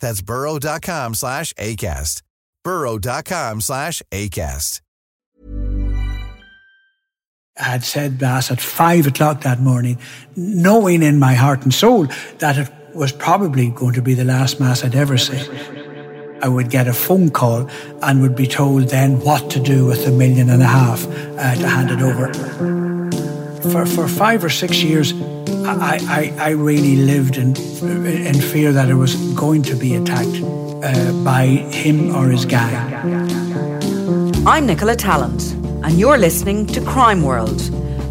That's 0.00 0.22
burrow.com 0.22 1.14
slash 1.14 1.52
ACAST. 1.54 2.22
burrow.com 2.64 3.60
slash 3.60 4.02
ACAST. 4.10 4.80
I 7.58 7.62
had 7.62 7.84
said 7.84 8.20
Mass 8.20 8.50
at 8.50 8.60
five 8.60 9.06
o'clock 9.06 9.40
that 9.42 9.60
morning, 9.60 9.98
knowing 10.36 11.02
in 11.02 11.18
my 11.18 11.32
heart 11.32 11.62
and 11.62 11.72
soul 11.72 12.06
that 12.38 12.58
it 12.58 12.70
was 12.94 13.12
probably 13.12 13.70
going 13.70 13.94
to 13.94 14.02
be 14.02 14.12
the 14.12 14.24
last 14.24 14.60
Mass 14.60 14.84
I'd 14.84 14.94
ever 14.94 15.16
say. 15.16 15.40
I 16.42 16.48
would 16.48 16.68
get 16.68 16.86
a 16.86 16.92
phone 16.92 17.30
call 17.30 17.70
and 18.02 18.20
would 18.20 18.36
be 18.36 18.46
told 18.46 18.90
then 18.90 19.20
what 19.20 19.50
to 19.52 19.60
do 19.60 19.86
with 19.86 20.04
the 20.04 20.12
million 20.12 20.50
and 20.50 20.62
a 20.62 20.66
half 20.66 21.06
uh, 21.06 21.54
to 21.54 21.68
hand 21.68 21.90
it 21.90 22.02
over. 22.02 22.95
For, 23.72 23.84
for 23.84 24.06
five 24.06 24.44
or 24.44 24.48
six 24.48 24.82
years, 24.82 25.12
I, 25.64 25.98
I, 26.08 26.34
I 26.38 26.50
really 26.50 26.96
lived 26.96 27.36
in, 27.36 27.56
in 28.06 28.40
fear 28.40 28.72
that 28.72 28.88
I 28.90 28.94
was 28.94 29.16
going 29.34 29.62
to 29.64 29.74
be 29.74 29.96
attacked 29.96 30.40
uh, 30.84 31.12
by 31.24 31.46
him 31.46 32.14
or 32.14 32.28
his 32.28 32.44
gang. 32.44 32.74
I'm 34.46 34.66
Nicola 34.66 34.94
Tallant, 34.94 35.52
and 35.84 35.98
you're 35.98 36.16
listening 36.16 36.66
to 36.68 36.80
Crime 36.80 37.22
World, 37.22 37.60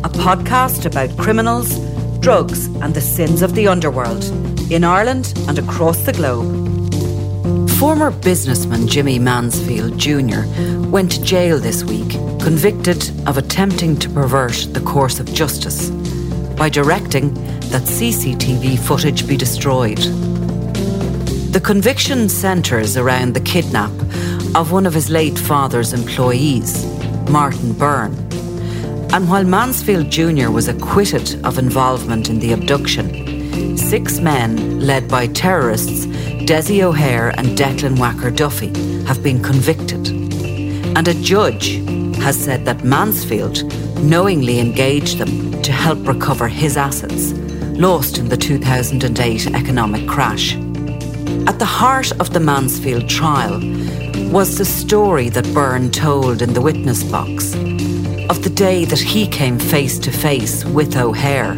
a 0.04 0.10
podcast 0.10 0.86
about 0.86 1.18
criminals, 1.18 1.80
drugs, 2.20 2.66
and 2.82 2.94
the 2.94 3.02
sins 3.02 3.42
of 3.42 3.56
the 3.56 3.68
underworld 3.68 4.26
in 4.70 4.84
Ireland 4.84 5.34
and 5.48 5.58
across 5.58 6.00
the 6.00 6.14
globe. 6.14 6.75
Former 7.80 8.10
businessman 8.10 8.88
Jimmy 8.88 9.20
Mansfield 9.20 9.98
Jr. 9.98 10.46
went 10.88 11.12
to 11.12 11.22
jail 11.22 11.60
this 11.60 11.84
week, 11.84 12.10
convicted 12.40 13.12
of 13.28 13.38
attempting 13.38 13.98
to 14.00 14.10
pervert 14.10 14.68
the 14.72 14.80
course 14.80 15.20
of 15.20 15.34
justice 15.34 15.90
by 16.58 16.70
directing 16.70 17.34
that 17.70 17.82
CCTV 17.82 18.80
footage 18.80 19.28
be 19.28 19.36
destroyed. 19.36 19.98
The 21.52 21.62
conviction 21.62 22.30
centres 22.30 22.96
around 22.96 23.34
the 23.34 23.42
kidnap 23.42 23.92
of 24.56 24.72
one 24.72 24.86
of 24.86 24.94
his 24.94 25.10
late 25.10 25.38
father's 25.38 25.92
employees, 25.92 26.86
Martin 27.30 27.74
Byrne. 27.74 28.16
And 29.14 29.30
while 29.30 29.44
Mansfield 29.44 30.10
Jr. 30.10 30.50
was 30.50 30.70
acquitted 30.70 31.46
of 31.46 31.58
involvement 31.58 32.30
in 32.30 32.40
the 32.40 32.54
abduction, 32.54 33.35
six 33.78 34.20
men 34.20 34.80
led 34.80 35.08
by 35.08 35.28
terrorists 35.28 36.06
Dessie 36.46 36.84
O'Hare 36.84 37.30
and 37.38 37.58
Declan 37.58 37.98
Whacker 37.98 38.30
Duffy 38.30 38.68
have 39.06 39.24
been 39.24 39.42
convicted. 39.42 40.08
And 40.96 41.08
a 41.08 41.14
judge 41.16 41.78
has 42.18 42.40
said 42.40 42.66
that 42.66 42.84
Mansfield 42.84 43.64
knowingly 44.04 44.60
engaged 44.60 45.18
them 45.18 45.62
to 45.64 45.72
help 45.72 46.08
recover 46.08 46.48
his 46.48 46.78
assets, 46.78 47.34
lost 47.80 48.18
in 48.18 48.30
the 48.30 48.38
2008 48.38 49.56
economic 49.56 50.08
crash. 50.08 50.56
At 51.48 51.60
the 51.60 51.66
heart 51.66 52.12
of 52.20 52.34
the 52.34 52.40
Mansfield 52.40 53.10
trial 53.10 53.60
was 54.32 54.58
the 54.58 54.66
story 54.66 55.30
that 55.30 55.54
Byrne 55.54 55.92
told 55.92 56.42
in 56.42 56.54
the 56.54 56.62
witness 56.62 57.04
box 57.04 57.54
of 58.30 58.44
the 58.44 58.52
day 58.54 58.86
that 58.86 59.00
he 59.00 59.28
came 59.28 59.60
face 59.60 60.00
to 60.00 60.12
face 60.12 60.66
with 60.66 60.96
O'Hare 60.96 61.54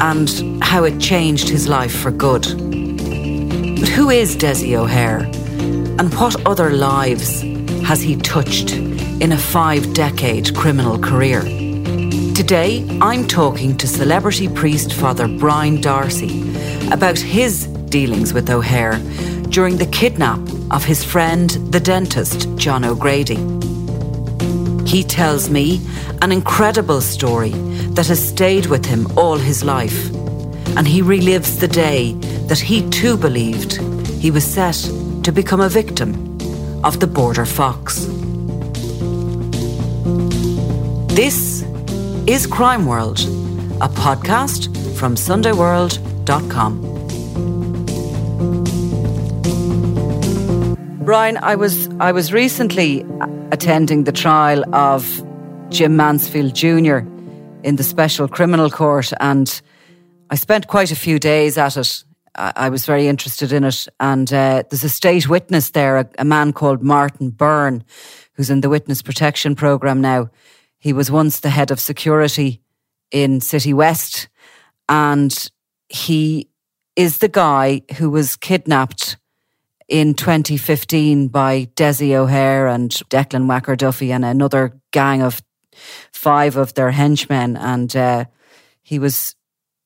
and 0.00 0.62
how 0.62 0.84
it 0.84 0.98
changed 0.98 1.48
his 1.48 1.68
life 1.68 1.94
for 1.94 2.10
good. 2.10 2.42
But 3.80 3.88
who 3.88 4.10
is 4.10 4.36
Dessie 4.36 4.76
O'Hare? 4.76 5.20
And 5.98 6.14
what 6.14 6.44
other 6.46 6.70
lives 6.70 7.42
has 7.86 8.00
he 8.00 8.16
touched 8.16 8.72
in 8.72 9.32
a 9.32 9.38
five 9.38 9.92
decade 9.94 10.54
criminal 10.54 10.98
career? 10.98 11.42
Today, 12.34 12.86
I'm 13.00 13.26
talking 13.26 13.76
to 13.78 13.86
celebrity 13.88 14.48
priest 14.48 14.92
Father 14.92 15.26
Brian 15.26 15.80
D'Arcy 15.80 16.42
about 16.92 17.18
his 17.18 17.66
dealings 17.66 18.32
with 18.32 18.48
O'Hare 18.48 18.98
during 19.50 19.76
the 19.76 19.86
kidnap 19.86 20.38
of 20.70 20.84
his 20.84 21.02
friend, 21.02 21.50
the 21.72 21.80
dentist 21.80 22.48
John 22.56 22.84
O'Grady. 22.84 23.57
He 24.88 25.04
tells 25.04 25.50
me 25.50 25.82
an 26.22 26.32
incredible 26.32 27.02
story 27.02 27.50
that 27.90 28.06
has 28.06 28.26
stayed 28.26 28.66
with 28.66 28.86
him 28.86 29.06
all 29.18 29.36
his 29.36 29.62
life, 29.62 30.08
and 30.78 30.88
he 30.88 31.02
relives 31.02 31.60
the 31.60 31.68
day 31.68 32.14
that 32.48 32.58
he 32.58 32.88
too 32.88 33.18
believed 33.18 33.82
he 34.22 34.30
was 34.30 34.44
set 34.44 34.76
to 35.24 35.30
become 35.30 35.60
a 35.60 35.68
victim 35.68 36.14
of 36.82 37.00
the 37.00 37.06
border 37.06 37.44
fox. 37.44 38.06
This 41.14 41.64
is 42.26 42.46
Crime 42.46 42.86
World, 42.86 43.18
a 43.82 43.90
podcast 43.90 44.74
from 44.96 45.16
SundayWorld.com. 45.16 46.87
Brian, 51.08 51.38
I 51.38 51.54
was 51.54 51.88
I 52.00 52.12
was 52.12 52.34
recently 52.34 53.02
attending 53.50 54.04
the 54.04 54.12
trial 54.12 54.62
of 54.74 55.24
Jim 55.70 55.96
Mansfield 55.96 56.54
Jr. 56.54 56.98
in 57.62 57.76
the 57.76 57.82
Special 57.82 58.28
Criminal 58.28 58.68
Court, 58.68 59.10
and 59.18 59.62
I 60.28 60.34
spent 60.34 60.66
quite 60.66 60.92
a 60.92 60.94
few 60.94 61.18
days 61.18 61.56
at 61.56 61.78
it. 61.78 62.04
I, 62.34 62.52
I 62.56 62.68
was 62.68 62.84
very 62.84 63.08
interested 63.08 63.54
in 63.54 63.64
it, 63.64 63.88
and 63.98 64.30
uh, 64.30 64.64
there's 64.68 64.84
a 64.84 64.90
state 64.90 65.30
witness 65.30 65.70
there, 65.70 65.96
a, 65.96 66.10
a 66.18 66.26
man 66.26 66.52
called 66.52 66.82
Martin 66.82 67.30
Byrne, 67.30 67.84
who's 68.34 68.50
in 68.50 68.60
the 68.60 68.68
witness 68.68 69.00
protection 69.00 69.56
program 69.56 70.02
now. 70.02 70.28
He 70.78 70.92
was 70.92 71.10
once 71.10 71.40
the 71.40 71.48
head 71.48 71.70
of 71.70 71.80
security 71.80 72.60
in 73.10 73.40
City 73.40 73.72
West, 73.72 74.28
and 74.90 75.50
he 75.88 76.50
is 76.96 77.20
the 77.20 77.28
guy 77.28 77.80
who 77.96 78.10
was 78.10 78.36
kidnapped 78.36 79.16
in 79.88 80.14
2015 80.14 81.28
by 81.28 81.68
Dessie 81.74 82.14
O'Hare 82.14 82.66
and 82.66 82.90
Declan 82.90 83.46
Whacker 83.46 83.74
Duffy 83.74 84.12
and 84.12 84.24
another 84.24 84.78
gang 84.90 85.22
of 85.22 85.42
five 86.12 86.56
of 86.56 86.74
their 86.74 86.90
henchmen. 86.90 87.56
And 87.56 87.94
uh, 87.96 88.26
he 88.82 88.98
was, 88.98 89.34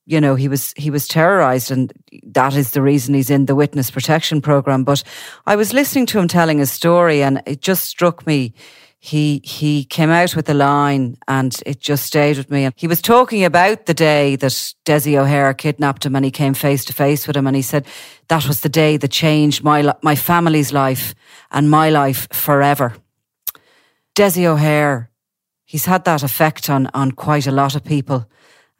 you 0.05 0.21
know, 0.21 0.35
he 0.35 0.49
was 0.49 0.75
he 0.77 0.91
was 0.91 1.07
terrorized, 1.07 1.71
and 1.71 1.93
that 2.25 2.55
is 2.55 2.73
the 2.73 2.83
reason 2.83 3.15
he's 3.15 3.31
in 3.31 3.47
the 3.47 3.55
witness 3.55 3.91
protection 3.91 4.41
program. 4.41 4.83
But 4.83 5.05
I 5.47 5.55
was 5.55 5.73
listening 5.73 6.07
to 6.07 6.19
him 6.19 6.29
telling 6.29 6.59
his 6.59 6.73
story, 6.73 7.23
and 7.23 7.41
it 7.47 7.63
just 7.63 7.85
struck 7.85 8.27
me 8.27 8.55
he 9.05 9.41
he 9.43 9.85
came 9.85 10.11
out 10.11 10.37
with 10.37 10.49
a 10.49 10.55
line 10.55 11.19
and 11.27 11.61
it 11.67 11.81
just 11.81 12.07
stayed 12.07 12.37
with 12.37 12.53
me. 12.53 12.65
And 12.65 12.75
he 12.77 12.87
was 12.87 13.03
talking 13.03 13.45
about 13.45 13.87
the 13.87 13.95
day 13.95 14.37
that 14.37 14.75
Dessie 14.85 15.19
O'Hare 15.19 15.53
kidnapped 15.55 16.07
him 16.07 16.15
and 16.15 16.25
he 16.25 16.31
came 16.31 16.55
face 16.55 16.85
to 16.85 16.93
face 16.93 17.27
with 17.27 17.37
him 17.37 17.49
and 17.49 17.57
he 17.57 17.63
said 17.63 17.85
that 18.29 18.47
was 18.47 18.61
the 18.61 18.69
day 18.69 18.97
that 18.97 19.11
changed 19.11 19.65
my 19.65 19.93
my 20.03 20.15
family's 20.15 20.73
life 20.73 21.17
and 21.51 21.69
my 21.69 21.91
life 21.91 22.29
forever. 22.31 22.95
Dessie 24.15 24.47
O'Hare, 24.47 25.11
he's 25.65 25.87
had 25.87 26.05
that 26.05 26.23
effect 26.23 26.71
on 26.71 26.89
on 26.95 27.11
quite 27.11 27.49
a 27.49 27.53
lot 27.53 27.75
of 27.75 27.83
people, 27.83 28.31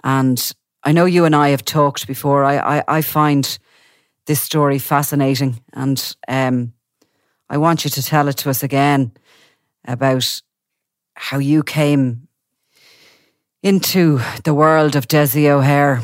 and 0.05 0.53
I 0.85 0.93
know 0.93 1.05
you 1.05 1.25
and 1.25 1.35
I 1.35 1.49
have 1.49 1.65
talked 1.65 2.07
before. 2.07 2.45
I 2.45 2.79
I, 2.79 2.99
I 2.99 3.03
find 3.03 3.59
this 4.27 4.41
story 4.41 4.79
fascinating, 4.79 5.61
and 5.73 6.17
um, 6.29 6.75
I 7.51 7.59
want 7.59 7.83
you 7.83 7.91
to 7.91 8.03
tell 8.03 8.29
it 8.29 8.37
to 8.37 8.51
us 8.51 8.63
again 8.63 9.13
about 9.85 10.43
how 11.15 11.39
you 11.39 11.63
came 11.63 12.29
into 13.63 14.21
the 14.45 14.55
world 14.55 14.97
of 14.97 15.07
Dessie 15.09 15.49
O'Hare. 15.49 16.03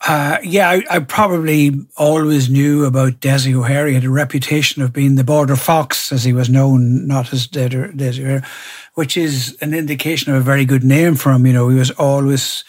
Uh, 0.00 0.38
yeah, 0.44 0.70
I, 0.70 0.84
I, 0.88 0.98
probably 1.00 1.72
always 1.96 2.48
knew 2.48 2.84
about 2.84 3.20
Dessie 3.20 3.54
O'Hare. 3.54 3.88
He 3.88 3.94
had 3.94 4.04
a 4.04 4.10
reputation 4.10 4.80
of 4.80 4.92
being 4.92 5.16
the 5.16 5.24
border 5.24 5.56
fox, 5.56 6.12
as 6.12 6.22
he 6.22 6.32
was 6.32 6.48
known, 6.48 7.08
not 7.08 7.32
as 7.32 7.48
Dessie 7.48 8.22
O'Hare, 8.22 8.46
which 8.94 9.16
is 9.16 9.58
an 9.60 9.74
indication 9.74 10.32
of 10.32 10.38
a 10.38 10.44
very 10.44 10.64
good 10.64 10.84
name 10.84 11.16
for 11.16 11.32
him. 11.32 11.46
You 11.46 11.52
know, 11.52 11.68
he 11.68 11.78
was 11.78 11.90
always 11.92 12.62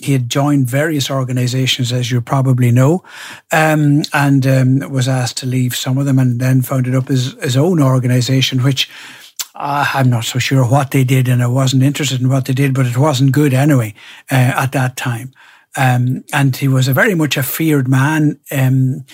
he 0.00 0.12
had 0.12 0.30
joined 0.30 0.66
various 0.66 1.10
organizations, 1.10 1.92
as 1.92 2.10
you 2.10 2.20
probably 2.20 2.70
know, 2.70 3.04
um, 3.52 4.02
and 4.14 4.46
um, 4.46 4.78
was 4.90 5.08
asked 5.08 5.36
to 5.38 5.46
leave 5.46 5.76
some 5.76 5.98
of 5.98 6.06
them 6.06 6.18
and 6.18 6.40
then 6.40 6.62
founded 6.62 6.94
up 6.94 7.08
his, 7.08 7.34
his 7.42 7.56
own 7.56 7.82
organization, 7.82 8.62
which 8.62 8.88
I'm 9.60 10.10
not 10.10 10.24
so 10.24 10.38
sure 10.38 10.64
what 10.64 10.90
they 10.90 11.04
did 11.04 11.28
and 11.28 11.42
I 11.42 11.46
wasn't 11.46 11.82
interested 11.82 12.20
in 12.20 12.28
what 12.28 12.46
they 12.46 12.54
did, 12.54 12.74
but 12.74 12.86
it 12.86 12.96
wasn't 12.96 13.32
good 13.32 13.52
anyway 13.52 13.94
uh, 14.30 14.52
at 14.56 14.72
that 14.72 14.96
time. 14.96 15.32
Um, 15.76 16.24
and 16.32 16.56
he 16.56 16.66
was 16.66 16.88
a 16.88 16.92
very 16.92 17.14
much 17.14 17.36
a 17.36 17.42
feared 17.42 17.86
man. 17.86 18.40
Um, 18.50 19.04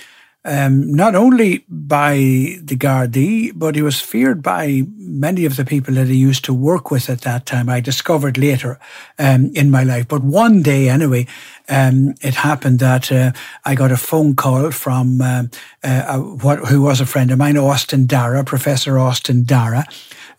um, 0.47 0.93
not 0.93 1.17
only 1.17 1.65
by 1.69 2.15
the 2.15 2.77
Gardaí, 2.77 3.51
but 3.53 3.75
he 3.75 3.83
was 3.83 4.01
feared 4.01 4.43
by 4.43 4.83
many 4.97 5.45
of 5.45 5.57
the 5.57 5.65
people 5.65 5.95
that 5.95 6.07
he 6.07 6.15
used 6.15 6.45
to 6.45 6.55
work 6.55 6.89
with 6.93 7.11
at 7.11 7.23
that 7.23 7.47
time. 7.47 7.69
I 7.69 7.81
discovered 7.81 8.39
later 8.39 8.79
um, 9.19 9.51
in 9.55 9.73
my 9.73 9.83
life. 9.83 10.07
But 10.07 10.23
one 10.23 10.63
day, 10.63 10.89
anyway, 10.89 11.27
um, 11.69 12.15
it 12.23 12.37
happened 12.37 12.79
that 12.79 13.11
uh, 13.11 13.33
I 13.65 13.75
got 13.75 13.91
a 13.91 13.97
phone 13.97 14.37
call 14.37 14.71
from 14.71 15.21
uh, 15.21 15.45
uh, 15.83 16.19
what, 16.19 16.61
who 16.61 16.83
was 16.83 17.01
a 17.01 17.07
friend 17.07 17.33
of 17.33 17.39
mine, 17.39 17.59
Austin 17.59 18.07
Darragh, 18.07 18.47
Professor 18.47 19.01
Austin 19.01 19.43
Darragh, 19.43 19.89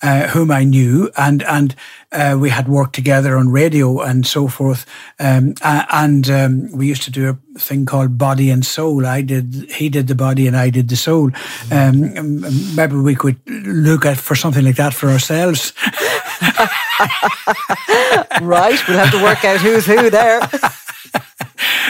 uh, 0.01 0.27
whom 0.27 0.51
I 0.51 0.63
knew, 0.63 1.09
and 1.17 1.43
and 1.43 1.75
uh, 2.11 2.37
we 2.39 2.49
had 2.49 2.67
worked 2.67 2.95
together 2.95 3.37
on 3.37 3.49
radio 3.49 4.01
and 4.01 4.25
so 4.25 4.47
forth. 4.47 4.85
Um, 5.19 5.55
and 5.61 6.29
um, 6.29 6.71
we 6.71 6.87
used 6.87 7.03
to 7.03 7.11
do 7.11 7.29
a 7.29 7.59
thing 7.59 7.85
called 7.85 8.17
Body 8.17 8.49
and 8.49 8.65
Soul. 8.65 9.05
I 9.05 9.21
did, 9.21 9.69
he 9.71 9.89
did 9.89 10.07
the 10.07 10.15
body, 10.15 10.47
and 10.47 10.55
I 10.55 10.69
did 10.69 10.89
the 10.89 10.95
soul. 10.95 11.31
Um, 11.71 12.41
maybe 12.75 12.95
we 12.95 13.15
could 13.15 13.37
look 13.47 14.05
at 14.05 14.17
for 14.17 14.35
something 14.35 14.63
like 14.63 14.77
that 14.77 14.93
for 14.93 15.09
ourselves. 15.09 15.73
right, 18.41 18.79
we'll 18.87 18.97
have 18.97 19.11
to 19.11 19.23
work 19.23 19.43
out 19.43 19.59
who's 19.59 19.85
who 19.85 20.09
there. 20.09 20.41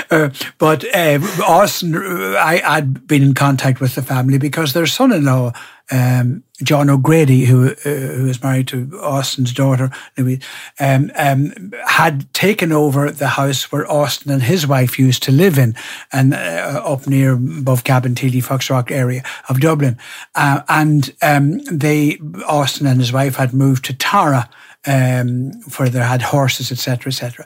Uh, 0.10 0.30
but 0.58 0.86
uh, 0.96 1.20
Austin, 1.46 1.94
I 1.96 2.62
had 2.64 3.08
been 3.08 3.22
in 3.22 3.34
contact 3.34 3.82
with 3.82 3.96
the 3.96 4.02
family 4.02 4.38
because 4.38 4.72
their 4.72 4.86
son-in-law 4.86 5.52
um, 5.92 6.44
John 6.64 6.90
O'Grady, 6.90 7.46
who 7.46 7.70
uh, 7.70 7.76
who 7.84 8.26
was 8.26 8.42
married 8.42 8.68
to 8.70 9.00
Austin's 9.02 9.54
daughter, 9.54 9.92
Louise, 10.18 10.44
um, 10.80 11.12
um, 11.16 11.72
had 11.86 12.32
taken 12.34 12.72
over 12.72 13.12
the 13.12 13.28
house 13.28 13.72
where 13.72 13.90
Austin 13.90 14.32
and 14.32 14.44
his 14.44 14.68
wife 14.68 14.98
used 15.00 15.24
to 15.24 15.32
live 15.32 15.58
in, 15.58 15.76
and 16.12 16.34
uh, 16.34 16.82
up 16.84 17.08
near 17.08 17.34
above 17.34 17.84
Cabinteely, 17.84 18.44
Foxrock 18.44 18.92
area 18.92 19.24
of 19.50 19.60
Dublin, 19.60 19.98
uh, 20.36 20.62
and 20.68 21.14
um, 21.22 21.60
they 21.66 22.20
Austin 22.48 22.88
and 22.88 23.00
his 23.00 23.14
wife 23.14 23.36
had 23.36 23.54
moved 23.54 23.86
to 23.86 23.94
Tara. 23.94 24.50
Um, 24.86 25.52
where 25.76 25.90
they 25.90 26.00
had 26.00 26.22
horses, 26.22 26.72
etc., 26.72 27.10
etc., 27.10 27.46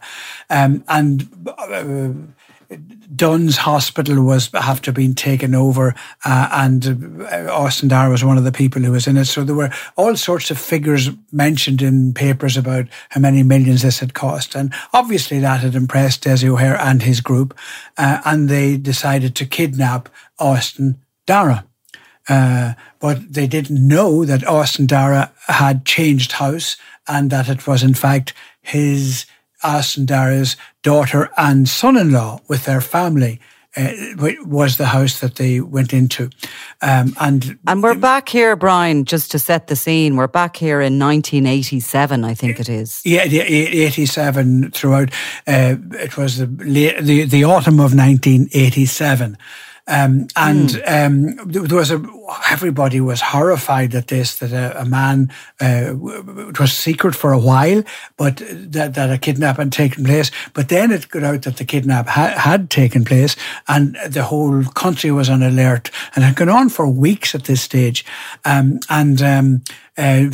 um, 0.51 0.83
and 0.87 1.27
uh, 1.47 2.11
Dun's 3.13 3.57
Hospital 3.57 4.23
was 4.23 4.53
after 4.53 4.91
being 4.91 5.13
taken 5.13 5.53
over, 5.53 5.95
uh, 6.23 6.49
and 6.51 7.23
uh, 7.23 7.51
Austin 7.51 7.89
Darragh 7.89 8.11
was 8.11 8.23
one 8.23 8.37
of 8.37 8.43
the 8.43 8.51
people 8.51 8.81
who 8.81 8.91
was 8.91 9.07
in 9.07 9.17
it. 9.17 9.25
So 9.25 9.43
there 9.43 9.55
were 9.55 9.71
all 9.97 10.15
sorts 10.15 10.51
of 10.51 10.57
figures 10.57 11.09
mentioned 11.31 11.81
in 11.81 12.13
papers 12.13 12.57
about 12.57 12.87
how 13.09 13.19
many 13.19 13.43
millions 13.43 13.81
this 13.81 13.99
had 13.99 14.13
cost, 14.13 14.55
and 14.55 14.73
obviously 14.93 15.39
that 15.39 15.61
had 15.61 15.75
impressed 15.75 16.23
Dessie 16.23 16.49
O'Hare 16.49 16.79
and 16.79 17.03
his 17.03 17.21
group, 17.21 17.57
uh, 17.97 18.21
and 18.25 18.49
they 18.49 18.77
decided 18.77 19.35
to 19.35 19.45
kidnap 19.45 20.09
Austin 20.39 21.01
Darragh. 21.25 21.63
Uh, 22.29 22.73
but 22.99 23.33
they 23.33 23.47
didn't 23.47 23.85
know 23.85 24.23
that 24.25 24.47
Austin 24.47 24.85
Darragh 24.85 25.31
had 25.47 25.85
changed 25.85 26.33
house 26.33 26.77
and 27.07 27.29
that 27.31 27.49
it 27.49 27.65
was 27.65 27.83
in 27.83 27.95
fact 27.95 28.33
his 28.61 29.25
Austin 29.63 30.05
Darragh's 30.05 30.55
daughter 30.81 31.29
and 31.37 31.67
son-in-law 31.67 32.41
with 32.47 32.65
their 32.65 32.81
family 32.81 33.39
uh, 33.77 33.93
was 34.45 34.77
the 34.77 34.87
house 34.87 35.19
that 35.21 35.35
they 35.35 35.61
went 35.61 35.93
into. 35.93 36.29
Um, 36.81 37.15
and 37.19 37.57
and 37.67 37.81
we're 37.81 37.95
back 37.95 38.27
here, 38.27 38.55
Brian, 38.55 39.05
just 39.05 39.31
to 39.31 39.39
set 39.39 39.67
the 39.67 39.75
scene. 39.75 40.17
We're 40.17 40.27
back 40.27 40.57
here 40.57 40.81
in 40.81 40.99
1987, 40.99 42.25
I 42.25 42.33
think 42.33 42.59
it 42.59 42.67
is. 42.67 43.01
Yeah, 43.05 43.23
87 43.23 44.71
throughout. 44.71 45.11
Uh, 45.47 45.75
it 45.93 46.17
was 46.17 46.39
the, 46.39 46.45
the, 46.47 47.23
the 47.23 47.43
autumn 47.45 47.75
of 47.75 47.95
1987. 47.95 49.37
Um, 49.87 50.27
and 50.35 50.69
mm. 50.69 51.05
um, 51.41 51.51
there 51.51 51.77
was 51.77 51.91
a 51.91 51.97
everybody 52.49 53.01
was 53.01 53.21
horrified 53.21 53.95
at 53.95 54.07
this 54.07 54.39
that 54.39 54.51
a, 54.51 54.81
a 54.81 54.85
man 54.85 55.31
uh, 55.61 55.93
it 56.49 56.59
was 56.59 56.73
secret 56.73 57.15
for 57.15 57.31
a 57.31 57.39
while, 57.39 57.83
but 58.17 58.41
that, 58.47 58.93
that 58.93 59.11
a 59.11 59.17
kidnap 59.17 59.57
had 59.57 59.71
taken 59.71 60.03
place. 60.03 60.31
But 60.53 60.69
then 60.69 60.91
it 60.91 61.09
got 61.09 61.23
out 61.23 61.41
that 61.43 61.57
the 61.57 61.65
kidnap 61.65 62.07
ha- 62.07 62.35
had 62.37 62.69
taken 62.69 63.05
place, 63.05 63.35
and 63.67 63.95
the 64.07 64.23
whole 64.23 64.63
country 64.63 65.11
was 65.11 65.29
on 65.29 65.43
alert, 65.43 65.91
and 66.15 66.23
had 66.23 66.35
gone 66.35 66.49
on 66.49 66.69
for 66.69 66.87
weeks 66.87 67.35
at 67.35 67.45
this 67.45 67.61
stage. 67.61 68.05
Um, 68.45 68.79
and 68.89 69.21
um, 69.21 69.63
uh, 69.97 70.29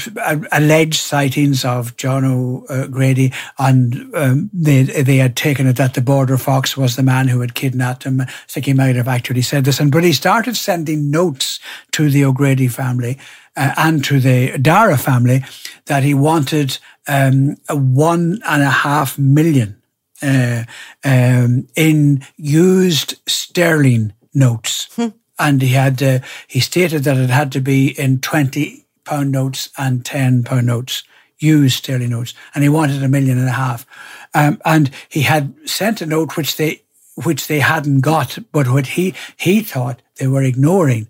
alleged 0.52 1.00
sightings 1.00 1.66
of 1.66 1.98
John 1.98 2.24
O'Grady, 2.24 3.34
and 3.58 4.16
um, 4.16 4.50
they 4.54 4.84
they 4.84 5.18
had 5.18 5.36
taken 5.36 5.68
it 5.68 5.78
that 5.78 5.94
the 5.94 6.02
border 6.02 6.38
fox 6.38 6.78
was 6.78 6.96
the 6.96 7.04
man 7.04 7.28
who 7.28 7.42
had 7.42 7.56
kidnapped 7.56 8.04
him. 8.04 8.22
I 8.22 8.26
think 8.48 8.68
he 8.68 8.74
might 8.74 8.96
have 8.96 9.08
actually 9.08 9.42
said 9.42 9.66
this, 9.66 9.80
and 9.80 9.92
but 9.92 10.04
he 10.04 10.14
started 10.14 10.56
sending 10.56 11.10
notes 11.10 11.60
to 11.92 12.10
the 12.10 12.26
O'Grady 12.26 12.68
family 12.68 13.18
uh, 13.56 13.74
and 13.78 14.04
to 14.06 14.20
the 14.20 14.58
Darragh 14.58 15.00
family 15.00 15.44
that 15.86 16.04
he 16.04 16.14
wanted 16.14 16.78
um, 17.08 17.58
a 17.70 17.76
one 17.76 18.42
and 18.48 18.64
a 18.64 18.70
half 18.70 19.18
million 19.18 19.82
uh, 20.22 20.64
um, 21.04 21.68
in 21.76 22.24
used 22.36 23.16
sterling 23.28 24.14
notes. 24.34 24.90
Hmm. 24.98 25.10
And 25.40 25.62
he 25.62 25.74
had, 25.74 26.02
uh, 26.02 26.20
he 26.48 26.60
stated 26.60 27.04
that 27.04 27.16
it 27.16 27.30
had 27.30 27.52
to 27.52 27.62
be 27.62 27.90
in 27.90 28.22
20 28.22 28.88
pound 29.06 29.32
notes 29.32 29.70
and 29.78 30.04
10 30.04 30.44
pound 30.44 30.66
notes, 30.66 31.04
used 31.38 31.78
sterling 31.78 32.10
notes, 32.10 32.34
and 32.56 32.64
he 32.64 32.70
wanted 32.70 33.04
a 33.04 33.08
million 33.08 33.38
and 33.38 33.48
a 33.48 33.52
half. 33.52 33.86
Um, 34.34 34.60
and 34.66 34.90
he 35.10 35.22
had 35.22 35.54
sent 35.66 36.02
a 36.02 36.08
note 36.08 36.38
which 36.38 36.58
they 36.58 36.82
which 37.24 37.48
they 37.48 37.60
hadn't 37.60 38.02
got, 38.02 38.38
but 38.52 38.68
what 38.68 38.88
he 38.88 39.14
he 39.36 39.62
thought 39.62 40.02
they 40.18 40.28
were 40.28 40.44
ignoring. 40.44 41.08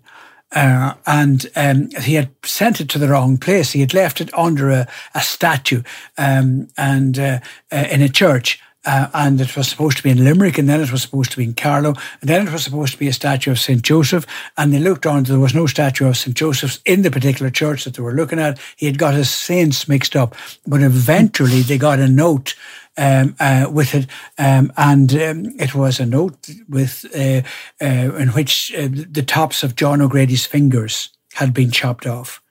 Uh, 0.52 0.94
and 1.06 1.46
um, 1.56 1.90
he 2.00 2.14
had 2.14 2.30
sent 2.44 2.80
it 2.80 2.88
to 2.90 2.98
the 2.98 3.08
wrong 3.08 3.36
place. 3.36 3.72
He 3.72 3.80
had 3.80 3.94
left 3.94 4.20
it 4.20 4.32
under 4.32 4.70
a, 4.70 4.88
a 5.14 5.20
statue 5.20 5.82
um, 6.16 6.68
and 6.76 7.18
uh, 7.18 7.40
uh, 7.70 7.84
in 7.90 8.02
a 8.02 8.08
church. 8.08 8.60
Uh, 8.86 9.08
and 9.12 9.40
it 9.40 9.54
was 9.54 9.68
supposed 9.68 9.98
to 9.98 10.02
be 10.02 10.08
in 10.08 10.24
Limerick, 10.24 10.56
and 10.56 10.66
then 10.66 10.80
it 10.80 10.90
was 10.90 11.02
supposed 11.02 11.30
to 11.32 11.36
be 11.36 11.44
in 11.44 11.52
Carlow, 11.52 11.94
and 12.20 12.30
then 12.30 12.46
it 12.46 12.52
was 12.52 12.62
supposed 12.62 12.92
to 12.92 12.98
be 12.98 13.08
a 13.08 13.12
statue 13.12 13.50
of 13.50 13.58
St. 13.58 13.82
Joseph. 13.82 14.24
And 14.56 14.72
they 14.72 14.78
looked 14.78 15.04
on, 15.04 15.24
there 15.24 15.38
was 15.38 15.54
no 15.54 15.66
statue 15.66 16.06
of 16.06 16.16
St. 16.16 16.34
Joseph's 16.34 16.80
in 16.86 17.02
the 17.02 17.10
particular 17.10 17.50
church 17.50 17.84
that 17.84 17.94
they 17.94 18.02
were 18.02 18.14
looking 18.14 18.38
at. 18.38 18.58
He 18.76 18.86
had 18.86 18.96
got 18.96 19.14
his 19.14 19.30
saints 19.30 19.88
mixed 19.88 20.16
up. 20.16 20.34
But 20.66 20.82
eventually 20.82 21.60
they 21.60 21.76
got 21.76 21.98
a 21.98 22.08
note 22.08 22.54
um, 22.98 23.34
uh, 23.40 23.70
with 23.70 23.94
it, 23.94 24.06
um, 24.36 24.72
and 24.76 25.12
um, 25.14 25.46
it 25.58 25.74
was 25.74 26.00
a 26.00 26.06
note 26.06 26.50
with 26.68 27.06
uh, 27.14 27.42
uh, 27.80 28.14
in 28.16 28.28
which 28.30 28.74
uh, 28.74 28.88
the 28.90 29.22
tops 29.22 29.62
of 29.62 29.76
John 29.76 30.02
O'Grady's 30.02 30.44
fingers 30.44 31.10
had 31.34 31.54
been 31.54 31.70
chopped 31.70 32.06
off, 32.06 32.42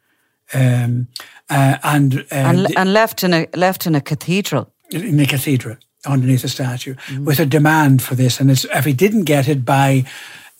um, 0.53 1.07
uh, 1.49 1.77
and, 1.83 2.19
uh, 2.19 2.25
and, 2.31 2.65
the, 2.65 2.79
and 2.79 2.93
left 2.93 3.23
in 3.23 3.33
a 3.33 3.47
left 3.55 3.85
in 3.85 3.93
a 3.93 4.01
cathedral. 4.01 4.73
In 4.89 5.19
a 5.19 5.25
cathedral 5.25 5.77
underneath 6.05 6.43
a 6.43 6.47
statue 6.47 6.95
mm. 7.07 7.25
with 7.25 7.39
a 7.39 7.45
demand 7.45 8.01
for 8.01 8.15
this. 8.15 8.39
And 8.39 8.49
if 8.49 8.85
he 8.85 8.93
didn't 8.93 9.23
get 9.23 9.47
it 9.47 9.65
by 9.65 10.05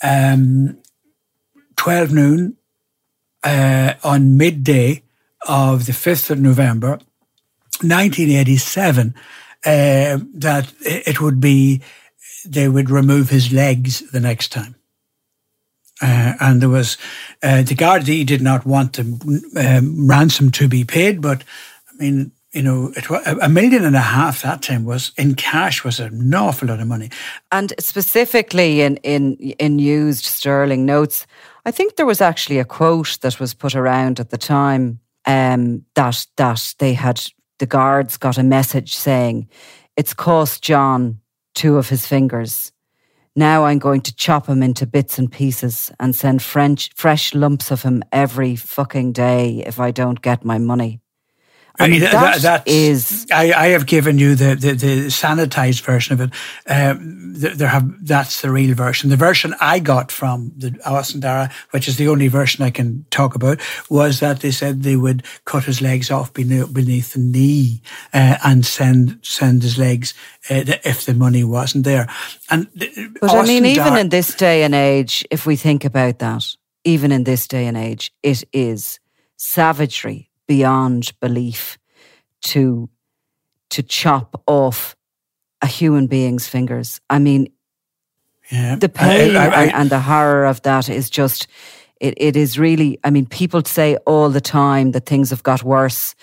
um, 0.04 0.78
12 1.78 2.14
noon 2.14 2.58
uh, 3.44 3.94
on 4.04 4.38
midday 4.38 5.04
of 5.48 5.86
the 5.86 5.94
5th 5.94 6.30
of 6.30 6.40
November, 6.40 7.00
1987, 7.82 9.16
uh, 9.66 10.20
that 10.34 10.72
it 10.82 11.22
would 11.22 11.40
be, 11.40 11.82
they 12.46 12.68
would 12.68 12.90
remove 12.90 13.30
his 13.30 13.52
legs 13.52 14.10
the 14.12 14.20
next 14.20 14.52
time. 14.52 14.76
Uh, 16.02 16.34
and 16.40 16.62
there 16.62 16.70
was, 16.70 16.98
uh, 17.42 17.64
the 17.64 17.76
Gardaí 17.76 18.26
did 18.26 18.42
not 18.42 18.66
want 18.66 18.94
the 18.94 19.04
um, 19.58 20.08
ransom 20.08 20.52
to 20.52 20.68
be 20.68 20.84
paid, 20.84 21.22
but 21.22 21.44
I 21.92 22.04
mean, 22.04 22.32
you 22.52 22.62
know, 22.64 22.92
it 22.96 23.10
was 23.10 23.26
a 23.28 23.50
million 23.50 23.84
and 23.84 23.96
a 23.96 24.00
half 24.00 24.42
that 24.42 24.62
time 24.62 24.86
was 24.86 25.12
in 25.18 25.36
cash 25.36 25.84
was 25.84 26.00
an 26.00 26.34
awful 26.34 26.68
lot 26.68 26.80
of 26.80 26.88
money. 26.88 27.10
And 27.52 27.74
specifically 27.80 28.82
in 28.82 28.98
in 28.98 29.36
in 29.36 29.80
used 29.80 30.26
sterling 30.26 30.86
notes, 30.86 31.28
I 31.66 31.72
think 31.72 31.96
there 31.96 32.06
was 32.06 32.22
actually 32.22 32.60
a 32.60 32.66
quote 32.66 33.20
that 33.22 33.40
was 33.40 33.54
put 33.54 33.76
around 33.76 34.20
at 34.20 34.30
the 34.30 34.38
time 34.38 35.00
um, 35.26 35.86
that 35.94 36.26
that 36.38 36.74
they 36.80 36.94
had 36.94 37.22
the 37.60 37.66
guards 37.66 38.18
got 38.18 38.38
a 38.38 38.44
message 38.44 38.96
saying 38.96 39.48
it's 39.96 40.14
cost 40.14 40.64
John 40.64 41.20
two 41.56 41.78
of 41.78 41.90
his 41.90 42.06
fingers. 42.06 42.72
Now 43.36 43.66
I'm 43.66 43.80
going 43.80 44.02
to 44.02 44.16
chop 44.16 44.48
him 44.48 44.64
into 44.64 44.86
bits 44.86 45.20
and 45.20 45.32
pieces 45.32 45.92
and 46.00 46.16
send 46.16 46.42
French, 46.42 46.92
fresh 46.96 47.34
lumps 47.34 47.72
of 47.72 47.84
him 47.84 48.04
every 48.12 48.56
fucking 48.56 49.14
day 49.14 49.64
if 49.66 49.80
I 49.80 49.92
don't 49.92 50.22
get 50.22 50.46
my 50.46 50.58
money. 50.58 51.02
I 51.80 51.88
mean, 51.88 52.02
that, 52.02 52.42
that 52.42 52.68
is. 52.68 53.28
I, 53.32 53.54
I, 53.54 53.68
have 53.68 53.86
given 53.86 54.18
you 54.18 54.34
the, 54.34 54.56
the, 54.56 54.74
the 54.74 55.06
sanitized 55.08 55.82
version 55.82 56.14
of 56.14 56.22
it. 56.22 56.34
Um, 56.68 57.34
there 57.38 57.68
have 57.68 58.06
that's 58.06 58.42
the 58.42 58.52
real 58.52 58.74
version. 58.74 59.12
The 59.12 59.16
version 59.16 59.54
I 59.62 59.80
got 59.80 60.12
from 60.12 60.52
the 60.58 60.80
Austin 60.86 61.22
Darragh, 61.22 61.52
which 61.72 61.88
is 61.88 61.98
the 61.98 62.08
only 62.08 62.30
version 62.30 62.64
I 62.64 62.72
can 62.72 63.06
talk 63.12 63.36
about, 63.36 63.60
was 63.90 64.20
that 64.22 64.40
they 64.40 64.50
said 64.50 64.82
they 64.82 64.96
would 64.96 65.24
cut 65.46 65.66
his 65.66 65.82
legs 65.82 66.10
off 66.10 66.34
beneath, 66.34 66.74
beneath 66.74 67.14
the 67.14 67.20
knee 67.20 67.82
uh, 68.12 68.38
and 68.44 68.66
send 68.66 69.20
send 69.22 69.62
his 69.62 69.78
legs 69.78 70.16
uh, 70.50 70.64
if 70.84 71.06
the 71.06 71.14
money 71.14 71.44
wasn't 71.44 71.84
there. 71.84 72.10
And 72.50 72.68
but 72.76 73.24
Austin 73.24 73.40
I 73.40 73.44
mean, 73.44 73.66
even 73.66 73.98
in 73.98 74.10
this 74.10 74.34
day 74.34 74.64
and 74.64 74.74
age, 74.74 75.24
if 75.30 75.46
we 75.46 75.56
think 75.56 75.86
about 75.86 76.20
that, 76.20 76.44
even 76.84 77.12
in 77.12 77.24
this 77.24 77.48
day 77.48 77.68
and 77.68 77.78
age, 77.78 78.12
it 78.24 78.44
is 78.52 79.00
savagery 79.36 80.27
beyond 80.48 81.12
belief 81.20 81.78
to 82.42 82.90
to 83.70 83.84
chop 83.84 84.42
off 84.48 84.96
a 85.62 85.68
human 85.68 86.08
being's 86.08 86.48
fingers. 86.48 87.02
I 87.10 87.20
mean, 87.20 87.50
yeah. 88.52 88.76
the 88.76 88.90
pain 88.90 89.36
I, 89.36 89.46
I, 89.48 89.50
I, 89.50 89.66
and 89.66 89.90
the 89.90 90.00
horror 90.00 90.46
of 90.46 90.62
that 90.64 90.90
is 90.90 91.10
just. 91.10 91.48
It, 92.00 92.14
it 92.18 92.36
is 92.36 92.60
really, 92.60 93.00
I 93.04 93.10
mean, 93.10 93.26
people 93.26 93.64
say 93.66 93.98
all 94.06 94.30
the 94.30 94.40
time 94.40 94.92
that 94.92 95.08
things 95.08 95.32
have 95.32 95.42
got 95.42 95.64
worse, 95.64 96.14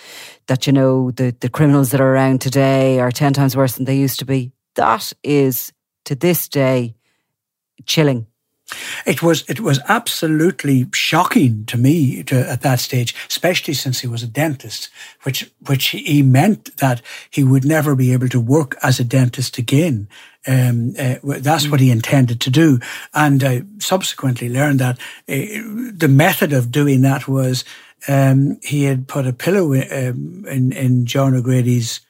that, 0.46 0.68
you 0.68 0.72
know, 0.72 1.10
the, 1.10 1.34
the 1.40 1.48
criminals 1.48 1.90
that 1.90 2.00
are 2.00 2.14
around 2.14 2.40
today 2.40 3.00
are 3.00 3.10
10 3.10 3.32
times 3.32 3.56
worse 3.56 3.74
than 3.74 3.84
they 3.84 3.96
used 3.96 4.20
to 4.20 4.24
be. 4.24 4.52
That 4.76 5.12
is, 5.24 5.72
to 6.04 6.14
this 6.14 6.48
day, 6.48 6.94
chilling. 7.86 8.28
It 9.06 9.22
was 9.22 9.44
it 9.48 9.60
was 9.60 9.80
absolutely 9.88 10.86
shocking 10.92 11.64
to 11.66 11.76
me 11.76 12.22
to, 12.24 12.50
at 12.50 12.62
that 12.62 12.80
stage, 12.80 13.14
especially 13.28 13.74
since 13.74 14.00
he 14.00 14.06
was 14.06 14.22
a 14.22 14.26
dentist, 14.26 14.90
which 15.22 15.50
which 15.66 15.88
he 15.88 16.22
meant 16.22 16.76
that 16.78 17.02
he 17.30 17.44
would 17.44 17.64
never 17.64 17.94
be 17.94 18.12
able 18.12 18.28
to 18.28 18.40
work 18.40 18.76
as 18.82 19.00
a 19.00 19.04
dentist 19.04 19.58
again. 19.58 20.08
Um, 20.46 20.94
uh, 20.98 21.14
that's 21.22 21.68
what 21.68 21.80
he 21.80 21.90
intended 21.90 22.38
to 22.42 22.50
do, 22.50 22.78
and 23.14 23.42
I 23.42 23.62
subsequently 23.78 24.50
learned 24.50 24.80
that 24.80 24.98
uh, 25.26 25.90
the 25.96 26.08
method 26.08 26.52
of 26.52 26.70
doing 26.70 27.00
that 27.00 27.26
was 27.26 27.64
um, 28.08 28.58
he 28.62 28.84
had 28.84 29.08
put 29.08 29.26
a 29.26 29.32
pillow 29.32 29.72
in 29.72 29.82
um, 29.90 30.44
in, 30.46 30.72
in 30.72 31.06
John 31.06 31.34
O'Grady's 31.34 32.00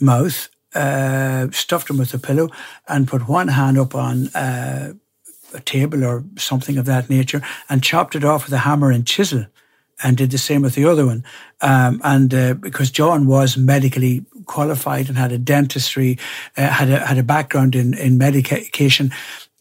mouth, 0.00 0.48
uh, 0.74 1.50
stuffed 1.50 1.90
him 1.90 1.98
with 1.98 2.14
a 2.14 2.18
pillow, 2.18 2.48
and 2.88 3.08
put 3.08 3.28
one 3.28 3.48
hand 3.48 3.78
up 3.78 3.94
on 3.94 4.28
uh, 4.28 4.94
a 5.54 5.60
table 5.60 6.04
or 6.04 6.24
something 6.36 6.78
of 6.78 6.86
that 6.86 7.10
nature 7.10 7.42
and 7.68 7.82
chopped 7.82 8.14
it 8.14 8.24
off 8.24 8.44
with 8.44 8.52
a 8.52 8.58
hammer 8.58 8.90
and 8.90 9.06
chisel 9.06 9.46
and 10.02 10.16
did 10.16 10.30
the 10.30 10.38
same 10.38 10.62
with 10.62 10.74
the 10.74 10.84
other 10.84 11.06
one. 11.06 11.24
Um, 11.60 12.00
and 12.04 12.32
uh, 12.32 12.54
because 12.54 12.90
John 12.90 13.26
was 13.26 13.56
medically 13.56 14.24
qualified 14.46 15.08
and 15.08 15.18
had 15.18 15.32
a 15.32 15.38
dentistry, 15.38 16.18
uh, 16.56 16.68
had 16.68 16.90
a 16.90 17.06
had 17.06 17.18
a 17.18 17.22
background 17.22 17.74
in 17.74 17.94
in 17.94 18.18
medication, 18.18 19.12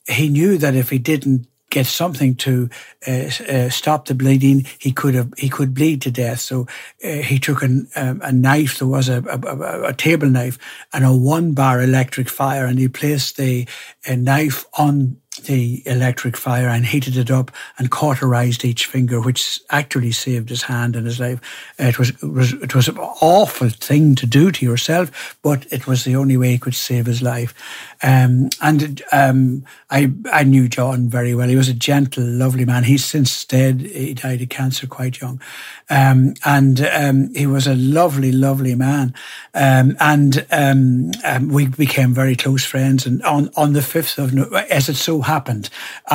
he 0.08 0.29
knew 0.29 0.58
that 0.58 0.75
if 0.75 0.89
he 0.89 0.98
didn't 0.98 1.48
get 1.69 1.86
something 1.86 2.34
to 2.34 2.67
uh, 3.08 3.29
uh, 3.48 3.69
stop 3.69 4.05
the 4.05 4.15
bleeding, 4.15 4.65
he 4.79 4.91
could 4.91 5.13
have 5.13 5.31
he 5.38 5.50
could 5.50 5.74
bleed 5.74 6.01
to 6.01 6.12
death. 6.12 6.39
So 6.39 6.67
uh, 7.03 7.08
he 7.08 7.38
took 7.38 7.62
an, 7.62 7.88
um, 7.96 8.22
a 8.24 8.31
knife. 8.31 8.79
There 8.79 8.88
was 8.88 9.10
a, 9.10 9.24
a, 9.24 9.89
a, 9.89 9.93
table 9.93 10.27
knife 10.27 10.58
and 10.93 11.05
a 11.05 11.15
one 11.15 11.53
bar 11.53 11.81
electric 11.81 12.29
fire, 12.29 12.65
and 12.65 12.79
he 12.79 12.88
placed 12.88 13.38
the 13.38 13.67
knife 14.08 14.65
on 14.74 15.17
the 15.46 15.84
electric 15.86 16.38
fire 16.38 16.67
and 16.67 16.86
heated 16.86 17.17
it 17.17 17.31
up 17.31 17.51
and 17.77 17.91
cauterized 17.91 18.63
each 18.65 18.86
finger, 18.86 19.19
which 19.22 19.62
actually 19.69 20.12
saved 20.12 20.50
his 20.50 20.63
hand 20.63 20.96
and 20.96 21.05
his 21.05 21.19
life. 21.19 21.39
It 21.77 22.00
was, 22.00 22.10
it 22.10 22.24
was, 22.24 22.53
it 22.53 22.75
was 22.75 22.88
an 22.88 22.98
awful 22.98 23.69
thing 23.69 24.15
to 24.15 24.25
do 24.25 24.51
to 24.51 24.65
yourself, 24.65 25.38
but 25.41 25.65
it 25.72 25.88
was 25.88 26.03
the 26.03 26.15
only 26.15 26.38
way 26.38 26.51
he 26.51 26.58
could 26.58 26.75
save 26.75 27.05
his 27.05 27.22
life. 27.22 27.53
Um, 28.01 28.50
and 28.62 29.01
um, 29.12 29.65
I, 29.89 30.12
I 30.31 30.43
knew 30.43 30.69
John 30.69 31.10
very 31.10 31.36
well. 31.36 31.50
He 31.50 31.55
was 31.55 31.69
a 31.69 31.74
gentle, 31.74 32.24
lovely 32.24 32.65
man. 32.65 32.84
He's 32.84 33.03
since 33.03 33.43
dead. 33.46 33.81
He 33.81 34.13
died 34.13 34.41
of 34.41 34.50
cancer 34.50 34.88
quite 34.88 35.19
young. 35.19 35.41
Um, 35.89 36.36
and 36.46 36.81
um, 36.81 37.34
he 37.34 37.48
was 37.48 37.67
a 37.67 37.75
lovely, 37.75 38.31
lovely 38.31 38.75
man. 38.75 39.13
Um, 39.53 39.98
and 40.00 40.46
um, 40.51 41.12
we 41.50 41.67
became 41.67 42.13
very 42.13 42.36
close 42.36 42.63
friends. 42.63 43.05
And 43.05 43.22
on, 43.24 43.50
on 43.55 43.74
the 43.74 43.79
5th 43.79 44.17
of, 44.17 44.53
as 44.53 44.88
it 44.89 44.96
so 44.96 45.22
happened, 45.34 45.70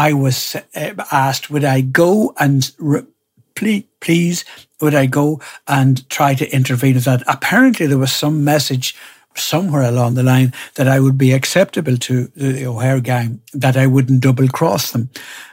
I 0.09 0.13
was 0.13 0.57
uh, 0.57 0.95
asked, 1.11 1.51
would 1.51 1.65
I 1.77 1.81
go 2.03 2.35
and 2.37 2.61
re- 2.79 3.07
please, 3.55 3.85
please, 4.01 4.45
would 4.81 4.95
I 4.95 5.07
go 5.07 5.41
and 5.67 6.09
try 6.09 6.35
to 6.35 6.55
intervene 6.59 6.95
with 6.95 7.05
that? 7.05 7.23
Apparently, 7.27 7.87
there 7.87 8.03
was 8.07 8.13
some 8.13 8.45
message 8.45 8.95
somewhere 9.37 9.83
along 9.83 10.15
the 10.15 10.23
line 10.23 10.53
that 10.75 10.89
I 10.89 11.01
would 11.01 11.19
be 11.19 11.33
acceptable 11.33 11.97
to 11.97 12.27
the 12.37 12.67
O'Hare 12.67 13.01
gang, 13.01 13.41
that 13.53 13.77
I 13.77 13.87
wouldn't 13.87 14.23
double 14.23 14.49
cross 14.49 14.93
them. 14.93 15.09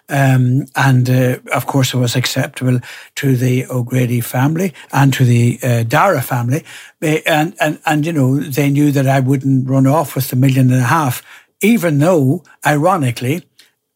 Um, 0.10 0.66
and 0.76 1.10
uh, 1.10 1.38
of 1.54 1.66
course, 1.66 1.96
I 1.96 1.98
was 1.98 2.16
acceptable 2.16 2.80
to 3.16 3.36
the 3.36 3.66
O'Grady 3.68 4.22
family 4.22 4.74
and 4.92 5.14
to 5.14 5.24
the 5.24 5.60
uh, 5.64 5.84
Darragh 5.84 6.24
family. 6.24 6.64
And, 7.02 7.56
and, 7.60 7.80
and, 7.86 8.06
you 8.06 8.14
know, 8.14 8.40
they 8.40 8.70
knew 8.70 8.92
that 8.92 9.08
I 9.08 9.20
wouldn't 9.20 9.70
run 9.70 9.88
off 9.88 10.16
with 10.16 10.30
the 10.30 10.36
million 10.36 10.72
and 10.72 10.82
a 10.82 10.86
half, 10.86 11.24
even 11.62 12.00
though, 12.00 12.44
ironically, 12.66 13.46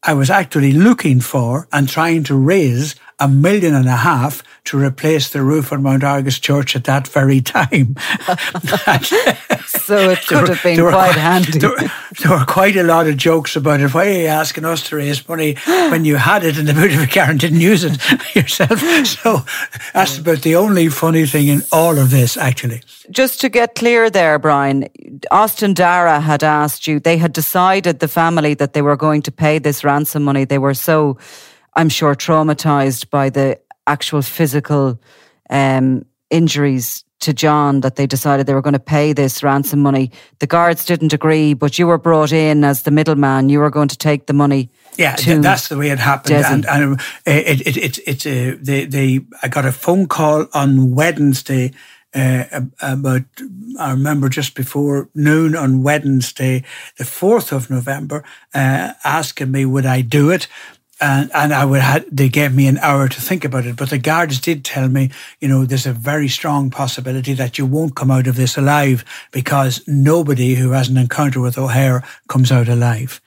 I 0.08 0.14
was 0.14 0.30
actually 0.30 0.72
looking 0.72 1.20
for 1.20 1.68
and 1.72 1.90
trying 1.90 2.24
to 2.26 2.36
raise 2.36 2.96
a 3.20 3.28
million 3.28 3.74
and 3.74 3.88
a 3.88 3.96
half 3.96 4.44
to 4.66 4.78
replace 4.78 5.30
the 5.30 5.42
roof 5.42 5.72
on 5.72 5.84
Mount 5.84 6.04
Argus 6.04 6.40
Church 6.40 6.76
at 6.76 6.84
that 6.86 7.08
very 7.08 7.40
time. 7.40 7.96
so 9.68 10.10
it 10.10 10.26
could 10.28 10.50
have 10.50 10.62
been 10.64 10.80
quite, 10.80 10.92
quite, 10.92 11.16
handy. 11.16 11.60
There, 11.60 11.76
there, 12.20 12.32
were 12.32 12.46
quite 12.46 12.76
a 12.76 12.84
lot 12.84 13.08
of 13.08 13.16
jokes 13.16 13.56
about 13.56 13.80
it. 13.80 13.94
Why 13.94 14.08
are 14.08 14.22
you 14.22 14.28
asking 14.28 14.66
us 14.66 14.88
to 14.90 14.98
raise 14.98 15.28
money 15.30 15.56
when 15.66 16.04
you 16.04 16.18
had 16.18 16.44
it 16.44 16.58
and 16.58 16.68
the 16.68 16.74
Beautificaren 16.74 17.40
didn't 17.40 17.62
use 17.62 17.84
it 17.84 18.00
yourself? 18.36 18.80
So 19.06 19.46
that's 19.94 20.18
about 20.18 20.42
the 20.42 20.56
only 20.56 20.90
funny 20.90 21.26
thing 21.26 21.48
in 21.48 21.62
all 21.72 21.98
of 21.98 22.10
this, 22.10 22.36
actually. 22.36 22.82
Just 23.12 23.40
to 23.42 23.50
get 23.50 23.76
clear 23.76 24.10
there, 24.10 24.40
Brian, 24.40 24.90
Austin 25.32 25.74
Darragh 25.74 26.22
had 26.22 26.44
asked 26.44 26.88
you, 26.88 27.00
they 27.00 27.18
had 27.18 27.34
decided, 27.34 28.00
the 28.00 28.08
family, 28.08 28.56
that 28.56 28.74
they 28.74 28.82
were 28.82 28.98
going 28.98 29.22
to 29.22 29.32
pay 29.32 29.60
this 29.60 29.84
ransom 29.84 30.24
money. 30.24 30.44
They 30.44 30.58
were 30.58 30.74
so 30.74 31.18
I'm 31.75 31.89
sure, 31.89 32.15
traumatized 32.15 33.10
by 33.10 33.29
the 33.29 33.60
actual 33.88 34.22
physical 34.22 35.00
um, 35.50 36.05
injuries 36.29 37.03
to 37.22 37.34
John 37.34 37.82
that 37.82 37.96
they 37.96 38.05
decided 38.05 38.46
they 38.46 38.53
were 38.53 38.62
going 38.62 38.74
to 38.74 38.79
pay 38.79 39.13
this 39.13 39.41
ransom 39.41 39.79
money. 39.79 40.12
The 40.39 40.48
guards 40.48 40.86
didn't 40.86 41.13
agree, 41.13 41.53
but 41.53 41.79
you 41.79 41.88
were 41.88 41.98
brought 41.98 42.32
in 42.32 42.63
as 42.63 42.84
the 42.84 42.91
middleman. 42.91 43.50
You 43.50 43.60
were 43.60 43.70
going 43.70 43.88
to 43.89 43.98
take 43.98 44.27
the 44.27 44.34
money. 44.34 44.70
Yeah, 44.98 45.15
that's 45.15 45.67
the 45.67 45.77
way 45.77 45.89
it 45.89 46.00
happened. 46.00 46.36
Dessie. 46.36 46.53
And, 46.53 46.65
and 46.67 47.01
it, 47.25 47.67
it, 47.67 47.77
it, 47.77 48.25
it, 48.25 48.27
uh, 48.27 48.58
they, 48.62 48.86
they, 48.86 49.20
I 49.41 49.48
got 49.48 49.65
a 49.65 49.72
phone 49.72 50.08
call 50.08 50.48
on 50.53 50.94
Wednesday. 50.96 51.74
Uh, 52.13 52.62
about, 52.82 53.24
I 53.77 53.91
remember 53.91 54.29
just 54.29 54.55
before 54.55 55.10
noon 55.13 55.53
on 55.53 55.84
Wednesday, 55.84 56.63
the 56.98 57.03
4th 57.03 57.51
of 57.51 57.70
November, 57.70 58.24
uh, 58.53 58.94
asking 59.03 59.51
me, 59.51 59.65
would 59.65 59.86
I 59.86 60.00
do 60.00 60.29
it? 60.29 60.48
And 61.02 61.30
and 61.34 61.54
I 61.54 61.66
would 61.66 61.82
have, 61.82 62.06
they 62.12 62.30
gave 62.30 62.54
me 62.54 62.68
an 62.68 62.78
hour 62.78 63.08
to 63.08 63.22
think 63.22 63.44
about 63.44 63.66
it. 63.66 63.75
But 63.75 63.90
the 63.90 63.98
guards 63.98 64.40
did 64.40 64.64
tell 64.64 64.88
me, 64.88 65.12
you 65.40 65.48
know, 65.48 65.66
there's 65.66 65.86
a 65.86 65.94
very 65.94 66.28
strong 66.28 66.70
possibility 66.70 67.34
that 67.34 67.58
you 67.58 67.66
won't 67.66 67.96
come 67.96 68.12
out 68.12 68.28
of 68.28 68.36
this 68.36 68.58
alive 68.58 69.04
because 69.32 69.86
nobody 69.88 70.56
who 70.56 70.72
has 70.72 70.90
an 70.90 70.98
encounter 70.98 71.42
with 71.42 71.58
O'Hare 71.58 72.04
comes 72.28 72.52
out 72.52 72.70
alive. 72.70 73.22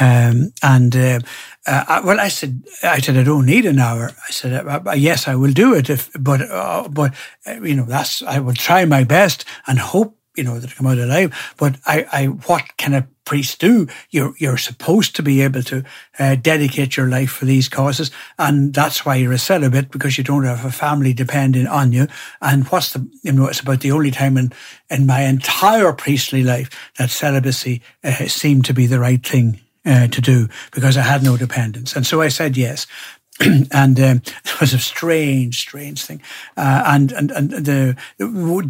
Um, 0.00 0.52
and 0.62 0.94
uh, 0.96 1.20
uh, 1.66 2.02
well, 2.04 2.20
I 2.20 2.28
said, 2.28 2.62
I 2.82 2.98
said, 2.98 3.16
I 3.16 3.22
don't 3.22 3.46
need 3.46 3.64
an 3.64 3.78
hour. 3.78 4.10
I 4.10 4.30
said, 4.30 4.66
uh, 4.66 4.80
uh 4.86 4.92
yes, 4.92 5.28
I 5.28 5.36
will 5.36 5.52
do 5.52 5.72
it. 5.72 5.88
If, 5.88 6.10
but, 6.18 6.42
uh, 6.42 6.88
but 6.90 7.14
uh, 7.46 7.60
you 7.62 7.76
know, 7.76 7.84
that's 7.84 8.22
I 8.22 8.40
will 8.40 8.54
try 8.54 8.84
my 8.84 9.04
best 9.04 9.44
and 9.66 9.78
hope 9.78 10.18
you 10.36 10.44
know, 10.44 10.58
that 10.58 10.74
come 10.74 10.86
out 10.86 10.98
alive. 10.98 11.54
But 11.56 11.76
I, 11.86 12.06
I, 12.12 12.26
what 12.26 12.76
can 12.76 12.94
a 12.94 13.06
priest 13.24 13.60
do? 13.60 13.86
You're, 14.10 14.34
you're 14.38 14.56
supposed 14.56 15.16
to 15.16 15.22
be 15.22 15.40
able 15.42 15.62
to 15.64 15.84
uh, 16.18 16.36
dedicate 16.36 16.96
your 16.96 17.08
life 17.08 17.30
for 17.30 17.44
these 17.44 17.68
causes. 17.68 18.10
And 18.38 18.74
that's 18.74 19.06
why 19.06 19.16
you're 19.16 19.32
a 19.32 19.38
celibate 19.38 19.90
because 19.90 20.18
you 20.18 20.24
don't 20.24 20.44
have 20.44 20.64
a 20.64 20.72
family 20.72 21.12
depending 21.12 21.66
on 21.66 21.92
you. 21.92 22.08
And 22.40 22.66
what's 22.68 22.92
the, 22.92 23.08
you 23.22 23.32
know, 23.32 23.46
it's 23.46 23.60
about 23.60 23.80
the 23.80 23.92
only 23.92 24.10
time 24.10 24.36
in, 24.36 24.52
in 24.90 25.06
my 25.06 25.22
entire 25.22 25.92
priestly 25.92 26.42
life 26.42 26.92
that 26.98 27.10
celibacy 27.10 27.82
uh, 28.02 28.26
seemed 28.26 28.64
to 28.66 28.74
be 28.74 28.86
the 28.86 29.00
right 29.00 29.24
thing 29.24 29.60
uh, 29.86 30.08
to 30.08 30.20
do 30.20 30.48
because 30.72 30.96
I 30.96 31.02
had 31.02 31.22
no 31.22 31.36
dependents. 31.36 31.94
And 31.94 32.06
so 32.06 32.20
I 32.20 32.28
said 32.28 32.56
yes. 32.56 32.86
and 33.72 33.98
um, 33.98 34.22
it 34.44 34.60
was 34.60 34.72
a 34.72 34.78
strange, 34.78 35.58
strange 35.58 36.04
thing. 36.04 36.22
Uh, 36.56 36.84
and, 36.86 37.10
and 37.10 37.32
and 37.32 37.50
the, 37.50 37.96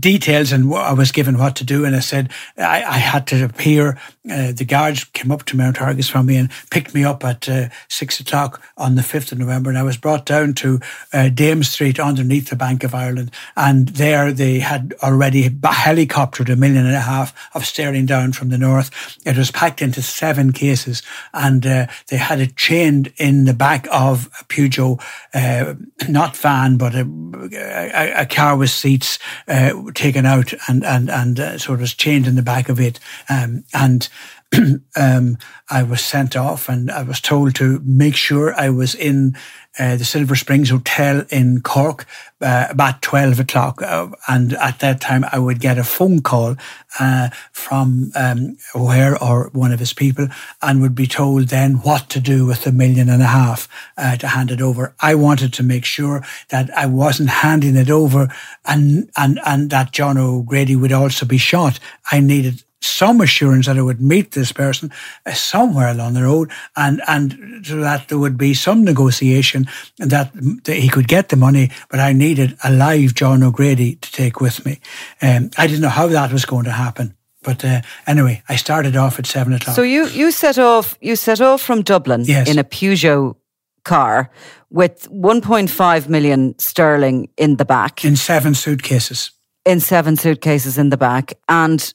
details 0.01 0.53
and 0.53 0.71
what 0.71 0.87
I 0.87 0.95
was 0.95 1.13
given 1.13 1.37
what 1.37 1.55
to 1.57 1.65
do, 1.65 1.85
and 1.85 1.95
I 1.95 2.01
said 2.01 2.31
I, 2.57 2.83
I 2.83 2.99
had 2.99 3.27
to 3.29 3.45
appear. 3.45 3.99
Uh, 4.31 4.53
the 4.53 4.65
guards 4.65 5.05
came 5.05 5.31
up 5.31 5.45
to 5.45 5.57
Mount 5.57 5.83
Argus 5.83 6.09
from 6.09 6.25
me 6.25 6.39
and 6.39 6.51
picked 6.71 6.95
me 6.95 7.05
up 7.05 7.23
at 7.25 7.47
uh, 7.47 7.69
six 7.89 8.19
o'clock 8.21 8.63
on 8.79 8.95
the 8.95 9.03
fifth 9.03 9.33
of 9.33 9.39
November, 9.39 9.69
and 9.69 9.79
I 9.79 9.83
was 9.83 9.99
brought 9.99 10.25
down 10.25 10.55
to 10.55 10.81
uh, 11.13 11.29
Dame 11.29 11.63
Street 11.63 12.01
underneath 12.01 12.49
the 12.49 12.57
Bank 12.57 12.85
of 12.85 12.95
Ireland, 12.95 13.33
and 13.59 13.89
there 13.89 14.33
they 14.33 14.61
had 14.61 14.95
already 15.03 15.51
helicoptered 15.51 16.51
a 16.51 16.57
million 16.57 16.87
and 16.87 16.95
a 16.95 17.01
half 17.01 17.35
of 17.55 17.67
sterling 17.67 18.07
down 18.07 18.33
from 18.33 18.49
the 18.49 18.57
north. 18.57 18.91
It 19.27 19.37
was 19.37 19.51
packed 19.51 19.83
into 19.83 20.01
seven 20.01 20.53
cases, 20.55 21.03
and 21.35 21.67
uh, 21.67 21.87
they 22.09 22.17
had 22.17 22.41
it 22.41 22.57
chained 22.57 23.13
in 23.19 23.45
the 23.45 23.53
back 23.53 23.87
of 23.93 24.31
Peugeot, 24.55 25.01
uh, 25.35 25.75
not 26.09 26.37
van, 26.37 26.77
but 26.77 26.95
a, 26.95 27.07
a, 27.53 28.23
a, 28.23 28.27
car 28.27 28.57
with 28.57 28.71
seats 28.71 29.19
uh, 29.49 29.73
taken 29.95 30.27
out 30.27 30.53
and 30.69 30.85
and 30.85 31.11
and 31.11 31.41
uh, 31.41 31.59
sort 31.59 31.83
of 31.83 31.89
chained 31.97 32.27
in 32.27 32.37
the 32.37 32.43
back 32.43 32.69
of 32.69 32.81
it, 32.81 33.01
um, 33.29 33.65
and. 33.73 34.09
um, 34.97 35.39
I 35.71 35.83
was 35.83 36.01
sent 36.03 36.37
off 36.37 36.69
and 36.69 36.91
I 36.91 37.03
was 37.03 37.21
told 37.21 37.55
to 37.57 37.81
make 37.85 38.17
sure 38.17 38.55
I 38.55 38.71
was 38.71 38.95
in 38.95 39.37
uh, 39.79 39.97
the 39.97 40.05
Silver 40.05 40.37
Springs 40.37 40.71
Hotel 40.71 41.25
in 41.31 41.61
Cork 41.61 42.07
uh, 42.41 42.67
about 42.71 43.03
12 43.03 43.41
o'clock. 43.41 43.83
Uh, 43.83 44.09
and 44.29 44.53
at 44.55 44.79
that 44.81 45.01
time, 45.01 45.25
I 45.33 45.39
would 45.39 45.59
get 45.61 45.79
a 45.79 45.85
phone 45.85 46.21
call 46.21 46.57
uh, 47.01 47.31
from 47.53 48.13
um, 48.15 48.57
O'Hare 48.75 49.21
or 49.21 49.51
one 49.53 49.73
of 49.73 49.81
his 49.81 49.93
people 49.93 50.29
and 50.63 50.81
would 50.81 50.95
be 50.95 51.07
told 51.07 51.49
then 51.49 51.75
what 51.77 52.09
to 52.11 52.21
do 52.21 52.47
with 52.47 52.65
the 52.65 52.73
million 52.73 53.09
and 53.09 53.23
a 53.23 53.27
half 53.27 53.69
uh, 53.97 54.17
to 54.19 54.29
hand 54.29 54.51
it 54.51 54.61
over. 54.61 54.95
I 55.01 55.15
wanted 55.15 55.53
to 55.55 55.63
make 55.63 55.85
sure 55.85 56.25
that 56.51 56.71
I 56.77 56.87
wasn't 56.87 57.31
handing 57.31 57.77
it 57.77 57.91
over 57.91 58.29
and, 58.65 59.11
and, 59.17 59.41
and 59.45 59.71
that 59.71 59.93
John 59.93 60.19
O'Grady 60.19 60.77
would 60.77 60.93
also 60.93 61.27
be 61.27 61.39
shot. 61.39 61.81
I 62.13 62.21
needed 62.21 62.63
some 62.85 63.21
assurance 63.21 63.67
that 63.67 63.79
I 63.79 63.83
would 63.83 64.01
meet 64.01 64.33
this 64.33 64.53
person 64.53 64.91
uh, 65.27 65.33
somewhere 65.33 65.89
along 65.89 66.15
the 66.15 66.23
road 66.23 66.51
and, 66.77 67.01
and 67.09 67.65
so 67.65 67.77
that 67.77 68.09
there 68.09 68.19
would 68.19 68.37
be 68.37 68.55
some 68.55 68.85
negotiation 68.85 69.67
and 69.99 70.11
that, 70.11 70.33
that 70.65 70.77
he 70.77 70.89
could 70.89 71.09
get 71.09 71.29
the 71.29 71.37
money, 71.37 71.71
but 71.91 72.01
I 72.01 72.13
needed 72.13 72.57
a 72.63 72.71
live 72.71 73.15
John 73.15 73.43
O'Grady 73.43 73.97
to 73.97 74.13
take 74.13 74.41
with 74.41 74.65
me. 74.67 74.81
Um, 75.23 75.51
I 75.57 75.67
didn't 75.67 75.83
know 75.83 75.89
how 75.89 76.09
that 76.09 76.33
was 76.33 76.45
going 76.45 76.65
to 76.65 76.73
happen. 76.73 77.15
But 77.43 77.65
uh, 77.65 77.83
anyway, 78.07 78.43
I 78.49 78.57
started 78.57 78.97
off 78.97 79.19
at 79.19 79.27
seven 79.27 79.53
o'clock. 79.53 79.77
So 79.77 79.83
you, 79.83 80.07
you 80.09 80.31
set 80.31 80.59
off 80.59 80.97
you 81.03 81.15
set 81.15 81.43
off 81.43 81.61
from 81.61 81.83
Dublin 81.83 82.25
yes. 82.25 82.49
in 82.49 82.59
a 82.59 82.65
Peugeot 82.65 83.37
car 83.85 84.31
with 84.71 85.09
1.5 85.11 86.09
million 86.09 86.59
sterling 86.59 87.29
in 87.37 87.57
the 87.57 87.65
back. 87.65 88.05
In 88.05 88.17
seven 88.17 88.55
suitcases. 88.55 89.31
In 89.65 89.79
seven 89.79 90.17
suitcases 90.17 90.79
in 90.79 90.89
the 90.89 90.97
back. 90.97 91.35
And 91.49 91.95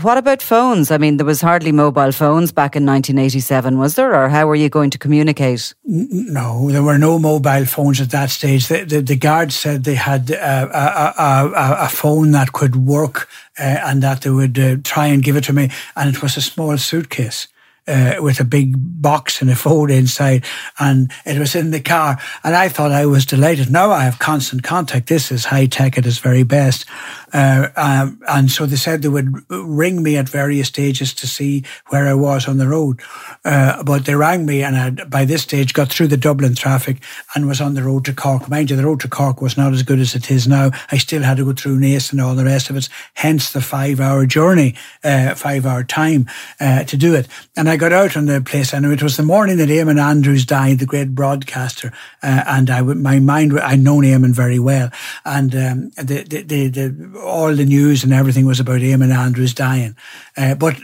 what 0.00 0.16
about 0.16 0.40
phones? 0.40 0.90
I 0.90 0.96
mean, 0.96 1.18
there 1.18 1.26
was 1.26 1.42
hardly 1.42 1.70
mobile 1.70 2.12
phones 2.12 2.50
back 2.50 2.74
in 2.76 2.86
1987, 2.86 3.76
was 3.76 3.94
there? 3.94 4.14
Or 4.14 4.30
how 4.30 4.46
were 4.46 4.54
you 4.54 4.70
going 4.70 4.88
to 4.90 4.98
communicate? 4.98 5.74
No, 5.84 6.70
there 6.70 6.82
were 6.82 6.96
no 6.96 7.18
mobile 7.18 7.66
phones 7.66 8.00
at 8.00 8.10
that 8.10 8.30
stage. 8.30 8.68
The, 8.68 8.84
the, 8.84 9.02
the 9.02 9.16
guards 9.16 9.54
said 9.54 9.84
they 9.84 9.94
had 9.94 10.30
a, 10.30 10.64
a, 10.72 11.22
a, 11.22 11.76
a 11.84 11.88
phone 11.88 12.30
that 12.30 12.52
could 12.52 12.76
work 12.76 13.28
uh, 13.58 13.62
and 13.62 14.02
that 14.02 14.22
they 14.22 14.30
would 14.30 14.58
uh, 14.58 14.76
try 14.82 15.08
and 15.08 15.22
give 15.22 15.36
it 15.36 15.44
to 15.44 15.52
me. 15.52 15.70
And 15.94 16.14
it 16.14 16.22
was 16.22 16.38
a 16.38 16.42
small 16.42 16.78
suitcase 16.78 17.48
uh, 17.86 18.14
with 18.20 18.40
a 18.40 18.44
big 18.44 18.74
box 18.78 19.40
and 19.40 19.50
a 19.50 19.56
phone 19.56 19.90
inside, 19.90 20.44
and 20.78 21.10
it 21.24 21.38
was 21.38 21.54
in 21.54 21.70
the 21.70 21.80
car. 21.80 22.18
And 22.44 22.54
I 22.54 22.68
thought 22.68 22.92
I 22.92 23.06
was 23.06 23.26
delighted. 23.26 23.70
Now 23.70 23.90
I 23.90 24.04
have 24.04 24.18
constant 24.18 24.62
contact. 24.62 25.08
This 25.08 25.32
is 25.32 25.46
high 25.46 25.66
tech 25.66 25.98
at 25.98 26.06
its 26.06 26.18
very 26.18 26.44
best. 26.44 26.86
Uh, 27.32 27.68
um, 27.76 28.20
and 28.28 28.50
so 28.50 28.66
they 28.66 28.76
said 28.76 29.02
they 29.02 29.08
would 29.08 29.32
ring 29.48 30.02
me 30.02 30.16
at 30.16 30.28
various 30.28 30.68
stages 30.68 31.14
to 31.14 31.26
see 31.26 31.64
where 31.88 32.06
I 32.06 32.14
was 32.14 32.48
on 32.48 32.58
the 32.58 32.68
road. 32.68 33.00
Uh, 33.44 33.82
but 33.82 34.04
they 34.04 34.14
rang 34.14 34.46
me, 34.46 34.62
and 34.62 34.76
I, 34.76 34.90
by 35.04 35.24
this 35.24 35.42
stage, 35.42 35.72
got 35.72 35.88
through 35.88 36.08
the 36.08 36.16
Dublin 36.16 36.54
traffic 36.54 36.98
and 37.34 37.48
was 37.48 37.60
on 37.60 37.74
the 37.74 37.82
road 37.82 38.04
to 38.04 38.12
Cork. 38.12 38.48
Mind 38.48 38.70
you, 38.70 38.76
the 38.76 38.84
road 38.84 39.00
to 39.00 39.08
Cork 39.08 39.40
was 39.40 39.56
not 39.56 39.72
as 39.72 39.82
good 39.82 39.98
as 39.98 40.14
it 40.14 40.30
is 40.30 40.46
now. 40.46 40.70
I 40.90 40.98
still 40.98 41.22
had 41.22 41.38
to 41.38 41.44
go 41.44 41.52
through 41.52 41.78
Naas 41.78 42.12
and 42.12 42.20
all 42.20 42.34
the 42.34 42.44
rest 42.44 42.70
of 42.70 42.76
it. 42.76 42.88
Hence 43.14 43.52
the 43.52 43.60
five-hour 43.60 44.26
journey, 44.26 44.74
uh, 45.02 45.34
five-hour 45.34 45.84
time 45.84 46.26
uh, 46.60 46.84
to 46.84 46.96
do 46.96 47.14
it. 47.14 47.28
And 47.56 47.68
I 47.68 47.76
got 47.76 47.92
out 47.92 48.16
on 48.16 48.26
the 48.26 48.40
place, 48.40 48.72
and 48.72 48.84
it 48.86 49.02
was 49.02 49.16
the 49.16 49.22
morning 49.22 49.56
that 49.56 49.68
Eamon 49.68 50.00
Andrews 50.00 50.44
died, 50.44 50.78
the 50.78 50.86
great 50.86 51.14
broadcaster. 51.14 51.92
Uh, 52.22 52.44
and 52.46 52.70
I, 52.70 52.82
my 52.82 53.18
mind, 53.18 53.58
I'd 53.58 53.80
known 53.80 54.04
Eamon 54.04 54.34
very 54.34 54.58
well, 54.58 54.90
and 55.24 55.54
um, 55.54 55.90
the, 55.96 56.24
the, 56.28 56.42
the, 56.42 56.68
the, 56.68 57.21
all 57.22 57.54
the 57.54 57.64
news 57.64 58.04
and 58.04 58.12
everything 58.12 58.46
was 58.46 58.60
about 58.60 58.80
Eamon 58.80 59.14
Andrews 59.14 59.54
dying. 59.54 59.96
Uh, 60.36 60.54
but 60.54 60.76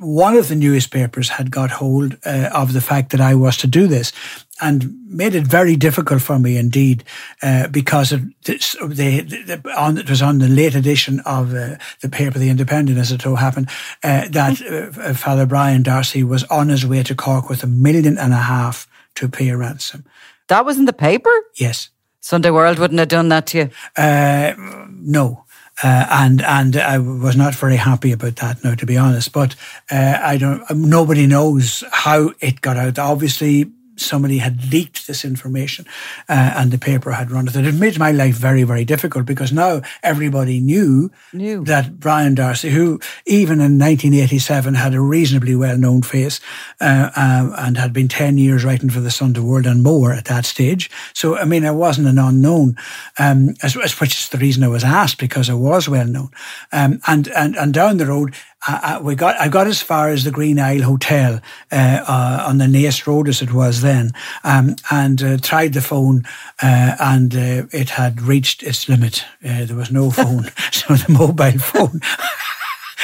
one 0.00 0.36
of 0.36 0.48
the 0.48 0.56
newspapers 0.56 1.28
had 1.28 1.50
got 1.50 1.70
hold 1.70 2.16
uh, 2.24 2.50
of 2.52 2.72
the 2.72 2.80
fact 2.80 3.10
that 3.10 3.20
I 3.20 3.34
was 3.34 3.56
to 3.58 3.66
do 3.66 3.86
this, 3.86 4.12
and 4.60 4.96
made 5.08 5.34
it 5.34 5.46
very 5.46 5.76
difficult 5.76 6.22
for 6.22 6.38
me 6.38 6.56
indeed, 6.56 7.04
uh, 7.42 7.68
because 7.68 8.12
of 8.12 8.22
this, 8.44 8.76
the, 8.80 9.20
the, 9.20 9.74
on, 9.76 9.98
it 9.98 10.08
was 10.08 10.22
on 10.22 10.38
the 10.38 10.48
late 10.48 10.74
edition 10.74 11.20
of 11.20 11.54
uh, 11.54 11.76
the 12.00 12.08
paper, 12.08 12.38
The 12.38 12.50
Independent, 12.50 12.98
as 12.98 13.10
it 13.10 13.22
so 13.22 13.34
happened, 13.34 13.68
uh, 14.02 14.28
that 14.28 14.62
uh, 14.62 15.14
Father 15.14 15.46
Brian 15.46 15.82
D'Arcy 15.82 16.22
was 16.22 16.44
on 16.44 16.68
his 16.68 16.86
way 16.86 17.02
to 17.02 17.14
Cork 17.14 17.48
with 17.48 17.64
a 17.64 17.66
million 17.66 18.16
and 18.16 18.32
a 18.32 18.36
half 18.36 18.88
to 19.16 19.28
pay 19.28 19.48
a 19.48 19.56
ransom. 19.56 20.04
That 20.46 20.64
was 20.64 20.78
in 20.78 20.84
the 20.84 20.92
paper? 20.92 21.32
Yes. 21.54 21.90
Sunday 22.20 22.50
World 22.50 22.78
wouldn't 22.78 22.98
have 23.00 23.08
done 23.08 23.28
that 23.28 23.46
to 23.48 23.58
you? 23.58 23.70
Uh, 23.96 24.54
no. 24.88 25.43
Uh, 25.82 26.06
and 26.08 26.40
and 26.42 26.76
I 26.76 26.98
was 26.98 27.36
not 27.36 27.54
very 27.54 27.76
happy 27.76 28.12
about 28.12 28.36
that 28.36 28.62
now, 28.62 28.74
to 28.74 28.86
be 28.86 28.96
honest. 28.96 29.32
But 29.32 29.56
uh, 29.90 30.18
I 30.22 30.36
don't. 30.36 30.62
Nobody 30.70 31.26
knows 31.26 31.82
how 31.90 32.32
it 32.40 32.60
got 32.60 32.76
out. 32.76 32.98
Obviously, 32.98 33.72
somebody 33.96 34.38
had 34.38 34.72
leaked 34.72 35.06
this 35.06 35.24
information 35.24 35.86
uh, 36.28 36.54
and 36.56 36.70
the 36.70 36.78
paper 36.78 37.12
had 37.12 37.30
run 37.30 37.48
it. 37.48 37.56
It 37.56 37.74
made 37.74 37.98
my 37.98 38.12
life 38.12 38.36
very, 38.36 38.62
very 38.62 38.84
difficult 38.84 39.26
because 39.26 39.52
now 39.52 39.82
everybody 40.02 40.60
knew, 40.60 41.10
knew. 41.32 41.64
that 41.64 42.00
Brian 42.00 42.34
D'Arcy, 42.34 42.70
who 42.70 43.00
even 43.26 43.60
in 43.60 43.78
1987 43.78 44.74
had 44.74 44.94
a 44.94 45.00
reasonably 45.00 45.54
well 45.54 45.78
known 45.78 46.02
face 46.02 46.40
uh, 46.80 47.10
um, 47.16 47.54
and 47.58 47.76
had 47.76 47.92
been 47.92 48.08
10 48.08 48.38
years 48.38 48.64
writing 48.64 48.90
for 48.90 49.00
the 49.00 49.10
Sunday 49.10 49.40
World 49.40 49.66
and 49.66 49.82
more 49.82 50.12
at 50.12 50.26
that 50.26 50.44
stage. 50.44 50.90
So, 51.12 51.36
I 51.36 51.44
mean, 51.44 51.64
I 51.64 51.70
wasn't 51.70 52.08
an 52.08 52.18
unknown, 52.18 52.76
um, 53.18 53.54
as, 53.62 53.76
as, 53.76 53.98
which 54.00 54.18
is 54.18 54.28
the 54.28 54.38
reason 54.38 54.64
I 54.64 54.68
was 54.68 54.84
asked 54.84 55.18
because 55.18 55.48
I 55.48 55.54
was 55.54 55.88
well 55.88 56.06
known. 56.06 56.30
Um, 56.72 57.00
and, 57.06 57.28
and, 57.28 57.56
and 57.56 57.72
down 57.72 57.98
the 57.98 58.06
road, 58.06 58.34
I, 58.66 58.98
we 59.00 59.14
got 59.14 59.38
I 59.38 59.48
got 59.48 59.66
as 59.66 59.82
far 59.82 60.08
as 60.08 60.24
the 60.24 60.30
Green 60.30 60.58
Isle 60.58 60.82
Hotel 60.82 61.40
uh, 61.70 62.04
uh, 62.08 62.44
on 62.46 62.58
the 62.58 62.64
Naas 62.66 63.06
Road 63.06 63.28
as 63.28 63.42
it 63.42 63.52
was 63.52 63.82
then, 63.82 64.12
um, 64.42 64.76
and 64.90 65.22
uh, 65.22 65.36
tried 65.38 65.74
the 65.74 65.82
phone, 65.82 66.24
uh, 66.62 66.96
and 66.98 67.34
uh, 67.34 67.66
it 67.72 67.90
had 67.90 68.22
reached 68.22 68.62
its 68.62 68.88
limit. 68.88 69.24
Uh, 69.44 69.64
there 69.66 69.76
was 69.76 69.90
no 69.90 70.10
phone, 70.22 70.44
so 70.72 70.94
the 70.94 71.12
mobile 71.12 71.58
phone. 71.58 72.00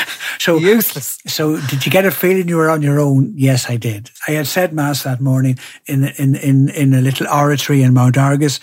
so 0.39 0.59
useless. 0.59 1.19
So, 1.27 1.61
did 1.69 1.85
you 1.85 1.93
get 1.93 2.05
a 2.05 2.11
feeling 2.11 2.49
you 2.49 2.57
were 2.57 2.71
on 2.71 2.83
your 2.83 3.01
own? 3.01 3.33
Yes, 3.37 3.69
I 3.69 3.77
did. 3.77 4.11
I 4.29 4.33
had 4.33 4.47
said 4.47 4.73
mass 4.73 5.03
that 5.03 5.21
morning 5.21 5.59
in 5.87 6.05
in 6.19 6.35
in 6.35 6.69
in 6.71 6.95
a 6.95 7.01
little 7.01 7.29
oratory 7.29 7.83
in 7.83 7.95
Mount 7.95 8.17
Argus, 8.17 8.61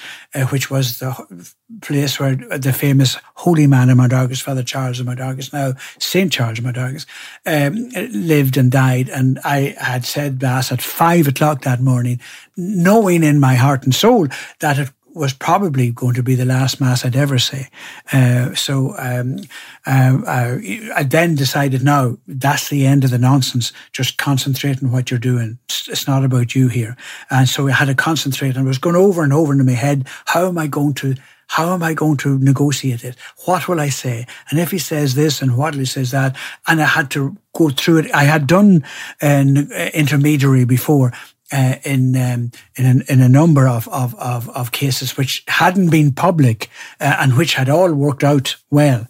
which 0.49 0.69
was 0.69 0.99
the 0.99 1.53
place 1.81 2.19
where 2.19 2.35
the 2.35 2.73
famous 2.73 3.17
holy 3.35 3.67
man 3.67 3.89
of 3.89 3.97
Mount 3.97 4.13
Argus, 4.13 4.39
Father 4.39 4.63
Charles 4.63 4.99
of 4.99 5.05
Mount 5.05 5.19
Argus, 5.19 5.51
now 5.51 5.73
St. 5.99 6.31
Charles 6.31 6.59
of 6.59 6.63
Mount 6.63 6.77
Argus, 6.77 7.05
um, 7.45 7.89
lived 8.11 8.57
and 8.57 8.71
died. 8.71 9.09
And 9.09 9.39
I 9.43 9.75
had 9.79 10.05
said 10.05 10.41
Mass 10.41 10.71
at 10.71 10.81
five 10.81 11.27
o'clock 11.27 11.63
that 11.63 11.81
morning, 11.81 12.21
knowing 12.55 13.23
in 13.23 13.39
my 13.39 13.55
heart 13.55 13.83
and 13.83 13.93
soul 13.93 14.27
that 14.59 14.79
it 14.79 14.91
was 15.17 15.33
probably 15.33 15.91
going 15.91 16.15
to 16.15 16.23
be 16.23 16.35
the 16.35 16.45
last 16.45 16.79
mass 16.79 17.03
I'd 17.03 17.15
ever 17.15 17.39
say. 17.39 17.67
Uh, 18.13 18.53
so 18.55 18.95
um, 18.97 19.39
uh, 19.85 20.17
uh, 20.25 20.57
I 20.95 21.03
then 21.03 21.35
decided, 21.35 21.83
no, 21.83 22.17
that's 22.27 22.69
the 22.69 22.85
end 22.85 23.03
of 23.03 23.11
the 23.11 23.17
nonsense. 23.17 23.73
Just 23.91 24.17
concentrate 24.17 24.81
on 24.83 24.91
what 24.91 25.09
you're 25.09 25.19
doing. 25.19 25.57
It's, 25.65 25.87
it's 25.87 26.07
not 26.07 26.23
about 26.23 26.55
you 26.55 26.67
here. 26.67 26.95
And 27.29 27.49
so 27.49 27.67
I 27.67 27.71
had 27.71 27.85
to 27.85 27.95
concentrate, 27.95 28.55
and 28.55 28.65
I 28.65 28.69
was 28.69 28.77
going 28.77 28.95
over 28.95 29.23
and 29.23 29.33
over 29.33 29.53
in 29.53 29.65
my 29.65 29.71
head, 29.73 30.07
how 30.25 30.47
am 30.47 30.57
I 30.57 30.67
going 30.67 30.93
to 30.95 31.15
How 31.49 31.73
am 31.73 31.81
I 31.81 31.93
going 31.93 32.17
to 32.17 32.37
negotiate 32.39 33.03
it? 33.07 33.15
What 33.45 33.67
will 33.67 33.79
I 33.79 33.89
say? 33.89 34.25
And 34.49 34.59
if 34.59 34.71
he 34.71 34.79
says 34.79 35.13
this 35.13 35.41
and 35.41 35.55
what 35.55 35.75
he 35.75 35.85
says 35.85 36.11
that, 36.11 36.35
and 36.65 36.81
I 36.81 36.85
had 36.85 37.09
to 37.11 37.37
go 37.53 37.69
through 37.69 37.99
it. 37.99 38.11
I 38.13 38.25
had 38.25 38.47
done 38.47 38.83
an 39.21 39.71
intermediary 39.93 40.65
before, 40.65 41.11
uh, 41.51 41.75
in 41.83 42.15
um, 42.15 42.51
in, 42.75 42.85
an, 42.85 43.03
in 43.07 43.21
a 43.21 43.29
number 43.29 43.67
of, 43.67 43.87
of, 43.87 44.13
of, 44.15 44.49
of, 44.49 44.71
cases 44.71 45.15
which 45.15 45.43
hadn't 45.47 45.89
been 45.89 46.11
public 46.11 46.69
uh, 46.99 47.15
and 47.19 47.37
which 47.37 47.53
had 47.53 47.69
all 47.69 47.93
worked 47.93 48.23
out 48.23 48.55
well, 48.69 49.07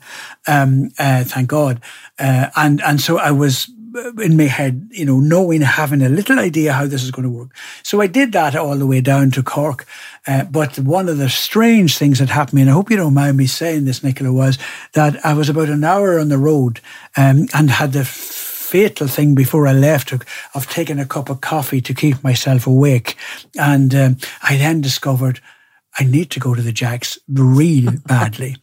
um, 0.48 0.92
uh, 1.00 1.24
thank 1.24 1.50
God. 1.50 1.82
Uh, 2.20 2.50
and 2.56 2.82
and 2.82 3.02
so 3.02 3.18
I 3.18 3.32
was 3.32 3.70
in 4.20 4.38
my 4.38 4.44
head, 4.44 4.90
you 4.92 5.06
know, 5.06 5.20
knowing, 5.20 5.62
having 5.62 6.02
a 6.02 6.10
little 6.10 6.40
idea 6.40 6.74
how 6.74 6.86
this 6.86 7.04
is 7.04 7.12
going 7.12 7.24
to 7.24 7.30
work. 7.30 7.56
So 7.84 8.02
I 8.02 8.08
did 8.08 8.32
that 8.34 8.56
all 8.56 8.76
the 8.76 8.88
way 8.88 9.02
down 9.02 9.32
to 9.32 9.44
Cork. 9.44 9.86
Uh, 10.26 10.44
but 10.44 10.78
one 10.78 11.10
of 11.10 11.18
the 11.18 11.30
strange 11.30 11.98
things 11.98 12.20
that 12.20 12.30
happened, 12.30 12.60
and 12.60 12.70
I 12.70 12.74
hope 12.74 12.92
you 12.92 12.98
don't 12.98 13.14
mind 13.14 13.38
me 13.38 13.48
saying 13.48 13.86
this, 13.86 14.04
Nicola, 14.04 14.32
was 14.32 14.58
that 14.94 15.26
I 15.26 15.34
was 15.34 15.50
about 15.50 15.70
an 15.70 15.84
hour 15.84 16.20
on 16.20 16.30
the 16.30 16.38
road 16.38 16.82
um, 17.16 17.48
and 17.54 17.70
had 17.70 17.94
the 17.94 18.06
fatal 18.68 19.08
thing 19.08 19.34
before 19.34 19.66
I 19.66 19.72
left 19.72 20.12
of, 20.12 20.24
of 20.54 20.68
taking 20.68 21.00
a 21.00 21.06
cup 21.06 21.30
of 21.30 21.40
coffee 21.40 21.80
to 21.80 21.94
keep 21.94 22.22
myself 22.22 22.68
awake. 22.68 23.16
And 23.58 23.96
um, 23.96 24.18
I 24.44 24.58
then 24.58 24.82
discovered 24.82 25.40
I 26.00 26.04
need 26.04 26.30
to 26.32 26.40
go 26.40 26.54
to 26.54 26.62
the 26.62 26.74
Jacks 26.74 27.18
real 27.28 27.92
badly. 28.06 28.58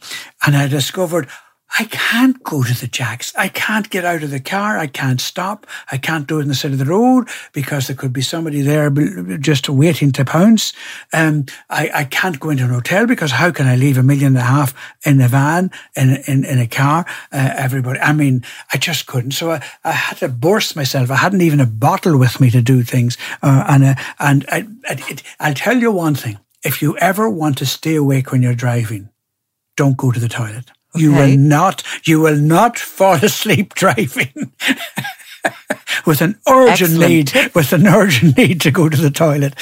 And 0.47 0.57
I 0.57 0.69
discovered 0.69 1.29
I 1.77 1.85
can't 1.85 2.41
go 2.45 2.63
to 2.63 2.73
the 2.73 2.87
jacks. 2.87 3.33
I 3.37 3.49
can't 3.49 3.91
get 3.91 4.05
out 4.05 4.23
of 4.23 4.31
the 4.31 4.39
car. 4.39 4.79
I 4.79 4.87
can't 4.87 5.21
stop. 5.21 5.67
I 5.91 5.97
can't 5.97 6.27
do 6.27 6.39
it 6.39 6.43
on 6.43 6.49
the 6.49 6.55
side 6.55 6.71
of 6.71 6.79
the 6.79 6.85
road 6.85 7.29
because 7.53 7.89
there 7.89 7.97
could 7.97 8.13
be 8.13 8.23
somebody 8.23 8.61
there 8.61 8.91
just 9.39 9.69
waiting 9.69 10.13
to 10.13 10.25
pounce. 10.25 10.73
Um, 11.13 11.47
I, 11.69 11.91
I 11.93 12.05
can't 12.05 12.39
go 12.39 12.51
into 12.51 12.65
an 12.65 12.71
hotel 12.71 13.07
because 13.07 13.33
how 13.33 13.51
can 13.51 13.67
I 13.67 13.75
leave 13.75 13.99
a 13.99 14.05
million 14.05 14.29
and 14.29 14.37
a 14.37 14.43
half 14.43 14.73
in 15.05 15.21
a 15.21 15.27
van, 15.27 15.73
in, 15.97 16.23
in, 16.29 16.45
in 16.45 16.59
a 16.61 16.69
car? 16.69 17.07
Uh, 17.33 17.55
everybody, 17.57 17.99
I 17.99 18.13
mean, 18.13 18.45
I 18.73 18.77
just 18.77 19.07
couldn't. 19.07 19.33
So 19.33 19.51
I, 19.51 19.65
I 19.83 19.93
had 19.93 20.19
to 20.19 20.29
burst 20.29 20.77
myself. 20.77 21.11
I 21.11 21.17
hadn't 21.17 21.43
even 21.43 21.61
a 21.61 21.67
bottle 21.67 22.19
with 22.19 22.41
me 22.41 22.51
to 22.53 22.63
do 22.63 22.85
things. 22.85 23.19
Uh, 23.43 23.65
and, 23.69 23.85
uh, 23.85 23.95
and 24.21 24.45
I, 24.49 24.69
I, 24.89 25.17
I'll 25.41 25.55
tell 25.55 25.77
you 25.77 25.91
one 25.91 26.15
thing. 26.15 26.39
If 26.65 26.83
you 26.83 26.97
ever 26.99 27.29
want 27.29 27.59
to 27.59 27.67
stay 27.67 27.97
awake 27.97 28.31
when 28.31 28.43
you're 28.43 28.55
driving, 28.55 29.11
don't 29.77 29.97
go 29.97 30.13
to 30.13 30.21
the 30.21 30.29
toilet. 30.29 30.71
You 30.95 31.13
will 31.13 31.37
not, 31.37 31.83
you 32.05 32.21
will 32.21 32.37
not 32.37 32.79
fall 32.79 33.15
asleep 33.23 33.75
driving. 33.75 34.53
with 36.07 36.21
an 36.21 36.39
urgent 36.49 36.93
Excellent 36.93 37.35
need, 37.35 37.55
with 37.55 37.73
an 37.73 37.87
urgent 37.87 38.37
need 38.39 38.61
to 38.63 38.71
go 38.71 38.89
to 38.89 38.97
the 38.97 39.11
toilet, 39.11 39.55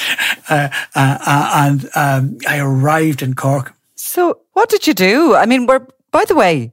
uh, 0.49 0.69
uh, 0.95 1.17
uh, 1.25 1.51
and 1.55 1.89
um, 1.95 2.37
I 2.47 2.59
arrived 2.59 3.21
in 3.21 3.33
Cork. 3.33 3.73
So, 3.95 4.39
what 4.53 4.69
did 4.69 4.87
you 4.87 4.93
do? 4.93 5.35
I 5.35 5.45
mean, 5.45 5.65
were 5.65 5.87
by 6.11 6.25
the 6.25 6.35
way, 6.35 6.71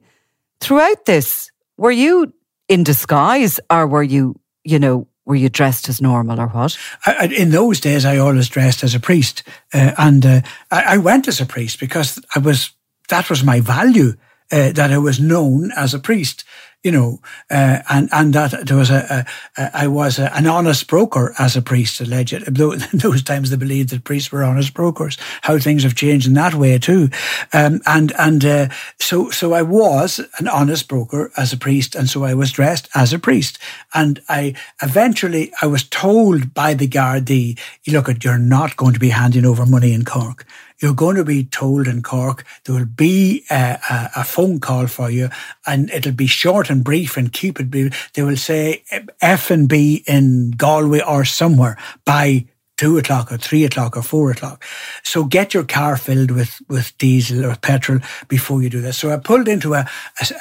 throughout 0.59 1.05
this, 1.05 1.51
were 1.77 1.91
you 1.91 2.33
in 2.67 2.83
disguise, 2.83 3.59
or 3.69 3.87
were 3.87 4.03
you, 4.03 4.39
you 4.63 4.79
know, 4.79 5.07
were 5.25 5.35
you 5.35 5.49
dressed 5.49 5.89
as 5.89 6.01
normal 6.01 6.39
or 6.39 6.47
what? 6.47 6.77
I, 7.05 7.27
in 7.27 7.51
those 7.51 7.79
days, 7.79 8.05
I 8.05 8.17
always 8.17 8.49
dressed 8.49 8.83
as 8.83 8.95
a 8.95 8.99
priest, 8.99 9.43
uh, 9.73 9.91
and 9.97 10.25
uh, 10.25 10.41
I, 10.69 10.95
I, 10.95 10.97
went 10.97 11.27
as 11.27 11.41
a 11.41 11.45
priest 11.45 11.79
because 11.79 12.19
I 12.35 12.39
was 12.39 12.71
that 13.09 13.29
was 13.29 13.43
my 13.43 13.59
value 13.59 14.13
uh, 14.51 14.71
that 14.71 14.91
I 14.91 14.97
was 14.97 15.19
known 15.19 15.71
as 15.75 15.93
a 15.93 15.99
priest, 15.99 16.43
you 16.83 16.91
know, 16.91 17.19
uh, 17.51 17.79
and 17.89 18.09
and 18.11 18.33
that 18.33 18.65
there 18.65 18.77
was 18.77 18.89
a, 18.89 19.25
a, 19.57 19.61
a 19.61 19.71
I 19.83 19.87
was 19.87 20.17
a, 20.17 20.35
an 20.35 20.47
honest 20.47 20.87
broker 20.87 21.33
as 21.37 21.55
a 21.55 21.61
priest, 21.61 22.01
alleged. 22.01 22.45
Though 22.47 22.71
in 22.71 22.81
those 22.93 23.21
times 23.21 23.49
they 23.49 23.57
believed 23.57 23.89
that 23.89 24.03
priests 24.03 24.31
were 24.31 24.43
honest 24.43 24.73
brokers. 24.73 25.17
How 25.41 25.59
things 25.59 25.83
have 25.83 25.95
changed 25.95 26.27
in 26.27 26.33
that 26.33 26.55
way 26.55 26.79
too, 26.79 27.09
um, 27.53 27.81
and 27.85 28.11
and 28.17 28.43
uh, 28.43 28.69
so 28.99 29.29
so 29.29 29.53
I 29.53 29.61
was 29.61 30.19
an 30.39 30.47
honest 30.47 30.87
broker 30.87 31.31
as 31.37 31.53
a 31.53 31.57
priest, 31.57 31.95
and 31.95 32.09
so 32.09 32.23
I 32.23 32.33
was 32.33 32.51
dressed 32.51 32.89
as 32.95 33.13
a 33.13 33.19
priest, 33.19 33.59
and 33.93 34.21
I 34.27 34.55
eventually 34.81 35.51
I 35.61 35.67
was 35.67 35.83
told 35.83 36.53
by 36.53 36.73
the 36.73 36.87
Gardaí, 36.87 37.59
look, 37.87 38.23
you're 38.23 38.37
not 38.39 38.75
going 38.75 38.93
to 38.93 38.99
be 38.99 39.09
handing 39.09 39.45
over 39.45 39.65
money 39.65 39.93
in 39.93 40.03
Cork 40.03 40.45
you're 40.81 40.93
going 40.93 41.15
to 41.15 41.23
be 41.23 41.45
told 41.45 41.87
in 41.87 42.01
Cork 42.01 42.43
there 42.65 42.75
will 42.75 42.85
be 42.85 43.43
a, 43.49 43.77
a, 43.89 44.09
a, 44.17 44.23
phone 44.23 44.59
call 44.59 44.87
for 44.87 45.09
you 45.09 45.29
and 45.67 45.89
it'll 45.91 46.11
be 46.11 46.27
short 46.27 46.69
and 46.69 46.83
brief 46.83 47.17
and 47.17 47.31
keep 47.31 47.59
it. 47.59 47.71
They 48.13 48.23
will 48.23 48.37
say 48.37 48.83
F 49.21 49.51
and 49.51 49.69
B 49.69 50.03
in 50.07 50.51
Galway 50.51 51.01
or 51.01 51.23
somewhere 51.23 51.77
by 52.03 52.45
two 52.77 52.97
o'clock 52.97 53.31
or 53.31 53.37
three 53.37 53.63
o'clock 53.63 53.95
or 53.95 54.01
four 54.01 54.31
o'clock. 54.31 54.65
So 55.03 55.23
get 55.23 55.53
your 55.53 55.63
car 55.63 55.97
filled 55.97 56.31
with, 56.31 56.59
with 56.67 56.97
diesel 56.97 57.45
or 57.45 57.55
petrol 57.55 57.99
before 58.27 58.63
you 58.63 58.71
do 58.71 58.81
this. 58.81 58.97
So 58.97 59.11
I 59.11 59.17
pulled 59.17 59.47
into 59.47 59.75
a, 59.75 59.87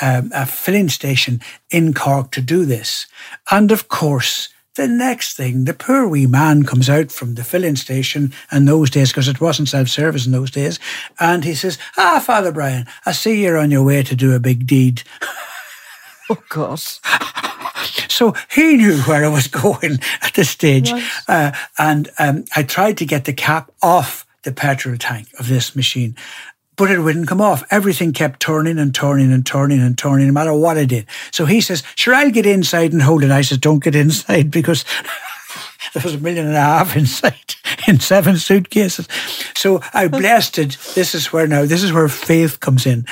a, 0.00 0.24
a 0.33 0.46
filling 0.46 0.88
station 0.88 1.42
in 1.68 1.92
Cork 1.92 2.31
to 2.31 2.40
do 2.40 2.64
this. 2.64 3.07
And 3.50 3.70
of 3.70 3.88
course, 3.88 4.48
the 4.76 4.87
next 4.87 5.37
thing, 5.37 5.64
the 5.64 5.74
poor 5.74 6.06
wee 6.06 6.26
man 6.26 6.62
comes 6.62 6.88
out 6.88 7.11
from 7.11 7.35
the 7.35 7.44
filling 7.44 7.76
station 7.76 8.33
in 8.52 8.64
those 8.66 8.90
days, 8.90 9.11
because 9.11 9.28
it 9.28 9.40
wasn't 9.40 9.68
self 9.68 9.88
service 9.88 10.26
in 10.26 10.33
those 10.33 10.50
days, 10.50 10.78
and 11.18 11.44
he 11.44 11.54
says, 11.54 11.78
Ah, 11.96 12.22
Father 12.24 12.52
Brian, 12.52 12.87
I 13.04 13.12
see 13.12 13.42
you're 13.42 13.59
on 13.59 13.70
your 13.70 13.85
way 13.85 14.02
to 14.02 14.14
do 14.14 14.35
a 14.35 14.40
big 14.40 14.66
deed. 14.66 15.02
Oh, 16.30 16.42
God. 16.48 16.78
so 18.09 18.35
he 18.50 18.76
knew 18.76 18.98
where 19.00 19.24
I 19.24 19.28
was 19.28 19.48
going 19.48 19.98
at 20.22 20.35
this 20.35 20.50
stage. 20.50 20.92
Right. 20.92 21.04
Uh, 21.26 21.52
and 21.78 22.09
um, 22.18 22.44
I 22.54 22.62
tried 22.62 22.98
to 22.98 23.06
get 23.06 23.24
the 23.24 23.33
cap 23.33 23.72
off 23.83 24.26
the 24.44 24.52
petrol 24.52 24.96
tank 24.96 25.28
of 25.38 25.48
this 25.48 25.74
machine 25.76 26.16
but 26.76 26.90
it 26.90 27.00
wouldn't 27.00 27.28
come 27.28 27.40
off. 27.40 27.64
Everything 27.70 28.12
kept 28.12 28.40
turning 28.40 28.78
and 28.78 28.94
turning 28.94 29.33
and 29.33 29.44
turning 29.44 29.80
and 29.80 29.98
turning, 29.98 30.26
no 30.26 30.33
matter 30.33 30.54
what 30.54 30.78
I 30.78 30.85
did. 30.85 31.06
So 31.30 31.44
he 31.44 31.61
says, 31.61 31.83
Sure, 31.94 32.14
I'll 32.14 32.30
get 32.30 32.46
inside 32.46 32.92
and 32.92 33.02
hold 33.02 33.22
it. 33.22 33.30
I 33.30 33.42
says, 33.42 33.59
Don't 33.59 33.83
get 33.83 33.94
inside 33.94 34.50
because 34.50 34.85
there 35.94 36.02
was 36.02 36.14
a 36.14 36.18
million 36.18 36.46
and 36.46 36.56
a 36.56 36.61
half 36.61 36.96
inside 36.96 37.54
in 37.88 38.00
seven 38.00 38.37
suitcases. 38.37 39.09
So 39.54 39.80
I 39.92 40.09
blessed 40.09 40.59
it. 40.59 40.78
This 40.94 41.14
is 41.14 41.33
where 41.33 41.46
now, 41.46 41.64
this 41.64 41.83
is 41.83 41.92
where 41.92 42.09
faith 42.09 42.61
comes 42.61 42.87
in. 42.87 43.04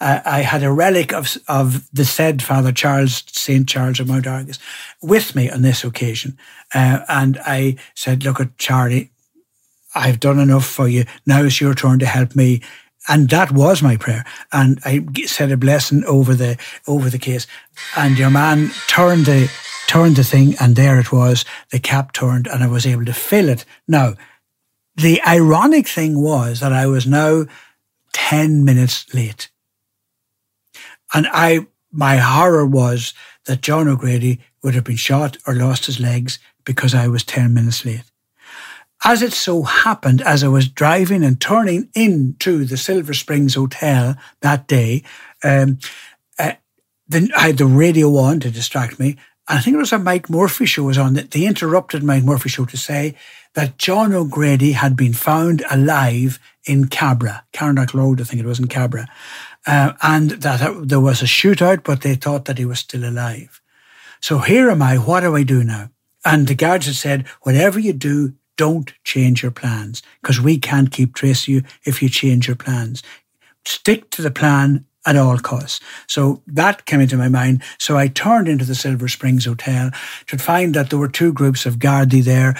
Uh, 0.00 0.20
I 0.24 0.40
had 0.40 0.62
a 0.62 0.70
relic 0.70 1.12
of, 1.12 1.36
of 1.48 1.88
the 1.92 2.04
said 2.04 2.42
Father 2.42 2.70
Charles, 2.70 3.24
St. 3.32 3.66
Charles 3.66 3.98
of 3.98 4.08
Mount 4.08 4.26
Argus, 4.26 4.58
with 5.00 5.34
me 5.34 5.50
on 5.50 5.62
this 5.62 5.84
occasion. 5.84 6.36
Uh, 6.74 7.00
and 7.08 7.38
I 7.46 7.76
said, 7.94 8.22
Look 8.22 8.38
at 8.38 8.58
Charlie, 8.58 9.10
I've 9.94 10.20
done 10.20 10.38
enough 10.38 10.66
for 10.66 10.86
you. 10.86 11.06
Now 11.24 11.42
it's 11.42 11.60
your 11.60 11.74
turn 11.74 11.98
to 12.00 12.06
help 12.06 12.36
me 12.36 12.60
and 13.08 13.28
that 13.30 13.52
was 13.52 13.82
my 13.82 13.96
prayer. 13.96 14.24
And 14.52 14.80
I 14.84 15.04
said 15.26 15.52
a 15.52 15.56
blessing 15.56 16.04
over 16.04 16.34
the 16.34 16.58
over 16.86 17.10
the 17.10 17.18
case. 17.18 17.46
And 17.96 18.18
your 18.18 18.30
man 18.30 18.70
turned 18.88 19.26
the 19.26 19.50
turned 19.86 20.16
the 20.16 20.24
thing, 20.24 20.54
and 20.60 20.74
there 20.74 20.98
it 20.98 21.12
was. 21.12 21.44
The 21.70 21.78
cap 21.78 22.12
turned, 22.12 22.46
and 22.46 22.62
I 22.62 22.66
was 22.66 22.86
able 22.86 23.04
to 23.04 23.12
fill 23.12 23.48
it. 23.48 23.64
Now, 23.86 24.14
the 24.96 25.22
ironic 25.26 25.86
thing 25.86 26.20
was 26.20 26.60
that 26.60 26.72
I 26.72 26.86
was 26.86 27.06
now 27.06 27.46
ten 28.12 28.64
minutes 28.64 29.12
late, 29.14 29.50
and 31.14 31.28
I 31.32 31.66
my 31.92 32.16
horror 32.16 32.66
was 32.66 33.14
that 33.46 33.62
John 33.62 33.88
O'Grady 33.88 34.40
would 34.62 34.74
have 34.74 34.84
been 34.84 34.96
shot 34.96 35.38
or 35.46 35.54
lost 35.54 35.86
his 35.86 36.00
legs 36.00 36.38
because 36.64 36.94
I 36.94 37.06
was 37.08 37.22
ten 37.22 37.54
minutes 37.54 37.84
late. 37.84 38.10
As 39.04 39.22
it 39.22 39.32
so 39.32 39.62
happened, 39.62 40.22
as 40.22 40.42
I 40.42 40.48
was 40.48 40.68
driving 40.68 41.22
and 41.22 41.40
turning 41.40 41.88
into 41.94 42.64
the 42.64 42.76
Silver 42.76 43.14
Springs 43.14 43.54
Hotel 43.54 44.16
that 44.40 44.66
day, 44.66 45.04
um, 45.44 45.78
uh, 46.38 46.52
then 47.06 47.30
I 47.36 47.48
had 47.48 47.58
the 47.58 47.66
radio 47.66 48.16
on 48.16 48.40
to 48.40 48.50
distract 48.50 48.98
me. 48.98 49.16
And 49.48 49.58
I 49.58 49.60
think 49.60 49.74
it 49.74 49.78
was 49.78 49.92
a 49.92 49.98
Mike 49.98 50.28
Murphy 50.28 50.66
show 50.66 50.84
was 50.84 50.98
on 50.98 51.14
that 51.14 51.30
they 51.30 51.46
interrupted 51.46 52.02
Mike 52.02 52.24
Murphy 52.24 52.48
show 52.48 52.64
to 52.64 52.76
say 52.76 53.14
that 53.54 53.78
John 53.78 54.12
O'Grady 54.12 54.72
had 54.72 54.96
been 54.96 55.12
found 55.12 55.62
alive 55.70 56.40
in 56.64 56.88
Cabra, 56.88 57.44
Carnlough 57.52 57.94
Road, 57.94 58.20
I 58.20 58.24
think 58.24 58.42
it 58.42 58.46
was 58.46 58.58
in 58.58 58.66
Cabra, 58.66 59.06
uh, 59.66 59.92
and 60.02 60.30
that 60.30 60.88
there 60.88 61.00
was 61.00 61.22
a 61.22 61.26
shootout, 61.26 61.84
but 61.84 62.00
they 62.00 62.16
thought 62.16 62.46
that 62.46 62.58
he 62.58 62.64
was 62.64 62.80
still 62.80 63.08
alive. 63.08 63.60
So 64.20 64.38
here 64.38 64.70
am 64.70 64.82
I. 64.82 64.96
What 64.96 65.20
do 65.20 65.36
I 65.36 65.44
do 65.44 65.62
now? 65.62 65.90
And 66.24 66.48
the 66.48 66.54
guards 66.54 66.86
had 66.86 66.96
said, 66.96 67.26
whatever 67.42 67.78
you 67.78 67.92
do, 67.92 68.34
don't 68.56 68.92
change 69.04 69.42
your 69.42 69.52
plans 69.52 70.02
because 70.22 70.40
we 70.40 70.58
can't 70.58 70.90
keep 70.90 71.14
tracing 71.14 71.54
you 71.54 71.62
if 71.84 72.02
you 72.02 72.08
change 72.08 72.46
your 72.46 72.56
plans. 72.56 73.02
Stick 73.64 74.10
to 74.10 74.22
the 74.22 74.30
plan 74.30 74.84
at 75.06 75.16
all 75.16 75.38
costs. 75.38 75.80
So 76.08 76.42
that 76.46 76.84
came 76.84 77.00
into 77.00 77.16
my 77.16 77.28
mind. 77.28 77.62
So 77.78 77.96
I 77.96 78.08
turned 78.08 78.48
into 78.48 78.64
the 78.64 78.74
Silver 78.74 79.08
Springs 79.08 79.44
Hotel 79.44 79.90
to 80.26 80.38
find 80.38 80.74
that 80.74 80.90
there 80.90 80.98
were 80.98 81.08
two 81.08 81.32
groups 81.32 81.64
of 81.64 81.78
Gardaí 81.78 82.24
there 82.24 82.56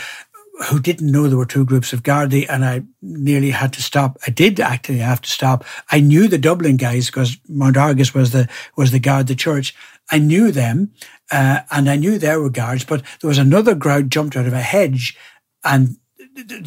who 0.68 0.80
didn't 0.80 1.12
know 1.12 1.28
there 1.28 1.36
were 1.36 1.44
two 1.44 1.66
groups 1.66 1.92
of 1.92 2.02
Gardaí 2.02 2.46
and 2.48 2.64
I 2.64 2.82
nearly 3.02 3.50
had 3.50 3.72
to 3.74 3.82
stop. 3.82 4.16
I 4.26 4.30
did 4.30 4.58
actually 4.58 4.98
have 4.98 5.20
to 5.22 5.30
stop. 5.30 5.64
I 5.90 6.00
knew 6.00 6.28
the 6.28 6.38
Dublin 6.38 6.76
guys 6.76 7.06
because 7.06 7.36
Mount 7.48 7.76
Argus 7.76 8.14
was 8.14 8.30
the, 8.30 8.48
was 8.76 8.90
the 8.90 9.00
guard, 9.00 9.26
the 9.26 9.34
church. 9.34 9.74
I 10.10 10.18
knew 10.18 10.52
them, 10.52 10.92
uh, 11.32 11.60
and 11.70 11.90
I 11.90 11.96
knew 11.96 12.16
they 12.16 12.36
were 12.36 12.48
guards, 12.48 12.84
but 12.84 13.02
there 13.20 13.28
was 13.28 13.38
another 13.38 13.74
crowd 13.74 14.10
jumped 14.10 14.36
out 14.36 14.46
of 14.46 14.52
a 14.52 14.60
hedge 14.60 15.18
and 15.66 15.96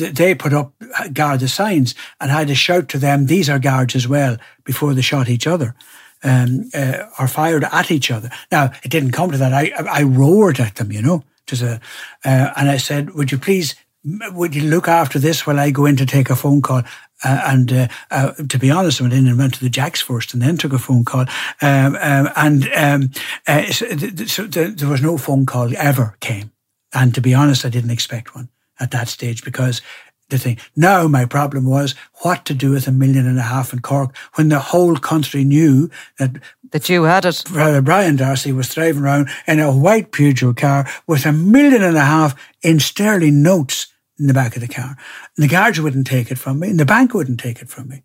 they 0.10 0.36
put 0.36 0.54
up 0.54 0.74
guard 1.14 1.48
signs 1.50 1.96
and 2.20 2.32
I 2.32 2.40
had 2.40 2.48
to 2.48 2.56
shout 2.56 2.90
to 2.90 2.98
them, 2.98 3.28
these 3.28 3.50
are 3.50 3.60
guards 3.60 3.96
as 3.96 4.08
well, 4.08 4.38
before 4.64 4.94
they 4.94 5.02
shot 5.02 5.30
each 5.30 5.48
other. 5.48 5.76
Um, 6.22 6.70
uh, 6.74 7.06
or 7.18 7.30
fired 7.30 7.64
at 7.64 7.92
each 7.92 8.12
other. 8.12 8.30
Now 8.52 8.74
it 8.84 8.90
didn't 8.92 9.12
come 9.12 9.32
to 9.32 9.38
that. 9.38 9.54
I 9.54 9.72
I 9.90 10.04
roared 10.04 10.60
at 10.60 10.76
them, 10.76 10.92
you 10.92 11.02
know. 11.02 11.24
Just 11.48 11.62
a, 11.62 11.80
uh, 12.26 12.52
and 12.58 12.70
I 12.70 12.76
said, 12.76 13.12
"Would 13.12 13.32
you 13.32 13.38
please 13.38 13.74
would 14.04 14.56
you 14.56 14.64
look 14.64 14.88
after 14.88 15.20
this 15.20 15.46
while 15.46 15.60
I 15.60 15.72
go 15.72 15.86
in 15.86 15.96
to 15.98 16.06
take 16.06 16.30
a 16.30 16.36
phone 16.36 16.62
call? 16.62 16.84
Uh, 17.24 17.42
and 17.48 17.72
uh, 17.72 17.88
uh, 18.12 18.34
to 18.34 18.58
be 18.58 18.72
honest, 18.72 19.00
I 19.00 19.06
went 19.06 19.14
in 19.14 19.28
and 19.28 19.38
went 19.38 19.54
to 19.56 19.60
the 19.60 19.70
Jacks 19.70 20.02
first, 20.02 20.34
and 20.34 20.42
then 20.42 20.58
took 20.58 20.74
a 20.74 20.80
phone 20.80 21.04
call. 21.04 21.26
Um, 21.62 21.98
um, 22.02 22.30
and 22.36 22.70
um, 22.76 23.12
uh, 23.48 23.66
so, 23.72 23.88
th- 23.88 24.30
so 24.30 24.48
th- 24.48 24.76
there 24.78 24.90
was 24.90 25.02
no 25.02 25.18
phone 25.18 25.46
call 25.46 25.72
ever 25.78 26.16
came. 26.20 26.52
And 26.94 27.14
to 27.16 27.22
be 27.22 27.34
honest, 27.34 27.66
I 27.66 27.70
didn't 27.70 27.92
expect 27.92 28.36
one 28.36 28.50
at 28.80 28.92
that 28.92 29.08
stage 29.08 29.44
because 29.44 29.82
the 30.30 30.38
thing. 30.38 30.58
Now 30.76 31.08
my 31.08 31.26
problem 31.26 31.66
was 31.66 31.96
what 32.22 32.46
to 32.46 32.54
do 32.54 32.72
with 32.72 32.88
a 32.88 32.92
million 32.92 33.28
and 33.28 33.40
a 33.40 33.44
half 33.44 33.74
in 33.74 33.80
Cork 33.80 34.16
when 34.36 34.50
the 34.50 34.60
whole 34.60 34.96
country 34.96 35.44
knew 35.44 35.90
that 36.18 36.32
that 36.72 36.88
you 36.88 37.04
had 37.04 37.26
it. 37.26 37.44
Brother 37.48 37.82
Brian 37.82 38.16
D'Arcy 38.16 38.52
was 38.52 38.74
driving 38.74 39.02
around 39.02 39.30
in 39.48 39.60
a 39.60 39.76
white 39.76 40.12
Peugeot 40.12 40.56
car 40.56 40.88
with 41.08 41.26
a 41.26 41.32
million 41.32 41.82
and 41.82 41.98
a 41.98 42.06
half 42.06 42.36
in 42.62 42.80
sterling 42.80 43.42
notes 43.42 43.88
in 44.20 44.28
the 44.28 44.34
back 44.34 44.56
of 44.56 44.62
the 44.62 44.68
car. 44.68 44.96
And 45.36 45.44
the 45.44 45.48
guards 45.48 45.80
wouldn't 45.80 46.08
take 46.08 46.30
it 46.30 46.38
from 46.38 46.60
me, 46.60 46.70
and 46.70 46.80
the 46.80 46.86
bank 46.86 47.14
wouldn't 47.14 47.40
take 47.40 47.62
it 47.62 47.70
from 47.70 47.90
me. 47.90 48.04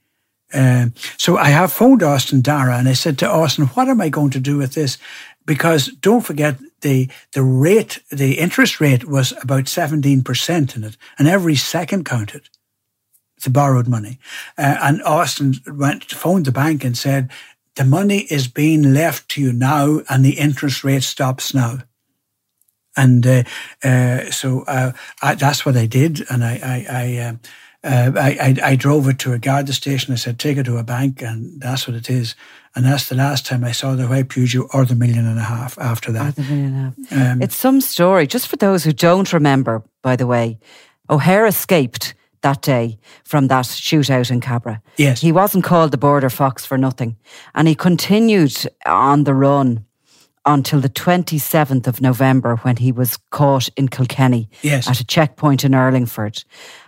Um, 0.55 0.95
so 1.19 1.37
I 1.37 1.49
have 1.49 1.73
phoned 1.73 2.03
Austin 2.03 2.41
Darragh 2.41 2.79
and 2.79 2.89
I 2.89 2.93
said 2.93 3.19
to 3.19 3.29
Austin, 3.29 3.67
what 3.67 3.89
am 3.89 4.01
I 4.01 4.09
going 4.09 4.31
to 4.31 4.41
do 4.41 4.57
with 4.57 4.75
this? 4.75 4.99
Because 5.47 5.89
don't 5.89 6.21
forget 6.21 6.59
the 6.85 7.09
the 7.33 7.43
rate, 7.43 7.99
the 8.13 8.39
interest 8.39 8.81
rate 8.81 9.09
was 9.09 9.33
about 9.43 9.65
17% 9.65 10.77
in 10.77 10.85
it, 10.85 10.97
and 11.19 11.27
every 11.27 11.57
second 11.57 12.05
counted. 12.05 12.49
The 13.43 13.51
borrowed 13.51 13.89
money. 13.89 14.19
Uh, 14.57 14.77
and 14.81 15.03
Austin 15.03 15.55
went 15.67 16.09
to 16.09 16.15
phoned 16.15 16.47
the 16.47 16.53
bank 16.53 16.85
and 16.85 16.97
said, 16.97 17.31
the 17.75 17.85
money 17.85 18.21
is 18.31 18.49
being 18.49 18.95
left 18.95 19.29
to 19.31 19.41
you 19.41 19.53
now 19.53 20.01
and 20.09 20.25
the 20.25 20.39
interest 20.39 20.85
rate 20.85 21.03
stops 21.03 21.53
now. 21.53 21.79
And 22.97 23.27
uh, 23.27 23.43
uh, 23.83 24.31
so 24.31 24.63
uh, 24.63 24.93
I, 25.21 25.35
that's 25.35 25.67
what 25.67 25.77
I 25.77 25.87
did. 25.87 26.25
And 26.31 26.45
I, 26.45 26.55
I, 26.63 26.87
I, 26.89 27.19
um, 27.27 27.41
uh, 27.83 28.13
I, 28.17 28.57
I, 28.63 28.77
drove 28.77 29.09
it 29.09 29.19
to 29.19 29.33
a 29.33 29.39
guard 29.39 29.69
station. 29.71 30.15
I 30.15 30.17
said, 30.17 30.39
take 30.39 30.57
it 30.57 30.65
to 30.65 30.79
a 30.79 30.85
bank, 30.85 31.21
and 31.21 31.61
that's 31.61 31.87
what 31.87 31.97
it 31.97 32.09
is. 32.09 32.35
And 32.77 32.85
that's 32.85 33.09
the 33.09 33.15
last 33.15 33.47
time 33.47 33.63
I 33.63 33.73
saw 33.73 33.95
the 33.95 34.09
white 34.09 34.29
Peugeot 34.29 34.69
or 34.75 34.85
the 34.85 34.97
million 34.97 35.27
and 35.27 35.39
a 35.39 35.45
half 35.45 35.79
after 35.79 36.11
that. 36.13 36.29
Or 36.31 36.33
the 36.33 36.43
million 36.43 36.75
and 36.75 37.09
a 37.11 37.15
half. 37.15 37.33
Um, 37.35 37.43
it's 37.43 37.57
some 37.57 37.81
story. 37.81 38.27
Just 38.27 38.49
for 38.49 38.57
those 38.57 38.83
who 38.83 38.93
don't 38.93 39.33
remember, 39.33 39.83
by 40.03 40.17
the 40.17 40.27
way, 40.27 40.59
O'Hare 41.09 41.47
escaped 41.47 42.15
that 42.43 42.63
day 42.63 42.99
from 43.25 43.49
that 43.49 43.65
shootout 43.65 44.31
in 44.31 44.41
Cabra. 44.41 44.83
Yes. 44.97 45.21
He 45.21 45.33
wasn't 45.33 45.65
called 45.65 45.93
the 45.93 45.99
border 45.99 46.31
fox 46.31 46.67
for 46.67 46.77
nothing. 46.77 47.17
And 47.55 47.69
he 47.69 47.75
continued 47.75 48.69
on 48.85 49.25
the 49.25 49.35
run 49.35 49.85
until 50.45 50.81
the 50.81 50.91
27th 50.91 51.87
of 51.87 52.01
November 52.01 52.57
when 52.57 52.77
he 52.77 52.93
was 52.93 53.17
caught 53.31 53.69
in 53.77 53.89
Kilkenny 53.89 54.51
yes. 54.63 54.89
at 54.89 55.01
a 55.01 55.07
checkpoint 55.07 55.65
in 55.65 55.73
Urlingford. 55.73 56.45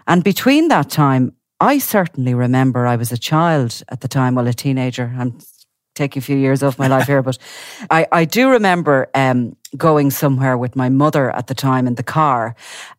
And 0.07 0.23
between 0.23 0.69
that 0.69 0.91
time, 0.91 1.33
I 1.59 1.79
certainly 1.79 2.35
remember 2.35 2.87
I 2.87 2.97
was 2.97 3.13
a 3.13 3.19
child 3.19 3.83
at 3.89 4.03
the 4.03 4.09
time, 4.09 4.35
well, 4.35 4.47
a 4.47 4.53
teenager. 4.53 5.15
I'm 5.19 5.39
taking 5.97 6.21
a 6.21 6.25
few 6.25 6.37
years 6.37 6.63
off 6.63 6.79
my 6.79 6.87
life 6.87 7.07
here, 7.07 7.23
but 7.23 7.39
I, 7.91 8.07
I 8.13 8.25
do 8.25 8.51
remember 8.51 9.09
um, 9.15 9.57
going 9.77 10.11
somewhere 10.11 10.57
with 10.57 10.77
my 10.77 10.89
mother 10.89 11.35
at 11.35 11.49
the 11.49 11.55
time 11.55 11.87
in 11.87 11.97
the 11.97 12.03
car. 12.05 12.55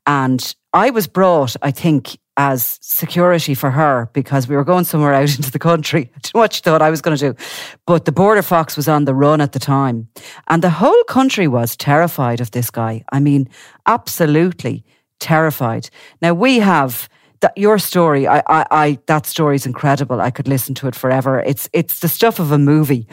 And 0.05 0.55
I 0.73 0.89
was 0.89 1.07
brought, 1.07 1.55
I 1.61 1.71
think, 1.71 2.17
as 2.35 2.77
security 2.81 3.55
for 3.55 3.71
her 3.71 4.09
because 4.13 4.47
we 4.47 4.55
were 4.55 4.63
going 4.63 4.83
somewhere 4.83 5.13
out 5.13 5.35
into 5.37 5.51
the 5.51 5.59
country. 5.59 6.11
I 6.15 6.19
don't 6.19 6.35
know 6.35 6.41
what 6.41 6.53
she 6.53 6.61
thought 6.61 6.81
I 6.81 6.89
was 6.89 7.01
going 7.01 7.17
to 7.17 7.33
do. 7.33 7.43
But 7.85 8.05
the 8.05 8.11
border 8.11 8.43
fox 8.43 8.75
was 8.75 8.87
on 8.87 9.05
the 9.05 9.15
run 9.15 9.41
at 9.41 9.53
the 9.53 9.59
time. 9.59 10.07
And 10.47 10.61
the 10.61 10.69
whole 10.69 11.03
country 11.05 11.47
was 11.47 11.75
terrified 11.75 12.41
of 12.41 12.51
this 12.51 12.69
guy. 12.69 13.03
I 13.11 13.19
mean, 13.19 13.49
absolutely 13.85 14.83
terrified. 15.19 15.89
Now 16.21 16.33
we 16.33 16.59
have 16.59 17.09
that 17.41 17.57
your 17.57 17.77
story, 17.79 18.27
I, 18.27 18.39
I, 18.47 18.65
I 18.71 18.99
that 19.05 19.25
story 19.25 19.55
is 19.55 19.65
incredible. 19.65 20.21
I 20.21 20.31
could 20.31 20.47
listen 20.47 20.73
to 20.75 20.87
it 20.87 20.95
forever. 20.95 21.39
It's 21.39 21.69
it's 21.73 21.99
the 21.99 22.07
stuff 22.07 22.39
of 22.39 22.51
a 22.51 22.57
movie. 22.57 23.07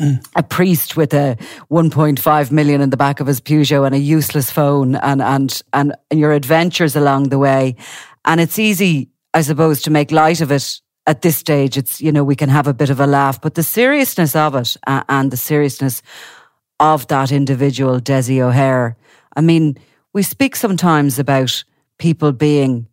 Mm. 0.00 0.26
A 0.36 0.42
priest 0.42 0.96
with 0.96 1.14
a 1.14 1.36
1.5 1.70 2.50
million 2.50 2.82
in 2.82 2.90
the 2.90 2.98
back 2.98 3.20
of 3.20 3.26
his 3.26 3.40
Peugeot 3.40 3.86
and 3.86 3.94
a 3.94 3.98
useless 3.98 4.50
phone, 4.50 4.94
and 4.96 5.22
and 5.22 5.62
and, 5.72 5.94
and 6.10 6.20
your 6.20 6.32
adventures 6.32 6.96
along 6.96 7.28
the 7.28 7.38
way. 7.38 7.76
And 8.24 8.40
it's 8.40 8.58
easy, 8.58 9.10
I 9.32 9.42
suppose, 9.42 9.82
to 9.82 9.90
make 9.90 10.10
light 10.10 10.40
of 10.40 10.50
it 10.50 10.80
at 11.06 11.22
this 11.22 11.36
stage. 11.36 11.76
It's 11.76 12.00
you 12.00 12.12
know 12.12 12.24
we 12.24 12.36
can 12.36 12.48
have 12.48 12.66
a 12.66 12.74
bit 12.74 12.90
of 12.90 13.00
a 13.00 13.06
laugh, 13.06 13.40
but 13.40 13.54
the 13.54 13.62
seriousness 13.62 14.34
of 14.36 14.54
it 14.54 14.76
uh, 14.86 15.02
and 15.08 15.30
the 15.30 15.36
seriousness 15.36 16.02
of 16.78 17.06
that 17.08 17.32
individual, 17.32 18.00
Dessie 18.00 18.40
O'Hare. 18.40 18.96
I 19.34 19.40
mean, 19.40 19.78
we 20.12 20.22
speak 20.22 20.56
sometimes 20.56 21.18
about 21.18 21.64
people 21.98 22.32
being 22.32 22.86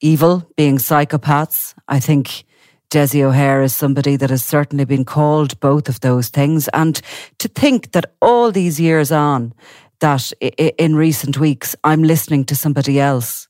evil, 0.00 0.48
being 0.56 0.78
psychopaths. 0.78 1.74
I 1.88 2.00
think 2.00 2.44
Dessie 2.90 3.22
O'Hare 3.22 3.62
is 3.62 3.76
somebody 3.76 4.16
that 4.16 4.30
has 4.30 4.44
certainly 4.44 4.84
been 4.84 5.04
called 5.04 5.58
both 5.60 5.88
of 5.88 6.00
those 6.00 6.28
things. 6.28 6.68
And 6.68 7.00
to 7.38 7.48
think 7.48 7.92
that 7.92 8.14
all 8.22 8.50
these 8.50 8.80
years 8.80 9.12
on, 9.12 9.52
that 10.00 10.32
in 10.40 10.94
recent 10.94 11.38
weeks, 11.38 11.76
I'm 11.84 12.02
listening 12.02 12.44
to 12.46 12.56
somebody 12.56 12.98
else, 12.98 13.48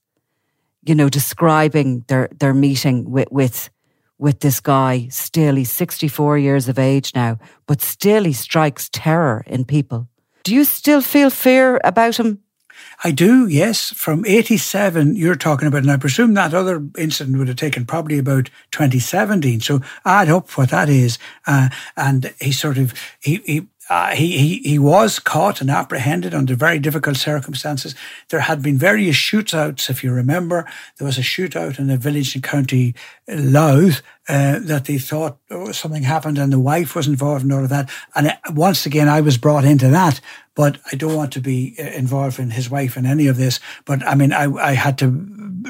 you 0.84 0.94
know, 0.94 1.08
describing 1.08 2.04
their, 2.08 2.28
their 2.38 2.54
meeting 2.54 3.10
with, 3.10 3.30
with, 3.30 3.70
with 4.18 4.40
this 4.40 4.60
guy. 4.60 5.08
Still, 5.10 5.54
he's 5.54 5.70
64 5.70 6.38
years 6.38 6.68
of 6.68 6.78
age 6.78 7.12
now, 7.14 7.38
but 7.66 7.80
still 7.80 8.24
he 8.24 8.32
strikes 8.32 8.88
terror 8.92 9.44
in 9.46 9.64
people. 9.64 10.08
Do 10.42 10.54
you 10.54 10.64
still 10.64 11.00
feel 11.00 11.30
fear 11.30 11.80
about 11.84 12.18
him? 12.18 12.40
I 13.04 13.10
do, 13.10 13.46
yes. 13.46 13.92
From 13.92 14.24
87, 14.26 15.16
you're 15.16 15.36
talking 15.36 15.68
about, 15.68 15.82
and 15.82 15.90
I 15.90 15.96
presume 15.96 16.34
that 16.34 16.54
other 16.54 16.84
incident 16.96 17.38
would 17.38 17.48
have 17.48 17.56
taken 17.56 17.86
probably 17.86 18.18
about 18.18 18.50
2017. 18.72 19.60
So 19.60 19.80
add 20.04 20.28
up 20.28 20.50
what 20.58 20.70
that 20.70 20.88
is. 20.88 21.18
Uh, 21.46 21.68
and 21.96 22.34
he 22.40 22.52
sort 22.52 22.78
of, 22.78 22.94
he, 23.20 23.36
he 23.44 23.66
uh, 23.90 24.14
he, 24.14 24.38
he, 24.38 24.58
he 24.58 24.78
was 24.78 25.18
caught 25.18 25.60
and 25.60 25.70
apprehended 25.70 26.34
under 26.34 26.54
very 26.54 26.78
difficult 26.78 27.16
circumstances. 27.16 27.94
There 28.28 28.40
had 28.40 28.62
been 28.62 28.76
various 28.76 29.16
shootouts, 29.16 29.88
if 29.88 30.04
you 30.04 30.12
remember. 30.12 30.66
There 30.98 31.06
was 31.06 31.18
a 31.18 31.22
shootout 31.22 31.78
in 31.78 31.90
a 31.90 31.96
village 31.96 32.36
in 32.36 32.42
County 32.42 32.94
Louth 33.26 34.02
uh, 34.28 34.58
that 34.60 34.84
they 34.84 34.98
thought 34.98 35.38
oh, 35.50 35.72
something 35.72 36.02
happened 36.02 36.38
and 36.38 36.52
the 36.52 36.60
wife 36.60 36.94
was 36.94 37.08
involved 37.08 37.44
in 37.44 37.52
all 37.52 37.64
of 37.64 37.70
that. 37.70 37.90
And 38.14 38.28
uh, 38.28 38.36
once 38.50 38.84
again, 38.84 39.08
I 39.08 39.22
was 39.22 39.38
brought 39.38 39.64
into 39.64 39.88
that 39.88 40.20
but 40.58 40.76
I 40.90 40.96
don't 40.96 41.14
want 41.14 41.32
to 41.34 41.40
be 41.40 41.76
uh, 41.78 41.84
involved 41.84 42.40
in 42.40 42.50
his 42.50 42.68
wife 42.68 42.96
in 42.96 43.06
any 43.06 43.28
of 43.28 43.36
this. 43.36 43.60
But 43.84 44.04
I 44.04 44.16
mean, 44.16 44.32
I, 44.32 44.52
I 44.54 44.72
had 44.72 44.98
to 44.98 45.06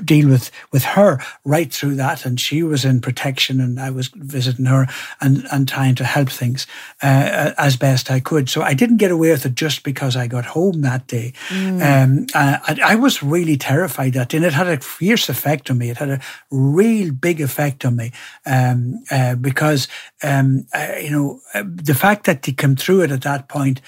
deal 0.05 0.29
with, 0.29 0.51
with 0.73 0.85
her 0.85 1.21
right 1.45 1.73
through 1.73 1.97
that. 1.97 2.25
And 2.25 2.41
she 2.41 2.63
was 2.63 2.85
in 2.85 3.01
protection 3.01 3.61
and 3.61 3.81
I 3.81 3.91
was 3.91 4.09
visiting 4.09 4.67
her 4.67 4.87
and, 5.21 5.47
and 5.53 5.69
trying 5.69 5.95
to 5.97 6.05
help 6.05 6.31
things 6.31 6.67
uh, 7.03 7.53
as 7.59 7.77
best 7.77 8.11
I 8.11 8.21
could. 8.21 8.49
So 8.49 8.63
I 8.63 8.75
didn't 8.75 8.99
get 8.99 9.11
away 9.11 9.31
with 9.31 9.47
it 9.47 9.55
just 9.55 9.83
because 9.83 10.17
I 10.17 10.27
got 10.27 10.45
home 10.45 10.83
that 10.83 11.07
day. 11.07 11.33
Mm. 11.49 11.83
Um, 11.83 12.27
I, 12.35 12.79
I, 12.85 12.95
was 12.95 13.23
really 13.23 13.57
terrified 13.57 14.15
that 14.15 14.35
and 14.35 14.45
it 14.45 14.53
had 14.53 14.67
a 14.67 14.81
fierce 14.81 15.29
effect 15.29 15.71
on 15.71 15.79
me. 15.79 15.91
It 15.91 15.99
had 15.99 16.11
a 16.11 16.21
real 16.51 17.13
big 17.13 17.41
effect 17.41 17.85
on 17.85 17.97
me 17.97 18.13
um, 18.45 19.03
uh, 19.11 19.37
because, 19.37 19.89
um, 20.23 20.67
uh, 20.75 20.95
you 21.01 21.11
know, 21.11 21.41
uh, 21.55 21.63
the 21.67 21.95
fact 21.95 22.25
that 22.25 22.45
he 22.45 22.53
came 22.53 22.77
through 22.77 23.03
it 23.03 23.11
at 23.11 23.23
that 23.23 23.49
point 23.49 23.81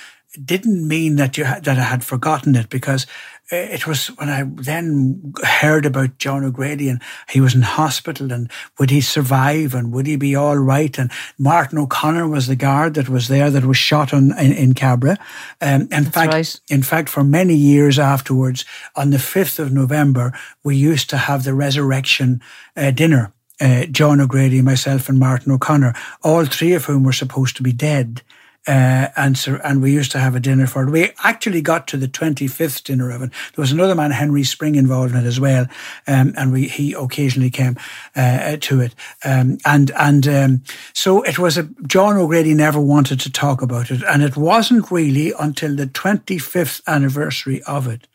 didn't 0.45 0.87
mean 0.87 1.17
that 1.17 1.37
you 1.37 1.45
that 1.45 1.69
I 1.69 1.83
had 1.83 2.05
forgotten 2.05 2.55
it 2.55 2.69
because 2.69 3.07
it 3.51 3.87
was 3.87 4.09
when 4.09 4.29
I 4.29 4.45
then 4.45 5.33
heard 5.43 5.85
about 5.85 6.19
John 6.19 6.45
O'Grady 6.45 6.89
and 6.89 7.03
he 7.29 7.41
was 7.41 7.55
in 7.55 7.63
hospital 7.63 8.33
and 8.33 8.51
would 8.79 8.91
he 8.91 9.01
survive 9.01 9.75
and 9.75 9.93
would 9.93 10.07
he 10.07 10.17
be 10.17 10.37
all 10.37 10.57
right? 10.57 10.97
And 10.99 11.11
Martin 11.39 11.79
O'Connor 11.79 12.29
was 12.29 12.47
the 12.47 12.57
guard 12.57 12.95
that 12.95 13.09
was 13.09 13.29
there 13.29 13.51
that 13.51 13.65
was 13.65 13.77
shot 13.77 14.15
on 14.15 14.39
in, 14.39 14.53
in 14.53 14.75
Cabra. 14.75 15.19
Um, 15.61 15.83
in 15.83 15.89
That's 15.89 16.09
fact, 16.11 16.33
right. 16.33 16.61
in 16.69 16.83
fact, 16.83 17.09
for 17.09 17.25
many 17.25 17.55
years 17.55 17.99
afterwards, 17.99 18.65
on 18.95 19.11
the 19.11 19.19
fifth 19.19 19.59
of 19.59 19.73
November, 19.73 20.33
we 20.63 20.77
used 20.77 21.11
to 21.11 21.17
have 21.17 21.45
the 21.45 21.55
resurrection 21.55 22.41
uh, 22.77 22.93
dinner. 22.93 23.33
Uh, 23.61 23.85
John 23.87 24.23
O'Grady, 24.23 24.63
myself, 24.63 25.11
and 25.11 25.19
Martin 25.19 25.53
O'Connor, 25.53 25.95
all 26.23 26.47
three 26.47 26.73
of 26.73 26.87
whom 26.87 27.03
were 27.03 27.13
supposed 27.13 27.57
to 27.57 27.63
be 27.63 27.73
dead. 27.73 28.23
Uh, 28.67 29.09
and 29.17 29.39
so, 29.39 29.59
and 29.65 29.83
we 29.83 29.93
used 29.93 30.13
to 30.13 30.19
have 30.19 30.35
a 30.35 30.41
dinner 30.41 30.67
for 30.67 30.83
it. 30.83 30.91
We 30.91 31.11
actually 31.25 31.63
got 31.63 31.89
to 31.89 31.97
the 31.97 32.07
25th 32.07 32.85
dinner 32.85 33.11
of 33.11 33.23
it. 33.23 33.31
There 33.31 33.63
was 33.63 33.73
another 33.73 33.95
man, 33.95 34.11
Henry 34.11 34.45
Spring, 34.45 34.75
involved 34.75 35.15
in 35.15 35.21
it 35.21 35.27
as 35.27 35.41
well. 35.41 35.67
Um, 36.07 36.35
and 36.37 36.53
we, 36.53 36.69
he 36.69 36.93
occasionally 36.93 37.51
came, 37.51 37.77
uh, 38.15 38.59
to 38.61 38.81
it. 38.81 38.95
Um, 39.25 39.59
and, 39.65 39.91
and, 39.97 40.29
um, 40.29 40.63
so 40.93 41.23
it 41.23 41.39
was 41.39 41.57
a, 41.57 41.65
John 41.87 42.17
O'Grady 42.17 42.55
never 42.55 42.81
wanted 42.81 43.19
to 43.21 43.33
talk 43.33 43.63
about 43.63 43.91
it. 43.91 44.03
And 44.03 44.23
it 44.23 44.37
wasn't 44.37 44.91
really 44.91 45.33
until 45.39 45.75
the 45.75 45.87
25th 45.87 46.83
anniversary 46.87 47.63
of 47.63 47.89
it 47.89 48.07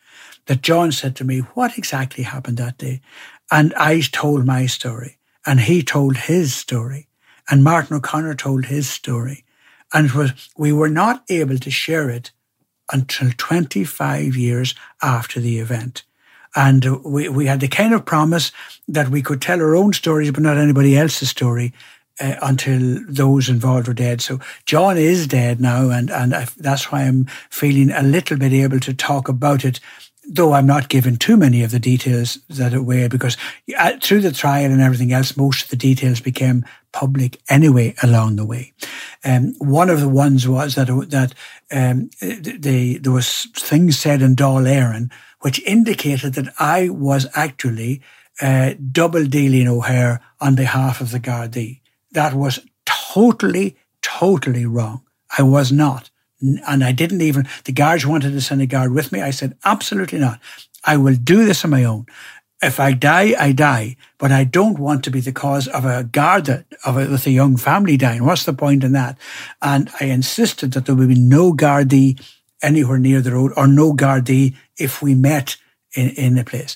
that 0.45 0.61
John 0.61 0.91
said 0.91 1.15
to 1.17 1.23
me, 1.23 1.39
what 1.39 1.77
exactly 1.77 2.23
happened 2.23 2.57
that 2.57 2.77
day? 2.77 3.01
And 3.51 3.73
I 3.75 4.01
told 4.01 4.45
my 4.45 4.65
story, 4.67 5.17
and 5.45 5.59
he 5.59 5.81
told 5.83 6.17
his 6.17 6.53
story, 6.53 7.07
and 7.49 7.63
Martin 7.63 7.97
O'Connor 7.97 8.35
told 8.35 8.65
his 8.65 8.89
story. 8.89 9.44
And 9.95 10.11
we 10.57 10.73
were 10.73 10.89
not 10.89 11.23
able 11.29 11.57
to 11.57 11.71
share 11.71 12.09
it 12.09 12.31
until 12.91 13.31
25 13.37 14.35
years 14.35 14.75
after 15.01 15.39
the 15.39 15.59
event. 15.59 16.03
And 16.53 17.03
we, 17.03 17.29
we 17.29 17.45
had 17.45 17.61
the 17.61 17.69
kind 17.69 17.93
of 17.93 18.05
promise 18.05 18.51
that 18.89 19.07
we 19.07 19.21
could 19.21 19.41
tell 19.41 19.61
our 19.61 19.75
own 19.75 19.93
stories, 19.93 20.31
but 20.31 20.43
not 20.43 20.57
anybody 20.57 20.97
else's 20.97 21.29
story. 21.29 21.73
Uh, 22.17 22.35
until 22.41 23.01
those 23.09 23.49
involved 23.49 23.89
were 23.89 23.93
dead. 23.93 24.21
So 24.21 24.39
John 24.65 24.97
is 24.97 25.27
dead 25.27 25.59
now, 25.59 25.89
and 25.89 26.09
and 26.09 26.33
I, 26.33 26.47
that's 26.55 26.89
why 26.89 27.01
I'm 27.01 27.25
feeling 27.49 27.91
a 27.91 28.03
little 28.03 28.37
bit 28.37 28.53
able 28.53 28.79
to 28.79 28.93
talk 28.93 29.27
about 29.27 29.65
it 29.65 29.81
though 30.27 30.53
I'm 30.53 30.65
not 30.65 30.89
given 30.89 31.17
too 31.17 31.37
many 31.37 31.63
of 31.63 31.71
the 31.71 31.79
details 31.79 32.39
that 32.49 32.73
away 32.73 33.07
because 33.07 33.37
uh, 33.77 33.93
through 34.01 34.21
the 34.21 34.31
trial 34.31 34.71
and 34.71 34.81
everything 34.81 35.13
else, 35.13 35.37
most 35.37 35.63
of 35.63 35.69
the 35.69 35.75
details 35.75 36.19
became 36.19 36.65
public 37.01 37.31
anyway 37.49 37.93
along 38.01 38.37
the 38.37 38.45
way. 38.45 38.73
Um, 39.23 39.53
one 39.59 39.89
of 39.89 39.99
the 39.99 40.13
ones 40.25 40.47
was 40.47 40.75
that 40.75 40.87
that 41.09 41.31
um, 41.71 42.09
they, 42.21 42.99
there 43.03 43.11
was 43.11 43.47
things 43.53 43.99
said 43.99 44.21
in 44.21 44.35
Dáil 44.35 44.65
Éireann 44.75 45.09
which 45.45 45.61
indicated 45.61 46.33
that 46.33 46.51
I 46.57 46.89
was 46.89 47.27
actually 47.35 48.01
uh, 48.41 48.73
double 48.91 49.25
dealing 49.25 49.67
O'Hare 49.67 50.19
on 50.41 50.55
behalf 50.55 51.01
of 51.01 51.11
the 51.11 51.19
Gardaí. 51.19 51.81
That 52.13 52.33
was 52.33 52.59
totally, 52.87 53.77
totally 54.01 54.65
wrong. 54.65 55.03
I 55.37 55.43
was 55.43 55.71
not. 55.71 56.09
And 56.41 56.83
I 56.83 56.91
didn't 56.91 57.21
even, 57.21 57.47
the 57.65 57.73
guards 57.73 58.07
wanted 58.07 58.31
to 58.31 58.41
send 58.41 58.63
a 58.63 58.65
guard 58.65 58.91
with 58.91 59.11
me. 59.11 59.21
I 59.21 59.29
said, 59.29 59.55
absolutely 59.63 60.17
not. 60.17 60.39
I 60.83 60.97
will 60.97 61.15
do 61.15 61.45
this 61.45 61.63
on 61.63 61.69
my 61.69 61.83
own. 61.83 62.07
If 62.65 62.79
I 62.79 62.93
die, 62.93 63.35
I 63.39 63.51
die, 63.51 63.95
but 64.17 64.31
I 64.31 64.43
don't 64.43 64.79
want 64.79 65.03
to 65.03 65.11
be 65.11 65.19
the 65.19 65.31
cause 65.31 65.67
of 65.67 65.85
a 65.85 66.03
guard 66.03 66.49
of 66.83 66.97
a, 66.97 67.07
with 67.07 67.27
a 67.27 67.31
young 67.31 67.57
family 67.57 67.95
dying. 67.95 68.25
What's 68.25 68.45
the 68.45 68.53
point 68.53 68.83
in 68.83 68.91
that? 68.93 69.19
And 69.61 69.89
I 70.01 70.05
insisted 70.05 70.73
that 70.73 70.87
there 70.87 70.95
would 70.95 71.07
be 71.07 71.19
no 71.19 71.53
Gardaí 71.53 72.19
anywhere 72.63 72.97
near 72.97 73.21
the 73.21 73.33
road 73.33 73.51
or 73.55 73.67
no 73.67 73.93
Gardaí 73.93 74.55
if 74.77 75.03
we 75.03 75.13
met 75.13 75.57
in, 75.93 76.09
in 76.09 76.37
a 76.39 76.43
place. 76.43 76.75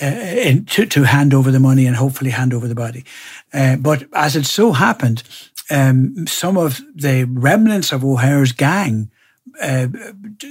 Uh, 0.00 0.06
in, 0.06 0.64
to, 0.66 0.86
to 0.86 1.02
hand 1.02 1.34
over 1.34 1.50
the 1.50 1.60
money 1.60 1.86
and 1.86 1.96
hopefully 1.96 2.30
hand 2.30 2.54
over 2.54 2.68
the 2.68 2.74
body. 2.74 3.04
Uh, 3.52 3.76
but 3.76 4.04
as 4.12 4.36
it 4.36 4.44
so 4.44 4.72
happened, 4.72 5.22
um, 5.70 6.26
some 6.26 6.56
of 6.56 6.80
the 6.94 7.24
remnants 7.24 7.92
of 7.92 8.04
O'Hare's 8.04 8.52
gang 8.52 9.10
uh, 9.60 9.88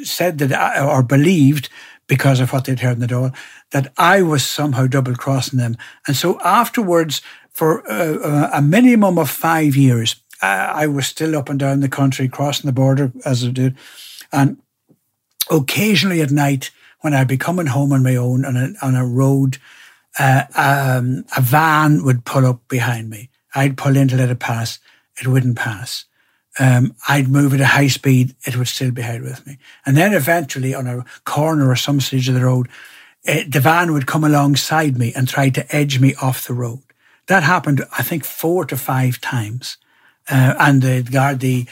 said 0.04 0.38
that, 0.40 0.82
or 0.82 1.04
believed, 1.04 1.70
because 2.14 2.40
of 2.40 2.54
what 2.54 2.66
they'd 2.66 2.80
heard 2.82 2.94
in 2.94 3.00
the 3.00 3.08
Dáil, 3.08 3.36
that 3.72 3.92
I 3.98 4.22
was 4.22 4.46
somehow 4.46 4.86
double 4.86 5.16
crossing 5.16 5.58
them. 5.58 5.76
And 6.06 6.16
so 6.16 6.40
afterwards, 6.42 7.24
for 7.50 7.90
uh, 7.92 8.52
a 8.54 8.62
minimum 8.62 9.18
of 9.18 9.32
five 9.32 9.76
years, 9.76 10.18
I 10.44 10.86
was 10.86 11.08
still 11.08 11.36
up 11.36 11.50
and 11.50 11.60
down 11.60 11.80
the 11.80 11.90
country, 11.90 12.28
crossing 12.28 12.68
the 12.68 12.72
border 12.74 13.12
as 13.26 13.44
I 13.44 13.50
did. 13.50 13.76
And 14.32 14.58
occasionally 15.50 16.22
at 16.22 16.30
night, 16.30 16.70
when 17.02 17.16
I'd 17.16 17.28
be 17.28 17.38
coming 17.38 17.68
home 17.68 17.92
on 17.94 18.04
my 18.04 18.16
own 18.16 18.46
on 18.46 18.56
a, 18.58 18.74
on 18.86 18.96
a 18.96 19.08
road, 19.08 19.58
uh, 20.20 20.44
um, 20.56 21.26
a 21.36 21.42
van 21.42 22.04
would 22.04 22.26
pull 22.26 22.46
up 22.46 22.68
behind 22.68 23.10
me. 23.10 23.30
I'd 23.56 23.76
pull 23.76 23.98
in 23.98 24.08
to 24.10 24.18
let 24.18 24.30
it 24.30 24.40
pass 24.40 24.78
it 25.20 25.28
wouldn't 25.28 25.58
pass. 25.58 26.06
Um, 26.60 26.96
I'd 27.08 27.28
move 27.28 27.54
at 27.54 27.62
a 27.62 27.66
high 27.66 27.88
speed, 27.88 28.36
it 28.46 28.56
would 28.56 28.68
still 28.68 28.92
be 28.92 29.02
ahead 29.02 29.24
with 29.24 29.46
me. 29.48 29.58
And 29.86 29.98
then 29.98 30.14
eventually 30.14 30.76
on 30.76 30.88
a 30.88 31.06
corner 31.26 31.70
or 31.70 31.76
some 31.76 32.00
stage 32.00 32.30
of 32.30 32.36
the 32.36 32.46
road, 32.46 32.70
it, 33.24 33.52
the 33.52 33.60
van 33.60 33.94
would 33.94 34.06
come 34.06 34.24
alongside 34.24 34.98
me 34.98 35.14
and 35.16 35.28
try 35.28 35.50
to 35.50 35.76
edge 35.76 36.00
me 36.00 36.14
off 36.22 36.48
the 36.48 36.54
road. 36.54 36.84
That 37.28 37.44
happened, 37.44 37.84
I 37.98 38.04
think, 38.04 38.26
four 38.26 38.66
to 38.66 38.78
five 38.78 39.20
times. 39.22 39.78
Uh, 40.30 40.56
and 40.60 40.82
the 40.82 41.04
Gardaí 41.04 41.68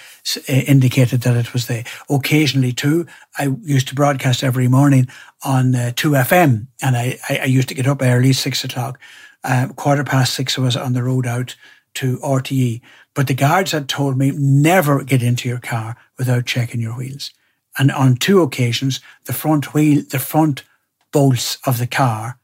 uh, 0.49 0.53
indicated 0.67 1.21
that 1.21 1.37
it 1.37 1.53
was 1.53 1.67
there. 1.67 1.85
Occasionally, 2.09 2.73
too, 2.73 3.05
I 3.37 3.55
used 3.63 3.87
to 3.89 3.95
broadcast 3.95 4.43
every 4.43 4.67
morning 4.67 5.07
on 5.43 5.73
uh, 5.73 5.91
2FM, 5.95 6.67
and 6.81 6.97
I, 6.97 7.17
I, 7.29 7.45
used 7.45 7.69
to 7.69 7.75
get 7.75 7.87
up 7.87 8.01
early, 8.01 8.33
six 8.33 8.63
o'clock. 8.65 8.99
Uh, 9.43 9.69
quarter 9.75 10.03
past 10.03 10.33
six, 10.33 10.57
I 10.57 10.61
was 10.61 10.75
on 10.75 10.93
the 10.93 11.01
road 11.01 11.25
out 11.25 11.55
to 11.95 12.17
RTE. 12.17 12.81
But 13.13 13.27
the 13.27 13.33
guards 13.33 13.71
had 13.71 13.89
told 13.89 14.17
me 14.17 14.31
never 14.31 15.03
get 15.03 15.21
into 15.21 15.49
your 15.49 15.59
car 15.59 15.97
without 16.17 16.45
checking 16.45 16.81
your 16.81 16.97
wheels. 16.97 17.31
And 17.77 17.91
on 17.91 18.15
two 18.15 18.41
occasions, 18.41 18.99
the 19.25 19.33
front 19.33 19.73
wheel, 19.73 20.03
the 20.09 20.19
front 20.19 20.63
bolts 21.11 21.57
of 21.65 21.77
the 21.77 21.87
car, 21.87 22.37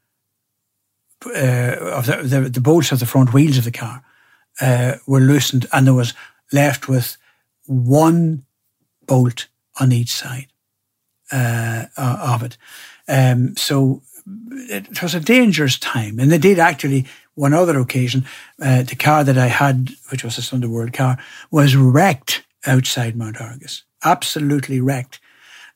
uh, 1.26 1.76
of 1.80 2.06
the, 2.06 2.22
the, 2.22 2.40
the, 2.48 2.60
bolts 2.60 2.92
of 2.92 3.00
the 3.00 3.06
front 3.06 3.32
wheels 3.32 3.58
of 3.58 3.64
the 3.64 3.70
car, 3.70 4.02
uh, 4.60 4.94
were 5.06 5.20
loosened, 5.20 5.66
and 5.72 5.86
there 5.86 5.94
was 5.94 6.14
left 6.52 6.88
with 6.88 7.16
one 7.66 8.44
bolt 9.06 9.48
on 9.80 9.92
each 9.92 10.12
side 10.12 10.48
uh, 11.32 11.86
of 11.96 12.42
it. 12.42 12.56
Um, 13.06 13.56
so 13.56 14.02
it 14.70 15.02
was 15.02 15.14
a 15.14 15.20
dangerous 15.20 15.78
time, 15.78 16.18
and 16.18 16.30
they 16.30 16.38
did 16.38 16.58
actually 16.58 17.06
one 17.38 17.54
other 17.54 17.78
occasion, 17.78 18.26
uh, 18.60 18.82
the 18.82 18.96
car 18.96 19.22
that 19.22 19.38
I 19.38 19.46
had, 19.46 19.90
which 20.10 20.24
was 20.24 20.36
a 20.38 20.42
Sunday 20.42 20.66
World 20.66 20.92
car, 20.92 21.18
was 21.50 21.76
wrecked 21.76 22.44
outside 22.66 23.16
Mount 23.16 23.40
Argus. 23.40 23.84
Absolutely 24.04 24.80
wrecked. 24.80 25.20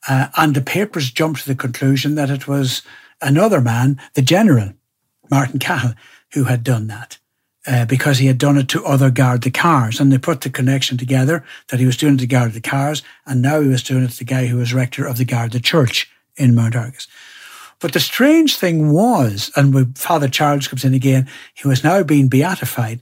Uh, 0.07 0.27
and 0.35 0.53
the 0.53 0.61
papers 0.61 1.09
jumped 1.09 1.41
to 1.41 1.47
the 1.47 1.55
conclusion 1.55 2.15
that 2.15 2.29
it 2.29 2.47
was 2.47 2.81
another 3.21 3.61
man, 3.61 3.99
the 4.13 4.21
general, 4.21 4.73
Martin 5.31 5.57
Cahill, 5.57 5.93
who 6.33 6.43
had 6.45 6.63
done 6.63 6.87
that. 6.87 7.17
Uh, 7.65 7.85
because 7.85 8.17
he 8.17 8.27
had 8.27 8.37
done 8.37 8.57
it 8.57 8.67
to 8.67 8.83
other 8.83 9.09
Garda 9.09 9.49
cars. 9.49 10.01
And 10.01 10.11
they 10.11 10.17
put 10.17 10.41
the 10.41 10.49
connection 10.49 10.97
together 10.97 11.45
that 11.69 11.79
he 11.79 11.85
was 11.85 11.95
doing 11.95 12.15
it 12.15 12.19
to 12.19 12.27
Garda 12.27 12.59
cars, 12.59 13.01
and 13.25 13.41
now 13.41 13.61
he 13.61 13.69
was 13.69 13.81
doing 13.81 14.03
it 14.03 14.11
to 14.11 14.17
the 14.17 14.25
guy 14.25 14.47
who 14.47 14.57
was 14.57 14.73
rector 14.73 15.07
of 15.07 15.17
the 15.17 15.23
guard 15.23 15.53
the 15.53 15.61
church 15.61 16.11
in 16.35 16.55
Mount 16.55 16.75
Argus. 16.75 17.07
But 17.83 17.91
the 17.91 17.99
strange 17.99 18.55
thing 18.55 18.93
was, 18.93 19.51
and 19.57 19.73
when 19.73 19.93
Father 19.95 20.29
Charles 20.29 20.69
comes 20.69 20.85
in 20.85 20.93
again, 20.93 21.27
he 21.53 21.67
was 21.67 21.83
now 21.83 22.01
being 22.01 22.29
beatified. 22.29 23.01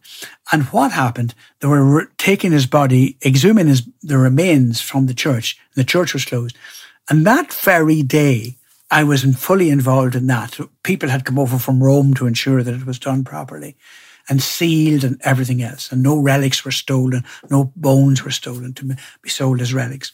And 0.51 0.63
what 0.69 0.91
happened? 0.91 1.35
They 1.59 1.67
were 1.67 2.11
taking 2.17 2.51
his 2.51 2.65
body, 2.65 3.15
exhuming 3.21 3.67
his, 3.67 3.87
the 4.01 4.17
remains 4.17 4.81
from 4.81 5.05
the 5.05 5.13
church. 5.13 5.59
The 5.75 5.83
church 5.83 6.15
was 6.15 6.25
closed. 6.25 6.57
And 7.11 7.27
that 7.27 7.53
very 7.53 8.01
day, 8.01 8.57
I 8.89 9.03
was 9.03 9.23
fully 9.35 9.69
involved 9.69 10.15
in 10.15 10.25
that. 10.27 10.59
People 10.81 11.09
had 11.09 11.25
come 11.25 11.37
over 11.37 11.59
from 11.59 11.83
Rome 11.83 12.15
to 12.15 12.25
ensure 12.25 12.63
that 12.63 12.73
it 12.73 12.87
was 12.87 12.97
done 12.97 13.23
properly 13.23 13.77
and 14.27 14.41
sealed 14.41 15.03
and 15.03 15.21
everything 15.23 15.61
else. 15.61 15.91
And 15.91 16.01
no 16.01 16.17
relics 16.17 16.65
were 16.65 16.71
stolen, 16.71 17.23
no 17.51 17.71
bones 17.75 18.25
were 18.25 18.31
stolen 18.31 18.73
to 18.73 18.97
be 19.21 19.29
sold 19.29 19.61
as 19.61 19.75
relics. 19.75 20.11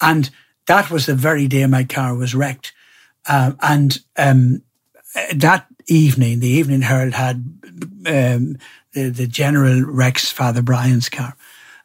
And 0.00 0.30
that 0.66 0.90
was 0.90 1.06
the 1.06 1.14
very 1.14 1.46
day 1.46 1.64
my 1.66 1.84
car 1.84 2.16
was 2.16 2.34
wrecked. 2.34 2.72
Uh, 3.26 3.52
and 3.60 3.98
um, 4.16 4.62
that 5.34 5.66
evening, 5.86 6.40
the 6.40 6.48
Evening 6.48 6.82
Herald 6.82 7.14
had 7.14 7.36
um, 8.06 8.58
the, 8.92 9.10
the 9.10 9.26
General 9.26 9.82
wrecks 9.82 10.30
Father 10.30 10.62
Brian's 10.62 11.08
car. 11.08 11.36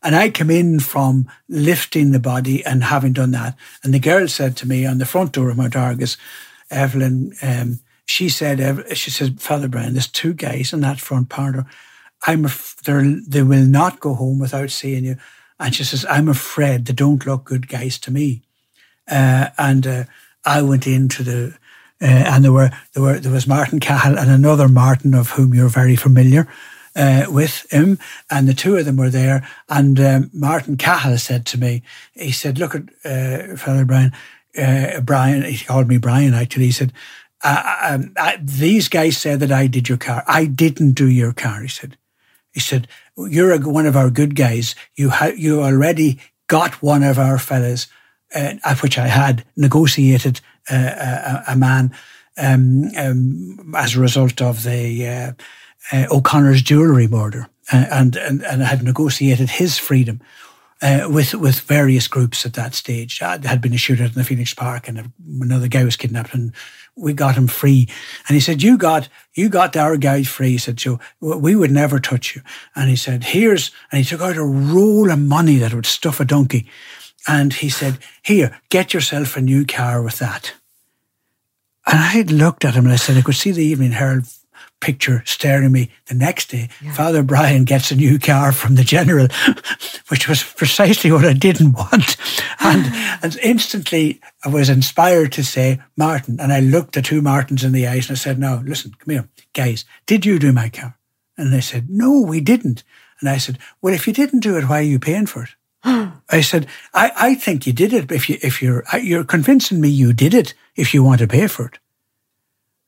And 0.02 0.16
I 0.16 0.30
came 0.30 0.50
in 0.50 0.80
from 0.80 1.30
lifting 1.50 2.12
the 2.12 2.20
body 2.20 2.66
and 2.66 2.84
having 2.84 3.14
done 3.14 3.32
that. 3.32 3.58
And 3.84 3.94
the 3.94 4.00
girl 4.00 4.28
said 4.28 4.56
to 4.58 4.68
me 4.68 4.86
on 4.86 4.98
the 4.98 5.06
front 5.06 5.34
door 5.34 5.50
of 5.50 5.58
Mount 5.58 5.76
Argus, 5.76 6.18
Evelyn, 6.72 7.34
um, 7.42 7.80
she 8.06 8.30
said, 8.30 8.86
she 8.96 9.12
said, 9.12 9.42
Father 9.42 9.68
Brian, 9.68 9.94
there's 9.94 10.08
two 10.08 10.34
guys 10.34 10.72
in 10.72 10.80
that 10.82 11.02
front 11.02 11.30
parlour. 11.30 11.66
I'm, 12.26 12.46
af- 12.46 12.78
they 12.84 13.44
will 13.44 13.66
not 13.66 14.00
go 14.00 14.14
home 14.14 14.40
without 14.40 14.72
seeing 14.72 15.04
you. 15.04 15.18
And 15.60 15.76
she 15.76 15.84
says, 15.84 16.06
I'm 16.10 16.30
afraid 16.30 16.86
they 16.86 16.94
don't 16.94 17.26
look 17.26 17.44
good 17.44 17.68
guys 17.68 18.00
to 18.00 18.12
me. 18.12 18.42
Uh, 19.10 19.50
and 19.58 19.86
uh, 19.86 20.04
I 20.46 20.62
went 20.62 20.88
into 20.88 21.24
the 21.24 21.58
uh, 22.02 22.06
and 22.06 22.46
there 22.46 22.54
were 22.54 22.72
there 22.94 23.04
were 23.04 23.20
there 23.20 23.32
was 23.32 23.48
Martin 23.48 23.80
Cahill 23.80 24.18
and 24.18 24.30
another 24.30 24.68
Martin 24.70 25.14
of 25.14 25.32
whom 25.32 25.54
you're 25.54 25.70
very 25.70 25.96
familiar 25.96 26.48
uh, 26.96 27.26
with 27.30 27.72
him, 27.72 28.00
and 28.30 28.48
the 28.48 28.54
two 28.54 28.78
of 28.78 28.86
them 28.86 28.98
were 28.98 29.10
there. 29.10 29.48
And 29.68 30.00
um, 30.00 30.30
Martin 30.34 30.78
Cahill 30.78 31.18
said 31.18 31.46
to 31.48 31.58
me, 31.58 31.84
he 32.14 32.32
said, 32.32 32.58
"Look 32.58 32.76
at 32.76 32.84
uh, 33.04 33.56
Father 33.58 33.86
Brian, 33.86 34.14
uh, 34.58 35.02
Brian." 35.02 35.44
He 35.44 35.66
called 35.66 35.88
me 35.88 35.98
Brian. 35.98 36.34
Actually, 36.34 36.66
he 36.66 36.72
said, 36.72 36.94
um, 37.44 38.14
"These 38.42 38.88
guys 38.88 39.18
said 39.18 39.42
that 39.42 39.52
I 39.52 39.68
did 39.68 39.90
your 39.90 39.98
car. 39.98 40.24
I 40.28 40.46
didn't 40.46 40.94
do 40.94 41.10
your 41.10 41.34
car." 41.34 41.62
He 41.62 41.68
said. 41.68 41.98
He 42.54 42.60
said, 42.60 42.88
"You're 43.18 43.52
a, 43.52 43.60
one 43.60 43.86
of 43.86 43.96
our 43.96 44.10
good 44.10 44.36
guys. 44.36 44.74
You 44.96 45.10
ha- 45.10 45.34
you 45.36 45.62
already 45.62 46.20
got 46.48 46.82
one 46.82 47.04
of 47.04 47.20
our 47.20 47.38
fellas." 47.38 47.88
Uh, 48.36 48.54
at 48.64 48.82
which 48.82 48.98
I 48.98 49.08
had 49.08 49.44
negotiated 49.56 50.42
uh, 50.72 50.76
a, 50.76 51.44
a, 51.54 51.56
man 51.56 51.94
um, 52.38 52.92
um, 52.96 53.74
as 53.76 53.96
a 53.96 54.00
result 54.00 54.42
of 54.42 54.64
the 54.64 55.08
uh, 55.08 55.32
uh 55.92 56.06
O'Connor's 56.12 56.62
jewellery 56.62 57.08
murder, 57.08 57.48
uh, 57.74 57.86
and, 57.92 58.16
and 58.16 58.44
and 58.44 58.62
had 58.62 58.84
negotiated 58.84 59.50
his 59.50 59.78
freedom. 59.78 60.22
uh, 60.82 61.08
with 61.10 61.34
with 61.34 61.60
various 61.62 62.08
groups 62.08 62.46
at 62.46 62.54
that 62.54 62.74
stage. 62.74 63.20
There 63.20 63.40
had 63.44 63.62
been 63.62 63.74
a 63.74 63.78
shootout 63.78 64.08
in 64.08 64.14
the 64.14 64.24
Phoenix 64.24 64.54
Park, 64.54 64.88
and 64.88 65.12
another 65.42 65.68
guy 65.68 65.84
was 65.84 65.96
kidnapped, 65.96 66.34
and 66.34 66.54
we 66.96 67.14
got 67.14 67.36
him 67.36 67.48
free. 67.48 67.88
And 68.28 68.36
he 68.36 68.40
said, 68.40 68.64
"You 68.64 68.78
got 68.78 69.10
you 69.34 69.50
got 69.50 69.76
our 69.76 69.98
guy 69.98 70.24
free." 70.24 70.52
He 70.52 70.58
said, 70.58 70.80
"So 70.80 71.00
we 71.20 71.56
would 71.56 71.72
never 71.72 72.00
touch 72.00 72.36
you." 72.36 72.42
And 72.76 72.90
he 72.90 72.96
said, 72.96 73.26
"Here's," 73.26 73.72
and 73.92 74.00
he 74.00 74.06
took 74.06 74.22
out 74.22 74.38
a 74.38 74.44
roll 74.44 75.12
of 75.12 75.20
money 75.20 75.58
that 75.58 75.74
would 75.74 75.86
stuff 75.86 76.20
a 76.20 76.26
donkey, 76.26 76.68
and 77.28 77.54
he 77.54 77.70
said, 77.70 78.00
"Here, 78.24 78.60
get 78.70 78.94
yourself 78.94 79.36
a 79.36 79.42
new 79.42 79.66
car 79.66 80.02
with 80.02 80.20
that." 80.20 80.54
And 81.86 81.98
I 82.00 82.22
looked 82.22 82.66
at 82.66 82.76
him 82.76 82.86
and 82.86 82.94
I 82.94 82.98
said, 82.98 83.18
I 83.18 83.22
could 83.22 83.36
see 83.36 83.52
the 83.52 83.64
Evening 83.64 83.94
Herald 83.94 84.26
picture 84.80 85.24
staring 85.26 85.66
at 85.66 85.72
me 85.72 85.90
the 86.06 86.14
next 86.14 86.52
day. 86.52 86.70
Yeah. 86.82 86.94
Father 86.94 87.24
Brian 87.24 87.64
gets 87.64 87.92
a 87.92 87.96
new 87.96 88.20
car 88.20 88.52
from 88.52 88.76
the 88.76 88.84
general, 88.84 89.28
which 90.10 90.30
was 90.30 90.44
precisely 90.44 91.12
what 91.12 91.26
I 91.26 91.34
didn't 91.34 91.74
want. 91.74 92.16
And, 92.60 92.86
and 93.24 93.38
instantly 93.38 94.22
I 94.46 94.50
was 94.50 94.70
inspired 94.70 95.32
to 95.34 95.44
say, 95.44 95.82
Martin, 95.98 96.40
and 96.40 96.54
I 96.54 96.60
looked 96.60 96.94
the 96.94 97.02
two 97.02 97.22
Martins 97.22 97.64
in 97.64 97.72
the 97.72 97.88
eyes 97.88 98.08
and 98.08 98.16
I 98.16 98.20
said, 98.20 98.38
no, 98.38 98.62
listen, 98.64 98.94
come 99.00 99.12
here, 99.12 99.30
guys, 99.54 99.84
did 100.06 100.26
you 100.26 100.38
do 100.38 100.52
my 100.52 100.70
car? 100.70 100.96
And 101.38 101.52
they 101.52 101.62
said, 101.62 101.90
no, 101.90 102.22
we 102.22 102.40
didn't. 102.40 102.84
And 103.20 103.30
I 103.30 103.38
said, 103.38 103.58
well, 103.82 103.94
if 103.94 104.08
you 104.08 104.14
didn't 104.14 104.42
do 104.42 104.58
it, 104.58 104.70
why 104.70 104.80
are 104.80 104.84
you 104.84 105.00
paying 105.00 105.26
for 105.26 105.44
it? 105.44 105.50
I 105.84 106.42
said, 106.42 106.68
I, 106.94 107.12
I 107.16 107.36
think 107.36 107.66
you 107.66 107.74
did 107.74 107.94
it. 107.94 108.12
If 108.12 108.30
you, 108.30 108.38
if 108.42 108.62
you're, 108.62 108.84
you're 109.02 109.24
convincing 109.24 109.80
me 109.82 109.90
you 109.90 110.14
did 110.14 110.34
it 110.34 110.54
if 110.76 110.94
you 110.94 111.04
want 111.04 111.20
to 111.20 111.28
pay 111.28 111.48
for 111.48 111.66
it. 111.68 111.80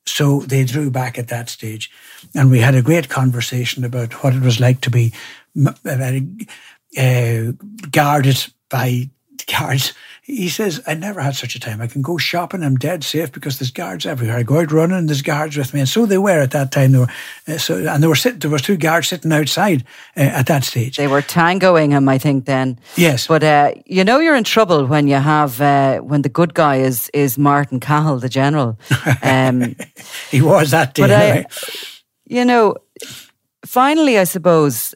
So 0.06 0.42
they 0.42 0.64
drew 0.66 0.90
back 0.90 1.18
at 1.18 1.28
that 1.30 1.50
stage. 1.50 1.92
And 2.36 2.50
we 2.52 2.60
had 2.60 2.76
a 2.76 2.82
great 2.82 3.10
conversation 3.10 3.84
about 3.84 4.24
what 4.24 4.34
it 4.34 4.42
was 4.42 4.60
like 4.60 4.82
to 4.82 4.90
be 4.90 5.14
uh, 6.98 7.52
guarded 7.92 8.46
by 8.70 9.10
guards 9.48 9.94
he 10.24 10.50
says, 10.50 10.80
I 10.86 10.94
never 10.94 11.20
had 11.20 11.36
such 11.36 11.56
a 11.56 11.60
time. 11.60 11.82
I 11.82 11.88
can 11.88 12.04
go 12.04 12.18
shopping. 12.18 12.64
I'm 12.64 12.76
dead 12.76 13.04
safe 13.04 13.32
because 13.32 13.58
there's 13.58 13.72
guards 13.72 14.06
everywhere. 14.06 14.38
I 14.38 14.44
go 14.44 14.60
out 14.60 14.72
running 14.72 14.96
and 14.96 15.10
there's 15.10 15.24
guards 15.24 15.58
with 15.58 15.74
me. 15.74 15.80
And 15.80 15.90
so 15.90 16.06
they 16.06 16.20
were 16.20 16.40
at 16.40 16.52
that 16.52 16.72
time. 16.72 16.92
They 16.92 17.00
were, 17.00 17.08
uh, 17.48 17.58
so, 17.58 17.78
and 17.78 18.04
they 18.04 18.08
were 18.08 18.16
sitting, 18.16 18.38
there 18.38 18.52
were 18.52 18.60
two 18.60 18.78
guards 18.78 19.08
sitting 19.08 19.32
outside 19.32 19.84
uh, 20.16 20.22
at 20.22 20.46
that 20.46 20.64
stage. 20.64 20.98
They 20.98 21.08
were 21.08 21.24
tangoing 21.24 21.90
him, 21.90 22.08
I 22.08 22.20
think, 22.20 22.46
then. 22.46 22.80
Yes. 22.96 23.26
But 23.26 23.44
uh, 23.44 23.74
you 23.88 24.04
know 24.04 24.20
you're 24.20 24.36
in 24.36 24.44
trouble 24.44 24.86
when 24.86 25.08
you 25.08 25.16
have, 25.16 25.60
uh, 25.60 26.00
when 26.02 26.22
the 26.22 26.30
good 26.30 26.54
guy 26.54 26.76
is, 26.76 27.10
is 27.16 27.40
Martin 27.40 27.80
Cahill, 27.80 28.20
the 28.20 28.30
general. 28.30 28.78
Um, 29.24 29.76
he 30.30 30.42
was 30.42 30.72
that 30.72 30.94
day. 30.94 31.04
But 31.04 31.12
I, 31.12 31.46
you 32.26 32.44
know, 32.44 32.76
finally, 33.66 34.18
I 34.18 34.24
suppose, 34.24 34.96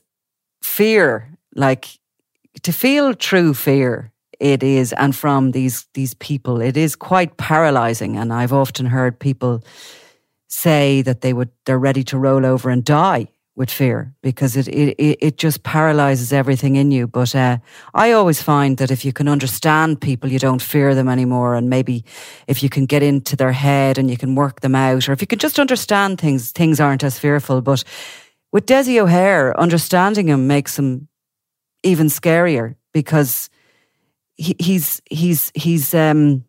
fear, 0.61 1.29
like 1.53 1.87
to 2.63 2.71
feel 2.71 3.13
true 3.13 3.53
fear 3.53 4.11
it 4.39 4.63
is 4.63 4.93
and 4.93 5.15
from 5.15 5.51
these 5.51 5.85
these 5.93 6.13
people. 6.15 6.61
It 6.61 6.77
is 6.77 6.95
quite 6.95 7.37
paralyzing 7.37 8.17
and 8.17 8.33
i've 8.33 8.53
often 8.53 8.85
heard 8.85 9.19
people 9.19 9.63
say 10.47 11.01
that 11.01 11.21
they 11.21 11.33
would 11.33 11.49
they're 11.65 11.79
ready 11.79 12.03
to 12.03 12.17
roll 12.17 12.45
over 12.45 12.69
and 12.69 12.83
die 12.83 13.27
with 13.55 13.69
fear 13.69 14.13
because 14.21 14.55
it 14.57 14.67
it, 14.67 15.17
it 15.21 15.37
just 15.37 15.63
paralyzes 15.63 16.33
everything 16.33 16.75
in 16.75 16.91
you. 16.91 17.07
But 17.07 17.35
uh, 17.35 17.57
i 17.93 18.11
always 18.11 18.41
find 18.41 18.77
that 18.77 18.91
if 18.91 19.05
you 19.05 19.13
can 19.13 19.27
understand 19.27 20.01
people 20.01 20.31
you 20.31 20.39
don't 20.39 20.61
fear 20.61 20.95
them 20.95 21.07
anymore 21.09 21.55
and 21.55 21.69
maybe 21.69 22.03
if 22.47 22.61
you 22.61 22.69
can 22.69 22.85
get 22.85 23.03
into 23.03 23.35
their 23.35 23.53
head 23.53 23.97
and 23.97 24.09
you 24.09 24.17
can 24.17 24.35
work 24.35 24.61
them 24.61 24.75
out 24.75 25.07
or 25.07 25.13
if 25.13 25.21
you 25.21 25.27
can 25.27 25.39
just 25.39 25.59
understand 25.59 26.19
things 26.19 26.51
things 26.51 26.79
aren't 26.79 27.03
as 27.03 27.19
fearful. 27.19 27.61
But 27.61 27.83
with 28.51 28.65
Dessie 28.65 28.99
O'Hare 28.99 29.59
understanding 29.59 30.27
him 30.27 30.47
makes 30.47 30.77
him 30.77 31.07
even 31.83 32.07
scarier 32.07 32.75
because 32.93 33.49
he, 34.37 34.55
he's 34.59 35.01
he's 35.09 35.51
he's 35.55 35.93
um 35.93 36.43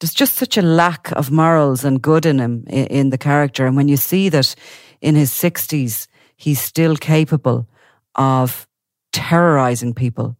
there's 0.00 0.14
just 0.14 0.34
such 0.34 0.56
a 0.56 0.62
lack 0.62 1.12
of 1.12 1.30
morals 1.30 1.84
and 1.84 2.02
good 2.02 2.26
in 2.26 2.40
him 2.40 2.64
in, 2.68 2.86
in 2.86 3.10
the 3.10 3.18
character. 3.18 3.66
And 3.66 3.76
when 3.76 3.88
you 3.88 3.96
see 3.96 4.28
that 4.30 4.54
in 5.00 5.14
his 5.14 5.30
60s 5.30 6.08
he's 6.36 6.60
still 6.60 6.96
capable 6.96 7.68
of 8.16 8.66
terrorizing 9.12 9.94
people. 9.94 10.36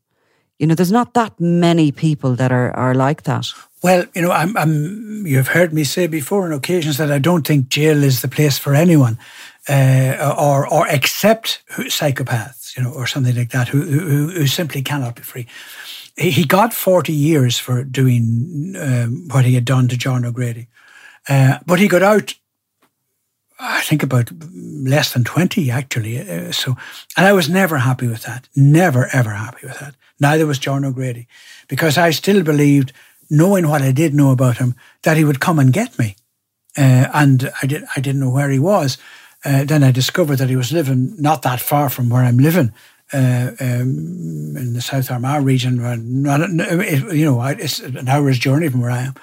You 0.58 0.66
know 0.66 0.74
there's 0.74 0.92
not 0.92 1.14
that 1.14 1.40
many 1.40 1.92
people 1.92 2.36
that 2.36 2.52
are 2.52 2.70
are 2.76 2.94
like 2.94 3.22
that. 3.22 3.46
Well, 3.82 4.04
you 4.14 4.22
know, 4.22 4.30
I'm, 4.30 4.56
I'm, 4.56 5.26
you've 5.26 5.48
heard 5.48 5.72
me 5.72 5.82
say 5.82 6.06
before 6.06 6.44
on 6.44 6.52
occasions 6.52 6.98
that 6.98 7.10
I 7.10 7.18
don't 7.18 7.44
think 7.44 7.68
jail 7.68 8.04
is 8.04 8.22
the 8.22 8.28
place 8.28 8.56
for 8.56 8.76
anyone, 8.76 9.18
uh, 9.68 10.34
or 10.38 10.72
or 10.72 10.86
except 10.86 11.64
psychopaths, 11.68 12.76
you 12.76 12.82
know, 12.84 12.92
or 12.92 13.08
something 13.08 13.34
like 13.34 13.50
that, 13.50 13.66
who, 13.66 13.82
who, 13.82 14.28
who 14.28 14.46
simply 14.46 14.82
cannot 14.82 15.16
be 15.16 15.22
free 15.22 15.48
he 16.16 16.44
got 16.44 16.74
40 16.74 17.12
years 17.12 17.58
for 17.58 17.84
doing 17.84 18.74
um, 18.78 19.28
what 19.30 19.44
he 19.44 19.54
had 19.54 19.64
done 19.64 19.88
to 19.88 19.96
John 19.96 20.24
O'Grady. 20.24 20.68
Uh, 21.28 21.58
but 21.66 21.78
he 21.78 21.88
got 21.88 22.02
out, 22.02 22.34
I 23.58 23.80
think, 23.82 24.02
about 24.02 24.30
less 24.52 25.12
than 25.12 25.24
20, 25.24 25.70
actually. 25.70 26.18
Uh, 26.18 26.52
so, 26.52 26.76
And 27.16 27.26
I 27.26 27.32
was 27.32 27.48
never 27.48 27.78
happy 27.78 28.06
with 28.06 28.22
that. 28.24 28.48
Never, 28.54 29.08
ever 29.12 29.30
happy 29.30 29.66
with 29.66 29.78
that. 29.78 29.94
Neither 30.20 30.46
was 30.46 30.58
John 30.58 30.84
O'Grady. 30.84 31.28
Because 31.68 31.96
I 31.96 32.10
still 32.10 32.42
believed, 32.42 32.92
knowing 33.30 33.68
what 33.68 33.82
I 33.82 33.92
did 33.92 34.14
know 34.14 34.32
about 34.32 34.58
him, 34.58 34.74
that 35.02 35.16
he 35.16 35.24
would 35.24 35.40
come 35.40 35.58
and 35.58 35.72
get 35.72 35.98
me. 35.98 36.16
Uh, 36.76 37.08
and 37.14 37.50
I, 37.62 37.66
did, 37.66 37.84
I 37.96 38.00
didn't 38.00 38.20
know 38.20 38.30
where 38.30 38.50
he 38.50 38.58
was. 38.58 38.98
Uh, 39.44 39.64
then 39.64 39.82
I 39.82 39.90
discovered 39.90 40.36
that 40.36 40.48
he 40.48 40.56
was 40.56 40.72
living 40.72 41.14
not 41.18 41.42
that 41.42 41.60
far 41.60 41.88
from 41.88 42.10
where 42.10 42.22
I'm 42.22 42.38
living 42.38 42.72
uh, 43.12 43.52
um, 43.60 44.56
in 44.56 44.72
the 44.72 44.80
South 44.80 45.10
Armagh 45.10 45.44
region. 45.44 45.76
you 45.76 47.24
know, 47.24 47.42
it's 47.42 47.78
an 47.80 48.08
hour's 48.08 48.38
journey 48.38 48.68
from 48.68 48.80
where 48.80 48.90
I 48.90 49.02
am. 49.02 49.14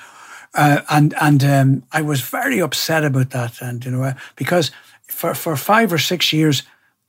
Uh, 0.54 0.82
and 0.90 1.14
and 1.22 1.44
um, 1.44 1.84
I 1.92 2.02
was 2.02 2.22
very 2.22 2.60
upset 2.60 3.04
about 3.04 3.30
that, 3.32 3.62
and 3.62 3.86
you 3.86 3.92
know, 3.92 4.04
uh, 4.04 4.14
because 4.36 4.72
for, 5.08 5.36
for 5.36 5.56
five 5.56 5.94
or 5.94 6.00
six 6.00 6.34
years, 6.34 6.64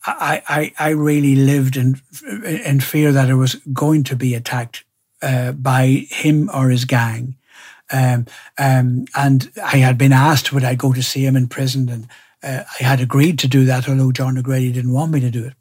I, 0.04 0.42
I, 0.46 0.72
I 0.78 0.88
really 0.90 1.34
lived 1.34 1.76
in 1.76 2.00
in 2.44 2.80
fear 2.80 3.12
that 3.12 3.30
I 3.30 3.34
was 3.34 3.54
going 3.72 4.04
to 4.04 4.16
be 4.16 4.34
attacked 4.34 4.84
uh, 5.22 5.52
by 5.52 6.06
him 6.10 6.50
or 6.52 6.68
his 6.68 6.84
gang, 6.84 7.36
um, 7.90 8.26
um, 8.58 9.06
and 9.16 9.50
I 9.64 9.78
had 9.78 9.96
been 9.96 10.12
asked 10.12 10.52
would 10.52 10.64
I 10.64 10.74
go 10.74 10.92
to 10.92 11.02
see 11.02 11.24
him 11.24 11.36
in 11.36 11.48
prison, 11.48 11.88
and 11.88 12.08
uh, 12.42 12.64
I 12.78 12.84
had 12.84 13.00
agreed 13.00 13.38
to 13.38 13.48
do 13.48 13.64
that, 13.64 13.88
although 13.88 14.12
John 14.12 14.36
O'Grady 14.36 14.70
didn't 14.70 14.92
want 14.92 15.12
me 15.12 15.20
to 15.20 15.30
do 15.30 15.46
it 15.46 15.54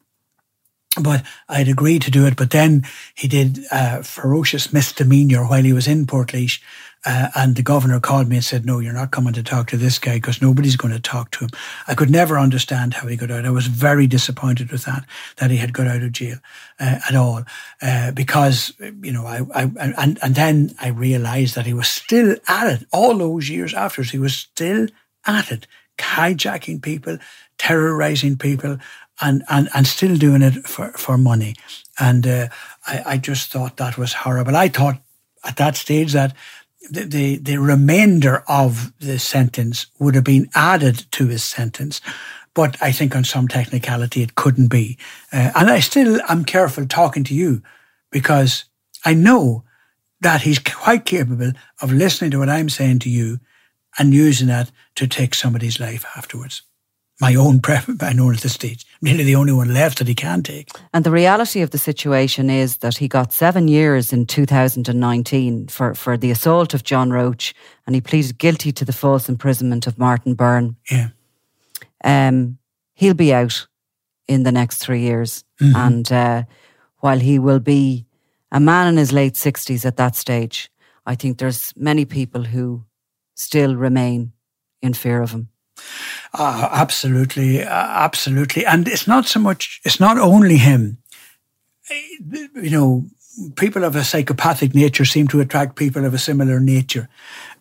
but 0.98 1.24
I'd 1.48 1.68
agreed 1.68 2.02
to 2.04 2.12
do 2.12 2.26
it. 2.26 2.36
But 2.36 2.52
then 2.52 2.84
he 3.14 3.28
did 3.28 3.60
a 3.72 4.04
ferocious 4.04 4.74
misdemeanor 4.74 5.46
while 5.46 5.64
he 5.64 5.74
was 5.74 5.88
in 5.88 6.06
Portlaoise. 6.06 6.60
Uh, 7.06 7.30
and 7.34 7.56
the 7.56 7.64
governor 7.64 7.98
called 8.02 8.28
me 8.28 8.36
and 8.36 8.44
said, 8.44 8.66
No, 8.66 8.80
you're 8.80 8.92
not 8.92 9.12
coming 9.12 9.32
to 9.34 9.42
talk 9.42 9.68
to 9.68 9.78
this 9.78 10.00
guy 10.00 10.16
because 10.16 10.42
nobody's 10.42 10.76
going 10.76 10.94
to 10.94 11.00
talk 11.00 11.32
to 11.32 11.46
him. 11.46 11.50
I 11.88 11.96
could 11.96 12.10
never 12.10 12.38
understand 12.38 12.94
how 12.94 13.08
he 13.08 13.16
got 13.16 13.32
out. 13.32 13.46
I 13.46 13.52
was 13.52 13.68
very 13.68 14.06
disappointed 14.06 14.70
with 14.70 14.84
that, 14.84 15.06
that 15.38 15.50
he 15.50 15.58
had 15.58 15.72
got 15.72 15.88
out 15.88 16.04
of 16.04 16.12
jail 16.12 16.40
uh, 16.78 17.00
at 17.08 17.16
all. 17.16 17.44
Uh, 17.82 18.12
because, 18.12 18.74
you 18.80 19.14
know, 19.14 19.26
I, 19.26 19.44
I, 19.56 19.72
and, 19.80 20.20
and 20.22 20.36
then 20.36 20.76
I 20.82 20.90
realized 20.90 21.56
that 21.56 21.66
he 21.66 21.74
was 21.74 21.88
still 21.88 22.36
at 22.50 22.68
it 22.68 22.88
all 22.92 23.18
those 23.18 23.48
years 23.50 23.74
afterwards. 23.74 24.12
He 24.12 24.20
was 24.20 24.36
still 24.36 24.88
at 25.26 25.52
it, 25.52 25.68
hijacking 26.00 26.82
people, 26.82 27.18
terrorizing 27.58 28.38
people, 28.38 28.78
and, 29.22 29.44
and, 29.50 29.70
and 29.74 29.88
still 29.88 30.16
doing 30.16 30.42
it 30.42 30.68
for, 30.68 30.92
for 30.94 31.18
money. 31.18 31.56
And 32.00 32.26
uh, 32.26 32.48
I, 32.88 33.04
I 33.06 33.18
just 33.18 33.52
thought 33.52 33.78
that 33.78 33.98
was 33.98 34.14
horrible. 34.14 34.56
I 34.56 34.70
thought 34.70 35.02
at 35.44 35.58
that 35.58 35.76
stage 35.76 36.14
that 36.14 36.36
the, 36.90 37.04
the, 37.04 37.36
the 37.38 37.58
remainder 37.58 38.44
of 38.48 38.94
the 39.00 39.20
sentence 39.20 39.88
would 40.00 40.16
have 40.16 40.24
been 40.24 40.50
added 40.56 41.06
to 41.12 41.28
his 41.28 41.44
sentence. 41.44 42.02
But 42.54 42.82
I 42.82 42.92
think 42.92 43.16
on 43.16 43.24
some 43.24 43.48
technicality 43.48 44.22
it 44.22 44.36
couldn't 44.36 44.68
be. 44.68 44.98
Uh, 45.32 45.52
and 45.56 45.70
I 45.70 45.80
still 45.80 46.20
am 46.28 46.46
careful 46.46 46.86
talking 46.86 47.24
to 47.26 47.34
you 47.34 47.62
because 48.12 48.66
I 49.06 49.14
know 49.14 49.64
that 50.22 50.42
he's 50.42 50.60
quite 50.60 51.06
capable 51.06 51.52
of 51.82 51.92
listening 51.92 52.32
to 52.32 52.40
what 52.40 52.50
I'm 52.50 52.70
saying 52.70 53.00
to 53.00 53.10
you 53.10 53.40
and 53.98 54.14
using 54.14 54.48
that 54.48 54.72
to 54.96 55.08
take 55.08 55.34
somebody's 55.34 55.80
life 55.80 56.06
afterwards 56.16 56.64
my 57.20 57.36
own 57.36 57.60
preference. 57.60 58.02
I 58.02 58.14
know 58.14 58.32
at 58.32 58.40
this 58.40 58.54
stage, 58.54 58.86
nearly 59.02 59.24
the 59.24 59.36
only 59.36 59.54
one 59.54 59.74
left 59.74 59.98
that 59.98 60.08
he 60.08 60.16
can 60.16 60.42
take. 60.42 60.70
And 60.94 61.04
the 61.04 61.12
reality 61.12 61.62
of 61.62 61.72
the 61.72 61.78
situation 61.78 62.50
is 62.50 62.78
that 62.78 62.98
he 62.98 63.08
got 63.08 63.34
seven 63.34 63.68
years 63.68 64.14
in 64.14 64.26
2019 64.26 65.68
for, 65.68 65.94
for 65.96 66.18
the 66.18 66.32
assault 66.32 66.74
of 66.74 66.84
John 66.84 67.12
Roach 67.12 67.54
and 67.86 67.96
he 67.96 68.02
pleaded 68.02 68.38
guilty 68.38 68.72
to 68.72 68.86
the 68.86 68.94
false 68.94 69.28
imprisonment 69.28 69.88
of 69.88 69.98
Martin 69.98 70.34
Byrne. 70.34 70.76
Yeah. 70.90 71.10
Um, 72.04 72.58
he'll 72.94 73.14
be 73.14 73.34
out 73.34 73.68
in 74.28 74.44
the 74.44 74.52
next 74.52 74.78
three 74.78 75.02
years, 75.02 75.44
mm-hmm. 75.60 75.76
and 75.76 76.12
uh, 76.12 76.44
while 77.00 77.20
he 77.20 77.40
will 77.40 77.60
be 77.60 78.06
a 78.52 78.60
man 78.60 78.88
in 78.88 78.98
his 78.98 79.12
late 79.12 79.34
60s 79.34 79.86
at 79.86 79.98
that 79.98 80.16
stage, 80.16 80.70
I 81.06 81.16
think 81.16 81.40
there's 81.40 81.74
many 81.76 82.06
people 82.06 82.44
who 82.44 82.86
still 83.36 83.76
remain 83.76 84.34
in 84.82 84.94
fear 84.94 85.22
of 85.22 85.32
him. 85.32 85.50
Uh, 86.34 86.70
absolutely, 86.72 87.64
uh, 87.64 87.70
absolutely. 87.70 88.66
And 88.66 88.88
it's 88.88 89.08
not 89.08 89.26
so 89.26 89.40
much, 89.40 89.82
it's 89.84 90.00
not 90.00 90.18
only 90.18 90.58
him. 90.58 90.98
you 91.90 92.70
know, 92.70 93.06
people 93.56 93.84
of 93.84 93.96
a 93.96 94.04
psychopathic 94.04 94.76
nature 94.76 95.06
seem 95.06 95.28
to 95.30 95.40
attract 95.40 95.76
people 95.76 96.06
of 96.06 96.14
a 96.14 96.20
similar 96.20 96.60
nature. 96.60 97.10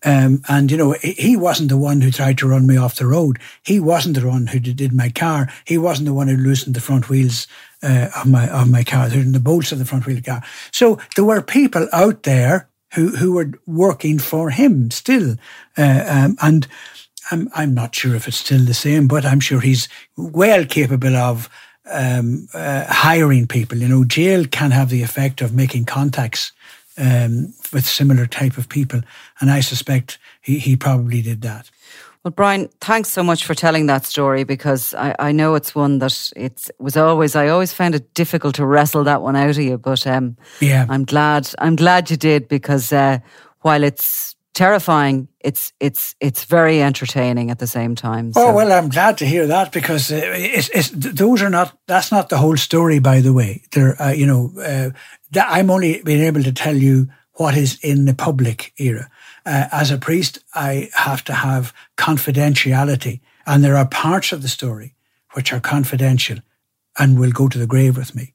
Um, 0.05 0.43
and, 0.49 0.71
you 0.71 0.77
know, 0.77 0.93
he 1.03 1.37
wasn't 1.37 1.71
the 1.71 1.79
one 1.79 2.01
who 2.01 2.11
tried 2.11 2.39
to 2.39 2.49
run 2.49 2.67
me 2.67 2.77
off 2.77 2.97
the 2.97 3.07
road. 3.07 3.39
He 3.63 3.81
wasn't 3.81 4.17
the 4.17 4.27
one 4.27 4.47
who 4.47 4.61
did 4.61 4.93
my 4.93 5.11
car. 5.11 5.49
He 5.65 5.79
wasn't 5.79 6.07
the 6.07 6.15
one 6.15 6.29
who 6.29 6.37
loosened 6.37 6.77
the 6.77 6.81
front 6.81 7.09
wheels 7.09 7.47
uh, 7.83 8.09
of 8.17 8.27
my 8.27 8.49
of 8.49 8.71
my 8.71 8.83
car, 8.85 9.09
the 9.09 9.41
bolts 9.41 9.73
of 9.73 9.79
the 9.79 9.85
front 9.85 10.07
wheel 10.07 10.17
of 10.17 10.25
the 10.25 10.31
car. 10.31 10.43
So 10.73 10.99
there 11.17 11.25
were 11.25 11.43
people 11.43 11.89
out 11.93 12.25
there 12.25 12.69
who, 12.95 13.09
who 13.17 13.33
were 13.33 13.53
working 13.67 14.19
for 14.19 14.51
him 14.51 14.91
still. 14.91 15.37
Uh, 15.77 16.05
um, 16.07 16.37
and 16.41 16.67
I'm, 17.31 17.49
I'm 17.55 17.75
not 17.75 17.95
sure 17.95 18.15
if 18.15 18.27
it's 18.29 18.39
still 18.39 18.65
the 18.65 18.75
same, 18.75 19.09
but 19.09 19.25
I'm 19.25 19.41
sure 19.41 19.61
he's 19.61 19.89
well 20.17 20.65
capable 20.65 21.17
of 21.17 21.49
um, 21.91 22.49
uh, 22.55 22.85
hiring 22.89 23.47
people. 23.47 23.79
You 23.79 23.89
know, 23.89 24.05
jail 24.05 24.45
can 24.47 24.71
have 24.71 24.91
the 24.91 25.03
effect 25.03 25.41
of 25.41 25.55
making 25.55 25.85
contacts 25.87 26.53
um, 26.97 27.55
with 27.73 27.87
similar 27.87 28.27
type 28.27 28.59
of 28.59 28.69
people, 28.69 29.01
and 29.41 29.51
I 29.51 29.61
suspect 29.61 30.19
he, 30.41 30.59
he 30.59 30.77
probably 30.77 31.23
did 31.23 31.43
that. 31.43 31.71
Well, 32.25 32.33
Brian, 32.33 32.69
thanks 32.81 33.09
so 33.11 33.23
much 33.23 33.45
for 33.45 33.55
telling 33.55 33.87
that 33.87 34.05
story 34.05 34.43
because 34.43 34.93
I, 34.95 35.15
I 35.19 35.33
know 35.33 35.55
it's 35.55 35.75
one 35.75 36.01
that 36.01 36.33
it 36.35 36.69
was 36.79 36.97
always 36.97 37.37
I 37.37 37.49
always 37.49 37.73
found 37.73 37.95
it 37.95 38.13
difficult 38.15 38.57
to 38.57 38.67
wrestle 38.67 39.05
that 39.05 39.23
one 39.23 39.37
out 39.37 39.51
of 39.51 39.59
you, 39.59 39.79
but 39.79 40.07
um, 40.07 40.37
yeah, 40.61 40.85
I'm 40.89 41.05
glad 41.05 41.49
I'm 41.59 41.77
glad 41.77 42.11
you 42.11 42.17
did 42.17 42.49
because 42.49 42.93
uh, 42.93 43.21
while 43.61 43.85
it's 43.85 44.35
terrifying. 44.59 45.29
It's 45.41 45.73
it's 45.79 46.15
it's 46.19 46.45
very 46.45 46.83
entertaining 46.83 47.51
at 47.51 47.59
the 47.59 47.67
same 47.67 47.95
time. 47.95 48.33
So. 48.33 48.41
Oh 48.41 48.55
well, 48.55 48.73
I'm 48.73 48.89
glad 48.89 49.17
to 49.19 49.25
hear 49.25 49.47
that 49.47 49.73
because 49.73 50.13
uh, 50.13 50.21
it's, 50.35 50.69
it's, 50.71 50.91
those 50.91 51.43
are 51.43 51.51
not 51.51 51.79
that's 51.87 52.11
not 52.11 52.29
the 52.29 52.39
whole 52.39 52.57
story. 52.57 52.99
By 52.99 53.21
the 53.21 53.33
way, 53.33 53.63
there 53.71 54.01
uh, 54.03 54.13
you 54.13 54.27
know 54.27 54.53
uh, 54.59 54.91
that 55.31 55.47
I'm 55.49 55.71
only 55.71 56.03
being 56.03 56.23
able 56.23 56.43
to 56.43 56.53
tell 56.53 56.77
you 56.77 57.07
what 57.35 57.57
is 57.57 57.79
in 57.83 58.07
the 58.07 58.15
public 58.15 58.73
era. 58.79 59.09
Uh, 59.47 59.69
as 59.71 59.91
a 59.91 59.99
priest, 59.99 60.41
I 60.55 60.91
have 60.93 61.23
to 61.25 61.33
have 61.33 61.73
confidentiality, 61.97 63.21
and 63.47 63.63
there 63.63 63.77
are 63.77 63.87
parts 63.89 64.33
of 64.33 64.43
the 64.43 64.49
story 64.49 64.95
which 65.35 65.53
are 65.53 65.61
confidential 65.61 66.39
and 66.99 67.19
will 67.19 67.33
go 67.33 67.49
to 67.49 67.59
the 67.59 67.67
grave 67.67 67.97
with 67.97 68.15
me. 68.15 68.35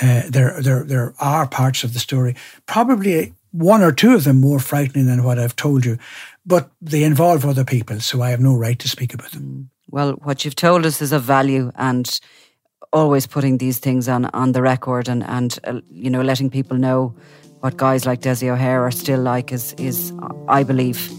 Uh, 0.00 0.22
there, 0.28 0.62
there, 0.62 0.84
there 0.84 1.14
are 1.18 1.46
parts 1.46 1.84
of 1.84 1.92
the 1.92 1.98
story, 1.98 2.34
probably 2.66 3.34
one 3.52 3.82
or 3.82 3.92
two 3.92 4.14
of 4.14 4.24
them 4.24 4.40
more 4.40 4.60
frightening 4.60 5.06
than 5.06 5.24
what 5.24 5.38
I've 5.38 5.56
told 5.56 5.84
you, 5.84 5.98
but 6.46 6.70
they 6.80 7.02
involve 7.02 7.44
other 7.44 7.64
people, 7.64 8.00
so 8.00 8.22
I 8.22 8.30
have 8.30 8.40
no 8.40 8.54
right 8.54 8.78
to 8.78 8.88
speak 8.88 9.14
about 9.14 9.32
them. 9.32 9.42
Mm. 9.42 9.66
Well, 9.90 10.12
what 10.22 10.44
you've 10.44 10.54
told 10.54 10.86
us 10.86 11.02
is 11.02 11.12
of 11.12 11.22
value, 11.22 11.72
and 11.74 12.20
always 12.92 13.26
putting 13.26 13.58
these 13.58 13.78
things 13.78 14.08
on 14.08 14.26
on 14.26 14.52
the 14.52 14.62
record, 14.62 15.08
and 15.08 15.24
and 15.24 15.58
uh, 15.64 15.80
you 15.90 16.10
know 16.10 16.22
letting 16.22 16.50
people 16.50 16.76
know 16.76 17.14
what 17.60 17.76
guys 17.76 18.06
like 18.06 18.20
Dessie 18.20 18.48
O'Hare 18.48 18.82
are 18.82 18.92
still 18.92 19.20
like 19.20 19.52
is 19.52 19.74
is 19.74 20.12
I 20.48 20.62
believe 20.62 21.10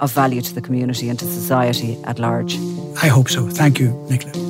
of 0.00 0.12
value 0.12 0.40
to 0.40 0.54
the 0.54 0.62
community 0.62 1.08
and 1.08 1.18
to 1.18 1.24
society 1.24 1.98
at 2.04 2.18
large. 2.18 2.56
I 3.02 3.08
hope 3.08 3.28
so. 3.28 3.48
Thank 3.48 3.78
you, 3.78 3.88
Nicola. 4.08 4.49